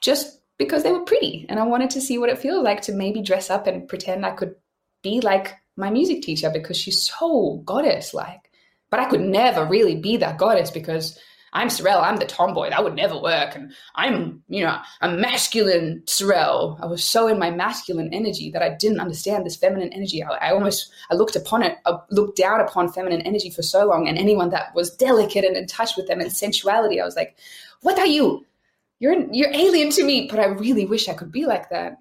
just 0.00 0.40
because 0.58 0.82
they 0.82 0.92
were 0.92 1.04
pretty. 1.04 1.46
And 1.48 1.60
I 1.60 1.64
wanted 1.64 1.90
to 1.90 2.00
see 2.00 2.18
what 2.18 2.30
it 2.30 2.38
feels 2.38 2.64
like 2.64 2.80
to 2.82 2.92
maybe 2.92 3.20
dress 3.22 3.50
up 3.50 3.66
and 3.66 3.88
pretend 3.88 4.24
I 4.24 4.30
could 4.30 4.54
be 5.02 5.20
like 5.20 5.54
my 5.76 5.90
music 5.90 6.22
teacher 6.22 6.50
because 6.50 6.76
she's 6.76 7.02
so 7.02 7.62
goddess 7.64 8.14
like. 8.14 8.47
But 8.90 9.00
I 9.00 9.06
could 9.06 9.20
never 9.20 9.64
really 9.64 9.96
be 9.96 10.16
that 10.18 10.38
goddess 10.38 10.70
because 10.70 11.18
I'm 11.52 11.68
Sorelle, 11.68 12.02
I'm 12.02 12.16
the 12.16 12.26
tomboy. 12.26 12.70
That 12.70 12.84
would 12.84 12.94
never 12.94 13.18
work. 13.18 13.54
And 13.54 13.72
I'm, 13.94 14.42
you 14.48 14.64
know, 14.64 14.78
a 15.00 15.10
masculine 15.10 16.02
Sorelle. 16.06 16.78
I 16.82 16.86
was 16.86 17.02
so 17.02 17.26
in 17.26 17.38
my 17.38 17.50
masculine 17.50 18.12
energy 18.12 18.50
that 18.50 18.62
I 18.62 18.70
didn't 18.70 19.00
understand 19.00 19.46
this 19.46 19.56
feminine 19.56 19.92
energy. 19.92 20.22
I, 20.22 20.28
I, 20.28 20.52
almost, 20.52 20.90
I 21.10 21.14
looked 21.14 21.36
upon 21.36 21.62
it, 21.62 21.78
I 21.86 21.96
looked 22.10 22.36
down 22.36 22.60
upon 22.60 22.92
feminine 22.92 23.22
energy 23.22 23.50
for 23.50 23.62
so 23.62 23.86
long. 23.86 24.08
And 24.08 24.18
anyone 24.18 24.50
that 24.50 24.74
was 24.74 24.94
delicate 24.94 25.44
and 25.44 25.56
in 25.56 25.66
touch 25.66 25.96
with 25.96 26.06
them 26.06 26.20
and 26.20 26.30
sensuality, 26.30 27.00
I 27.00 27.04
was 27.04 27.16
like, 27.16 27.36
what 27.80 27.98
are 27.98 28.06
you? 28.06 28.44
You're, 28.98 29.30
you're 29.32 29.52
alien 29.52 29.90
to 29.90 30.04
me. 30.04 30.28
But 30.30 30.40
I 30.40 30.46
really 30.46 30.84
wish 30.84 31.08
I 31.08 31.14
could 31.14 31.32
be 31.32 31.46
like 31.46 31.70
that. 31.70 31.96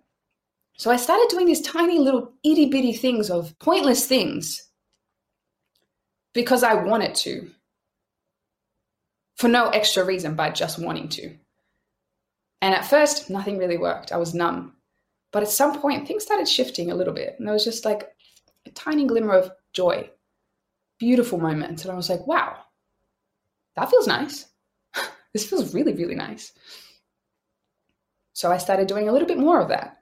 So 0.78 0.92
I 0.92 0.98
started 0.98 1.28
doing 1.30 1.48
these 1.48 1.62
tiny 1.62 2.00
little 2.00 2.32
itty 2.44 2.68
bitty 2.68 2.94
things 2.94 3.32
of 3.32 3.58
pointless 3.60 4.06
things 4.06 4.67
because 6.38 6.62
I 6.62 6.76
wanted 6.76 7.16
to, 7.16 7.50
for 9.38 9.48
no 9.48 9.70
extra 9.70 10.06
reason, 10.06 10.36
by 10.36 10.52
just 10.52 10.78
wanting 10.78 11.10
to. 11.10 11.36
And 12.62 12.76
at 12.76 12.86
first, 12.86 13.32
nothing 13.32 13.58
really 13.58 13.80
worked. 13.80 14.12
I 14.12 14.18
was 14.18 14.36
numb. 14.36 14.76
But 15.32 15.42
at 15.42 15.50
some 15.50 15.82
point, 15.82 16.08
things 16.08 16.24
started 16.24 16.48
shifting 16.48 16.92
a 16.92 16.96
little 16.96 17.14
bit. 17.16 17.34
And 17.40 17.48
there 17.48 17.56
was 17.56 17.64
just 17.64 17.86
like 17.86 18.12
a 18.68 18.70
tiny 18.70 19.08
glimmer 19.08 19.34
of 19.34 19.50
joy, 19.74 20.12
beautiful 21.00 21.40
moments. 21.40 21.82
And 21.82 21.92
I 21.92 21.96
was 21.96 22.08
like, 22.08 22.28
wow, 22.28 22.56
that 23.76 23.90
feels 23.90 24.06
nice. 24.06 24.46
this 25.34 25.50
feels 25.50 25.74
really, 25.74 25.94
really 25.94 26.14
nice. 26.14 26.52
So 28.34 28.52
I 28.52 28.60
started 28.60 28.86
doing 28.88 29.10
a 29.10 29.12
little 29.12 29.28
bit 29.28 29.40
more 29.40 29.60
of 29.60 29.70
that. 29.70 29.98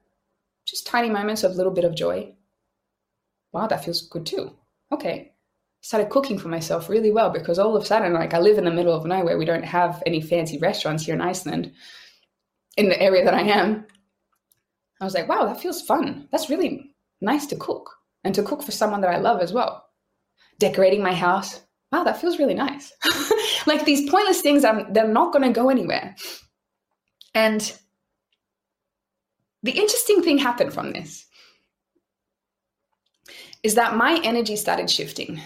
Just 0.65 0.86
tiny 0.86 1.10
moments 1.10 1.45
of 1.45 1.56
little 1.56 1.71
bit 1.71 1.86
of 1.86 1.95
joy. 1.95 2.34
Wow, 3.54 3.67
that 3.67 3.86
feels 3.86 4.02
good 4.10 4.26
too. 4.26 4.52
Okay. 4.91 5.32
Started 5.86 6.10
cooking 6.10 6.39
for 6.39 6.48
myself 6.48 6.89
really 6.89 7.12
well 7.12 7.30
because 7.30 7.60
all 7.60 7.76
of 7.76 7.84
a 7.84 7.86
sudden, 7.86 8.12
like 8.12 8.34
I 8.34 8.39
live 8.39 8.58
in 8.58 8.65
the 8.65 8.71
middle 8.71 8.91
of 8.91 9.06
nowhere. 9.06 9.38
We 9.38 9.45
don't 9.45 9.63
have 9.63 10.02
any 10.08 10.19
fancy 10.19 10.58
restaurants 10.58 11.06
here 11.06 11.13
in 11.13 11.21
Iceland 11.21 11.74
in 12.76 12.89
the 12.89 13.00
area 13.00 13.24
that 13.24 13.36
I 13.36 13.41
am. 13.41 13.86
I 15.00 15.04
was 15.04 15.13
like, 15.13 15.30
wow, 15.30 15.45
that 15.45 15.62
feels 15.62 15.84
fun. 15.84 16.28
That's 16.32 16.50
really 16.50 16.95
nice 17.21 17.45
to 17.45 17.56
cook 17.56 17.91
and 18.24 18.34
to 18.34 18.41
cook 18.41 18.63
for 18.63 18.71
someone 18.71 19.02
that 19.02 19.12
I 19.12 19.19
love 19.19 19.41
as 19.41 19.54
well. 19.54 19.86
Decorating 20.58 21.04
my 21.04 21.13
house. 21.13 21.62
Wow, 21.91 22.04
that 22.04 22.19
feels 22.19 22.39
really 22.39 22.56
nice. 22.56 22.91
like 23.67 23.86
these 23.86 24.10
pointless 24.10 24.41
things, 24.41 24.65
I'm, 24.65 24.91
they're 24.91 25.08
not 25.08 25.34
going 25.34 25.43
to 25.43 25.52
go 25.52 25.69
anywhere. 25.69 26.15
And 27.36 27.62
the 29.62 29.74
interesting 29.74 30.24
thing 30.24 30.39
happened 30.39 30.74
from 30.74 30.93
this 30.93 31.28
is 33.62 33.76
that 33.76 33.95
my 33.95 34.19
energy 34.24 34.56
started 34.56 34.89
shifting 34.89 35.39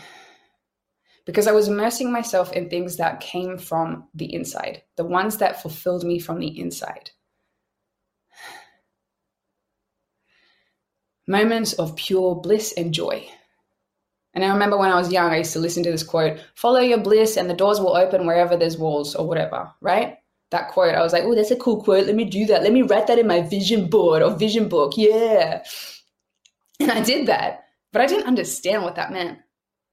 because 1.25 1.47
I 1.47 1.51
was 1.51 1.67
immersing 1.67 2.11
myself 2.11 2.51
in 2.53 2.69
things 2.69 2.97
that 2.97 3.19
came 3.19 3.57
from 3.57 4.07
the 4.13 4.33
inside, 4.33 4.83
the 4.95 5.05
ones 5.05 5.37
that 5.37 5.61
fulfilled 5.61 6.03
me 6.03 6.19
from 6.19 6.39
the 6.39 6.59
inside. 6.59 7.11
moments 11.29 11.73
of 11.73 11.95
pure 11.95 12.35
bliss 12.35 12.73
and 12.75 12.93
joy. 12.93 13.25
And 14.33 14.43
I 14.43 14.49
remember 14.51 14.77
when 14.77 14.91
I 14.91 14.97
was 14.97 15.11
young, 15.11 15.31
I 15.31 15.37
used 15.37 15.53
to 15.53 15.59
listen 15.59 15.83
to 15.83 15.91
this 15.91 16.03
quote 16.03 16.39
follow 16.55 16.81
your 16.81 16.97
bliss 16.97 17.37
and 17.37 17.49
the 17.49 17.53
doors 17.53 17.79
will 17.79 17.95
open 17.95 18.25
wherever 18.25 18.57
there's 18.57 18.77
walls 18.77 19.15
or 19.15 19.27
whatever, 19.27 19.71
right? 19.79 20.17
That 20.51 20.69
quote, 20.69 20.95
I 20.95 21.03
was 21.03 21.13
like, 21.13 21.23
oh, 21.23 21.35
that's 21.35 21.51
a 21.51 21.55
cool 21.55 21.83
quote. 21.83 22.07
Let 22.07 22.15
me 22.15 22.25
do 22.25 22.47
that. 22.47 22.63
Let 22.63 22.73
me 22.73 22.81
write 22.81 23.07
that 23.07 23.19
in 23.19 23.27
my 23.27 23.41
vision 23.41 23.87
board 23.87 24.23
or 24.23 24.35
vision 24.35 24.67
book. 24.67 24.93
Yeah. 24.97 25.63
And 26.79 26.91
I 26.91 27.01
did 27.01 27.27
that, 27.27 27.65
but 27.91 28.01
I 28.01 28.07
didn't 28.07 28.27
understand 28.27 28.83
what 28.83 28.95
that 28.95 29.11
meant. 29.11 29.37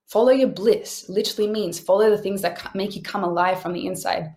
Follow 0.07 0.31
your 0.31 0.49
bliss 0.49 1.09
literally 1.09 1.51
means 1.51 1.81
follow 1.81 2.11
the 2.11 2.19
things 2.19 2.41
that 2.43 2.75
make 2.75 2.95
you 2.95 3.03
come 3.03 3.25
alive 3.25 3.61
from 3.61 3.73
the 3.73 3.87
inside. 3.87 4.35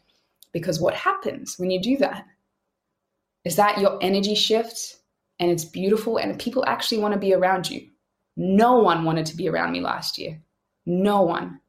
Because 0.52 0.80
what 0.82 0.96
happens 0.96 1.60
when 1.60 1.70
you 1.70 1.80
do 1.80 1.98
that 1.98 2.26
is 3.46 3.56
that 3.56 3.78
your 3.78 3.98
energy 4.02 4.36
shifts 4.36 4.98
and 5.40 5.50
it's 5.52 5.66
beautiful 5.66 6.18
and 6.18 6.40
people 6.40 6.66
actually 6.66 7.00
want 7.00 7.14
to 7.14 7.20
be 7.20 7.34
around 7.34 7.70
you. 7.70 7.88
No 8.36 8.80
one 8.80 9.04
wanted 9.04 9.26
to 9.28 9.38
be 9.38 9.48
around 9.48 9.72
me 9.72 9.80
last 9.80 10.18
year. 10.18 10.42
No 10.86 11.22
one. 11.22 11.60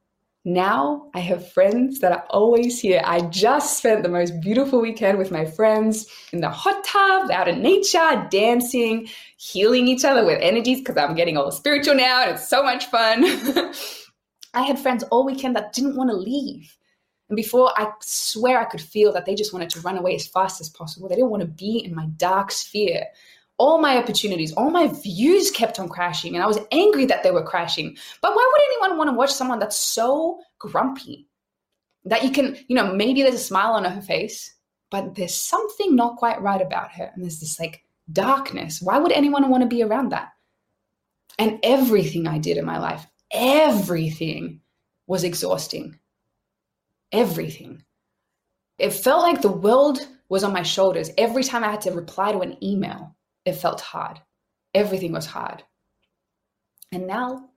Now 0.45 1.11
I 1.15 1.21
have 1.21 1.53
friends 1.53 2.01
that 2.01 2.13
are 2.13 2.25
always 2.31 2.81
here. 2.81 3.03
I 3.05 3.21
just 3.21 3.77
spent 3.77 4.03
the 4.03 4.09
most 4.09 4.41
beautiful 4.41 4.81
weekend 4.81 5.19
with 5.19 5.31
my 5.31 5.45
friends 5.45 6.07
in 6.33 6.41
the 6.41 6.49
hot 6.49 6.83
tub, 6.83 7.31
out 7.31 7.47
in 7.47 7.61
nature, 7.61 8.27
dancing, 8.31 9.09
healing 9.37 9.87
each 9.87 10.05
other 10.05 10.25
with 10.25 10.39
energies 10.41 10.79
because 10.81 10.97
I'm 10.97 11.15
getting 11.15 11.37
all 11.37 11.51
spiritual 11.51 11.95
now 11.95 12.23
and 12.23 12.33
it's 12.33 12.49
so 12.49 12.63
much 12.63 12.87
fun. 12.87 13.23
I 14.55 14.63
had 14.63 14.79
friends 14.79 15.05
all 15.05 15.27
weekend 15.27 15.57
that 15.57 15.75
didn't 15.75 15.97
want 15.97 16.09
to 16.11 16.17
leave. 16.17 16.75
And 17.29 17.37
before, 17.37 17.73
I 17.79 17.93
swear 18.01 18.59
I 18.59 18.65
could 18.65 18.81
feel 18.81 19.13
that 19.13 19.27
they 19.27 19.35
just 19.35 19.53
wanted 19.53 19.71
to 19.71 19.81
run 19.81 19.99
away 19.99 20.15
as 20.15 20.27
fast 20.27 20.61
as 20.61 20.71
possible. 20.71 21.09
They 21.09 21.15
didn't 21.17 21.31
want 21.31 21.43
to 21.43 21.47
be 21.47 21.85
in 21.85 21.95
my 21.95 22.07
dark 22.17 22.51
sphere 22.51 23.05
all 23.61 23.79
my 23.79 23.99
opportunities, 23.99 24.55
all 24.55 24.71
my 24.71 24.87
views 24.87 25.51
kept 25.51 25.79
on 25.79 25.87
crashing, 25.87 26.35
and 26.35 26.43
I 26.43 26.47
was 26.47 26.59
angry 26.73 27.05
that 27.05 27.23
they 27.23 27.31
were 27.31 27.45
crashing. 27.45 27.95
But 28.23 28.35
why 28.35 28.51
would 28.51 28.63
anyone 28.63 28.97
want 28.97 29.11
to 29.11 29.17
watch 29.17 29.35
someone 29.35 29.59
that's 29.59 29.77
so 29.77 30.41
grumpy 30.59 31.29
that 32.07 32.25
you 32.25 32.31
can, 32.31 32.57
you 32.69 32.75
know, 32.75 32.95
maybe 32.95 33.23
there's 33.23 33.35
a 33.35 33.39
smile 33.39 33.73
on 33.73 33.85
her 33.85 34.01
face, 34.01 34.55
but 34.91 35.15
there's 35.15 35.35
something 35.35 35.95
not 35.95 36.17
quite 36.17 36.41
right 36.41 36.63
about 36.63 36.91
her, 36.93 37.11
and 37.13 37.23
there's 37.23 37.39
this 37.39 37.61
like 37.61 37.85
darkness. 38.11 38.81
Why 38.81 38.99
would 38.99 39.13
anyone 39.13 39.51
want 39.51 39.63
to 39.63 39.69
be 39.69 39.83
around 39.83 40.09
that? 40.09 40.31
And 41.39 41.61
everything 41.63 42.27
I 42.27 42.39
did 42.39 42.57
in 42.57 42.65
my 42.65 42.79
life, 42.79 43.07
everything 43.31 44.63
was 45.07 45.23
exhausting. 45.23 45.99
Everything. 47.13 47.83
It 48.79 48.95
felt 48.95 49.21
like 49.21 49.43
the 49.43 49.53
world 49.53 49.99
was 50.31 50.45
on 50.45 50.55
my 50.55 50.63
shoulders 50.63 51.11
every 51.19 51.45
time 51.45 51.63
I 51.63 51.71
had 51.71 51.83
to 51.83 51.91
reply 51.91 52.33
to 52.33 52.41
an 52.41 52.57
email 52.65 53.15
it 53.51 53.57
felt 53.57 53.81
hard. 53.81 54.21
Everything 54.75 55.13
was 55.13 55.27
hard. 55.27 55.63
And 56.93 57.07
now, 57.07 57.51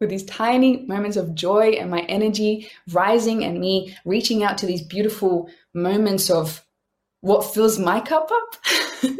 with 0.00 0.10
these 0.10 0.24
tiny 0.24 0.86
moments 0.86 1.16
of 1.16 1.34
joy 1.34 1.70
and 1.70 1.90
my 1.90 2.00
energy 2.02 2.70
rising 2.92 3.44
and 3.44 3.60
me 3.60 3.96
reaching 4.04 4.42
out 4.42 4.58
to 4.58 4.66
these 4.66 4.82
beautiful 4.82 5.50
moments 5.74 6.30
of 6.30 6.64
what 7.20 7.52
fills 7.52 7.78
my 7.78 8.00
cup 8.00 8.30
up, 8.32 8.56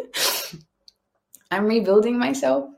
I'm 1.51 1.67
rebuilding 1.67 2.19
myself. 2.19 2.71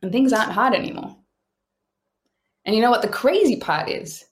And 0.00 0.12
things 0.12 0.32
aren't 0.32 0.52
hard 0.52 0.74
anymore. 0.74 1.16
And 2.64 2.76
you 2.76 2.82
know 2.82 2.90
what 2.90 3.02
the 3.02 3.08
crazy 3.08 3.56
part 3.56 3.88
is? 3.88 4.24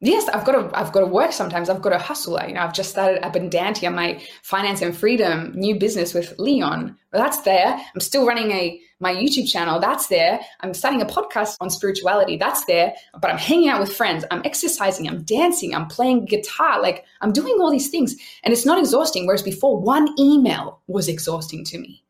Yes, 0.00 0.28
I've 0.28 0.44
got 0.44 0.52
to 0.52 0.78
I've 0.78 0.92
got 0.92 1.00
to 1.00 1.06
work 1.06 1.32
sometimes. 1.32 1.68
I've 1.68 1.82
got 1.82 1.90
to 1.90 1.98
hustle. 1.98 2.38
You 2.46 2.54
know, 2.54 2.60
I've 2.60 2.74
just 2.74 2.90
started 2.90 3.22
Abundantia, 3.22 3.92
my 3.92 4.22
finance 4.42 4.82
and 4.82 4.96
freedom 4.96 5.52
new 5.54 5.78
business 5.78 6.14
with 6.14 6.38
Leon. 6.38 6.96
Well, 7.12 7.22
that's 7.22 7.42
there. 7.42 7.68
I'm 7.68 8.00
still 8.00 8.26
running 8.26 8.50
a 8.50 8.80
my 9.00 9.14
YouTube 9.14 9.50
channel. 9.50 9.80
That's 9.80 10.06
there. 10.06 10.40
I'm 10.60 10.72
starting 10.72 11.02
a 11.02 11.06
podcast 11.06 11.56
on 11.60 11.70
spirituality. 11.70 12.36
That's 12.36 12.64
there. 12.64 12.94
But 13.20 13.30
I'm 13.30 13.38
hanging 13.38 13.68
out 13.68 13.80
with 13.80 13.94
friends. 13.94 14.24
I'm 14.30 14.42
exercising. 14.44 15.08
I'm 15.08 15.22
dancing. 15.22 15.74
I'm 15.74 15.86
playing 15.86 16.26
guitar. 16.26 16.80
Like 16.80 17.04
I'm 17.20 17.32
doing 17.32 17.56
all 17.60 17.70
these 17.70 17.90
things, 17.90 18.14
and 18.42 18.52
it's 18.52 18.66
not 18.66 18.78
exhausting. 18.78 19.26
Whereas 19.26 19.42
before, 19.42 19.80
one 19.80 20.08
email 20.18 20.80
was 20.86 21.08
exhausting 21.08 21.64
to 21.66 21.78
me. 21.78 22.02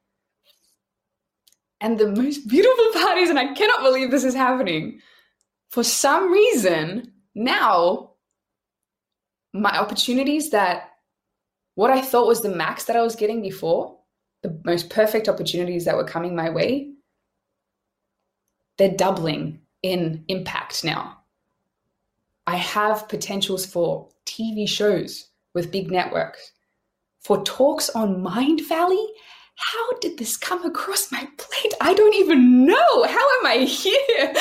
And 1.80 1.98
the 1.98 2.10
most 2.10 2.48
beautiful 2.48 3.02
part 3.02 3.18
is, 3.18 3.28
and 3.28 3.38
I 3.38 3.52
cannot 3.52 3.82
believe 3.82 4.10
this 4.10 4.24
is 4.24 4.34
happening. 4.34 5.00
For 5.68 5.84
some 5.84 6.32
reason, 6.32 7.12
now 7.34 8.10
my 9.52 9.78
opportunities 9.78 10.50
that 10.50 10.90
what 11.76 11.90
I 11.90 12.00
thought 12.00 12.26
was 12.26 12.42
the 12.42 12.48
max 12.48 12.84
that 12.84 12.96
I 12.96 13.02
was 13.02 13.16
getting 13.16 13.40
before, 13.40 13.96
the 14.42 14.60
most 14.64 14.90
perfect 14.90 15.28
opportunities 15.28 15.84
that 15.84 15.96
were 15.96 16.04
coming 16.04 16.36
my 16.36 16.50
way, 16.50 16.92
they're 18.78 18.96
doubling 18.96 19.60
in 19.82 20.24
impact 20.28 20.84
now. 20.84 21.18
I 22.46 22.56
have 22.56 23.08
potentials 23.08 23.64
for 23.64 24.08
TV 24.26 24.68
shows 24.68 25.28
with 25.54 25.72
big 25.72 25.90
networks, 25.90 26.52
for 27.20 27.42
talks 27.44 27.90
on 27.90 28.22
Mindvalley. 28.22 29.06
how 29.56 29.98
did 30.00 30.18
this 30.18 30.36
come 30.36 30.64
across 30.64 31.12
my 31.12 31.28
plate? 31.38 31.74
I 31.80 31.94
don't 31.94 32.14
even 32.14 32.66
know. 32.66 33.04
How 33.04 33.38
am 33.38 33.46
I 33.46 33.58
here? 33.68 34.32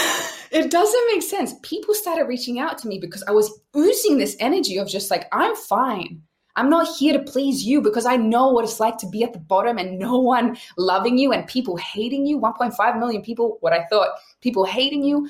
It 0.54 0.70
doesn't 0.70 1.08
make 1.08 1.24
sense. 1.24 1.56
People 1.64 1.96
started 1.96 2.26
reaching 2.26 2.60
out 2.60 2.78
to 2.78 2.88
me 2.88 3.00
because 3.00 3.24
I 3.24 3.32
was 3.32 3.62
oozing 3.76 4.20
this 4.20 4.38
energy 4.40 4.78
of 4.78 4.88
just 4.88 5.10
like, 5.10 5.28
I'm 5.32 5.56
fine. 5.56 6.22
I'm 6.56 6.70
not 6.70 6.96
here 6.96 7.14
to 7.14 7.32
please 7.32 7.64
you 7.64 7.82
because 7.82 8.06
I 8.06 8.16
know 8.18 8.52
what 8.52 8.64
it's 8.64 8.80
like 8.80 9.00
to 9.00 9.10
be 9.10 9.24
at 9.24 9.34
the 9.34 9.40
bottom 9.40 9.80
and 9.80 9.98
no 9.98 10.20
one 10.20 10.56
loving 10.78 11.18
you 11.18 11.34
and 11.34 11.48
people 11.48 11.76
hating 11.78 12.28
you. 12.28 12.40
1.5 12.40 13.00
million 13.00 13.24
people, 13.24 13.58
what 13.62 13.74
I 13.74 13.86
thought, 13.86 14.10
people 14.42 14.64
hating 14.64 15.04
you. 15.04 15.28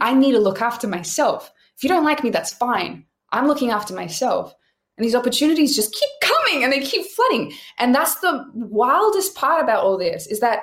I 0.00 0.14
need 0.14 0.32
to 0.32 0.38
look 0.38 0.62
after 0.62 0.88
myself. 0.88 1.52
If 1.76 1.82
you 1.82 1.90
don't 1.90 2.04
like 2.04 2.24
me, 2.24 2.30
that's 2.30 2.54
fine. 2.54 3.04
I'm 3.30 3.46
looking 3.46 3.70
after 3.70 3.92
myself. 3.92 4.54
And 4.96 5.04
these 5.04 5.14
opportunities 5.14 5.76
just 5.76 5.94
keep 5.94 6.08
coming 6.22 6.64
and 6.64 6.72
they 6.72 6.80
keep 6.80 7.06
flooding. 7.06 7.52
And 7.76 7.94
that's 7.94 8.20
the 8.20 8.46
wildest 8.54 9.34
part 9.34 9.62
about 9.62 9.84
all 9.84 9.98
this 9.98 10.26
is 10.26 10.40
that 10.40 10.62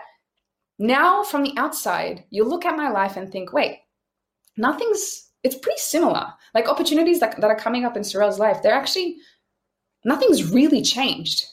now 0.78 1.24
from 1.24 1.44
the 1.44 1.54
outside, 1.58 2.24
you 2.30 2.44
look 2.44 2.66
at 2.66 2.78
my 2.78 2.90
life 2.90 3.18
and 3.18 3.32
think, 3.32 3.54
wait, 3.54 3.80
nothing's, 4.58 5.30
it's 5.44 5.56
pretty 5.56 5.80
similar. 5.80 6.28
Like 6.54 6.68
opportunities 6.68 7.20
that, 7.20 7.40
that 7.40 7.50
are 7.50 7.56
coming 7.56 7.86
up 7.86 7.96
in 7.96 8.04
Sorelle's 8.04 8.40
life, 8.40 8.62
they're 8.62 8.74
actually, 8.74 9.18
nothing's 10.04 10.52
really 10.52 10.82
changed. 10.82 11.46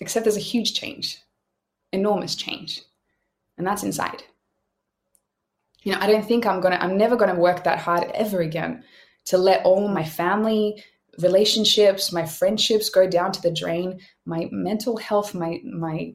Except 0.00 0.24
there's 0.24 0.36
a 0.36 0.40
huge 0.40 0.74
change, 0.74 1.18
enormous 1.92 2.34
change. 2.34 2.82
And 3.56 3.66
that's 3.66 3.84
inside. 3.84 4.22
You 5.82 5.92
know, 5.92 5.98
I 6.00 6.06
don't 6.06 6.24
think 6.24 6.46
I'm 6.46 6.60
gonna, 6.60 6.78
I'm 6.80 6.96
never 6.96 7.16
gonna 7.16 7.38
work 7.38 7.64
that 7.64 7.78
hard 7.78 8.10
ever 8.14 8.40
again 8.40 8.84
to 9.26 9.38
let 9.38 9.64
all 9.64 9.88
my 9.88 10.04
family, 10.04 10.82
relationships, 11.18 12.12
my 12.12 12.24
friendships 12.24 12.88
go 12.88 13.08
down 13.08 13.32
to 13.32 13.42
the 13.42 13.50
drain, 13.50 14.00
my 14.24 14.48
mental 14.50 14.96
health, 14.96 15.34
my 15.34 15.60
my 15.64 16.14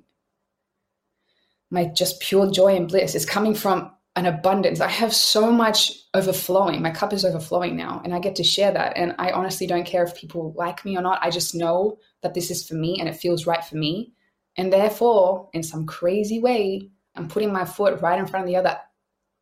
my 1.69 1.85
just 1.85 2.19
pure 2.21 2.49
joy 2.51 2.75
and 2.75 2.87
bliss 2.87 3.15
is 3.15 3.25
coming 3.25 3.53
from 3.53 3.91
an 4.15 4.25
abundance. 4.25 4.79
I 4.79 4.87
have 4.87 5.13
so 5.13 5.51
much 5.51 5.91
overflowing. 6.13 6.81
My 6.81 6.89
cup 6.89 7.13
is 7.13 7.23
overflowing 7.23 7.75
now, 7.75 8.01
and 8.03 8.15
I 8.15 8.19
get 8.19 8.35
to 8.37 8.43
share 8.43 8.71
that. 8.71 8.97
And 8.97 9.13
I 9.19 9.31
honestly 9.31 9.67
don't 9.67 9.85
care 9.85 10.03
if 10.03 10.15
people 10.15 10.53
like 10.57 10.83
me 10.83 10.97
or 10.97 11.01
not. 11.01 11.19
I 11.21 11.29
just 11.29 11.53
know 11.53 11.99
that 12.23 12.33
this 12.33 12.49
is 12.49 12.67
for 12.67 12.73
me 12.73 12.99
and 12.99 13.07
it 13.07 13.15
feels 13.15 13.45
right 13.45 13.63
for 13.63 13.75
me. 13.75 14.13
And 14.55 14.73
therefore, 14.73 15.49
in 15.53 15.61
some 15.61 15.85
crazy 15.85 16.39
way, 16.39 16.89
I'm 17.15 17.27
putting 17.27 17.53
my 17.53 17.63
foot 17.63 18.01
right 18.01 18.17
in 18.17 18.25
front 18.25 18.45
of 18.45 18.49
the 18.49 18.55
other, 18.55 18.79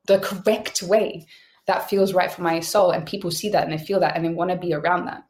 the 0.08 0.20
correct 0.20 0.84
way 0.84 1.26
that 1.68 1.90
feels 1.90 2.14
right 2.14 2.32
for 2.32 2.42
my 2.42 2.60
soul. 2.60 2.92
And 2.92 3.08
people 3.08 3.32
see 3.32 3.50
that 3.50 3.64
and 3.64 3.72
they 3.72 3.84
feel 3.84 4.02
that 4.02 4.18
and 4.18 4.26
they 4.26 4.30
want 4.30 4.52
to 4.52 4.58
be 4.58 4.74
around 4.74 5.06
that. 5.06 5.24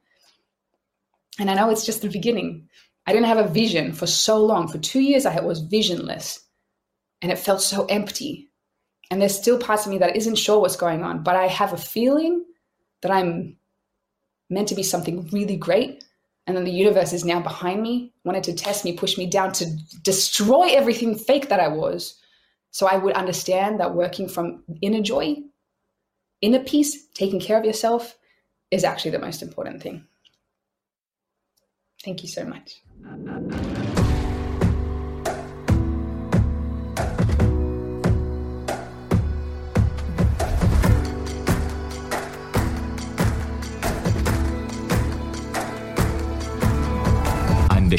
And 1.38 1.52
I 1.52 1.54
know 1.54 1.70
it's 1.70 1.86
just 1.86 2.02
the 2.02 2.10
beginning. 2.10 2.68
I 3.06 3.14
didn't 3.14 3.28
have 3.28 3.38
a 3.38 3.48
vision 3.48 3.93
for 3.93 4.08
so 4.08 4.43
long. 4.43 4.68
For 4.68 4.80
two 4.80 5.02
years, 5.02 5.28
I 5.28 5.39
was 5.41 5.60
visionless 5.60 6.45
and 7.26 7.32
it 7.32 7.39
felt 7.39 7.59
so 7.59 7.86
empty. 7.86 8.51
And 9.09 9.19
there's 9.19 9.36
still 9.36 9.57
parts 9.57 9.88
of 9.88 9.91
me 9.91 9.97
that 9.97 10.15
isn't 10.15 10.36
sure 10.36 10.59
what's 10.59 10.76
going 10.76 11.01
on, 11.01 11.23
but 11.23 11.36
I 11.36 11.47
have 11.47 11.73
a 11.73 11.78
feeling 11.78 12.45
that 13.01 13.09
I'm 13.09 13.57
meant 14.47 14.67
to 14.67 14.76
be 14.76 14.84
something 14.84 15.28
really 15.32 15.55
great. 15.55 16.03
And 16.45 16.55
then 16.55 16.65
the 16.65 16.71
universe 16.71 17.13
is 17.13 17.26
now 17.26 17.39
behind 17.39 17.82
me, 17.82 18.13
wanted 18.26 18.43
to 18.43 18.53
test 18.53 18.86
me, 18.86 18.95
push 18.95 19.17
me 19.17 19.26
down 19.26 19.53
to 19.53 19.65
destroy 20.03 20.67
everything 20.67 21.17
fake 21.17 21.49
that 21.49 21.59
I 21.59 21.67
was. 21.67 22.21
So 22.69 22.86
I 22.86 22.97
would 22.97 23.13
understand 23.13 23.80
that 23.80 23.95
working 23.95 24.30
from 24.30 24.63
inner 24.84 25.01
joy, 25.01 25.38
inner 26.41 26.59
peace, 26.59 27.07
taking 27.15 27.39
care 27.39 27.57
of 27.57 27.65
yourself 27.65 28.19
is 28.69 28.84
actually 28.84 29.11
the 29.11 29.19
most 29.19 29.41
important 29.41 29.82
thing. 29.82 30.05
Thank 32.03 32.21
you 32.21 32.30
so 32.30 32.45
much. 32.45 32.84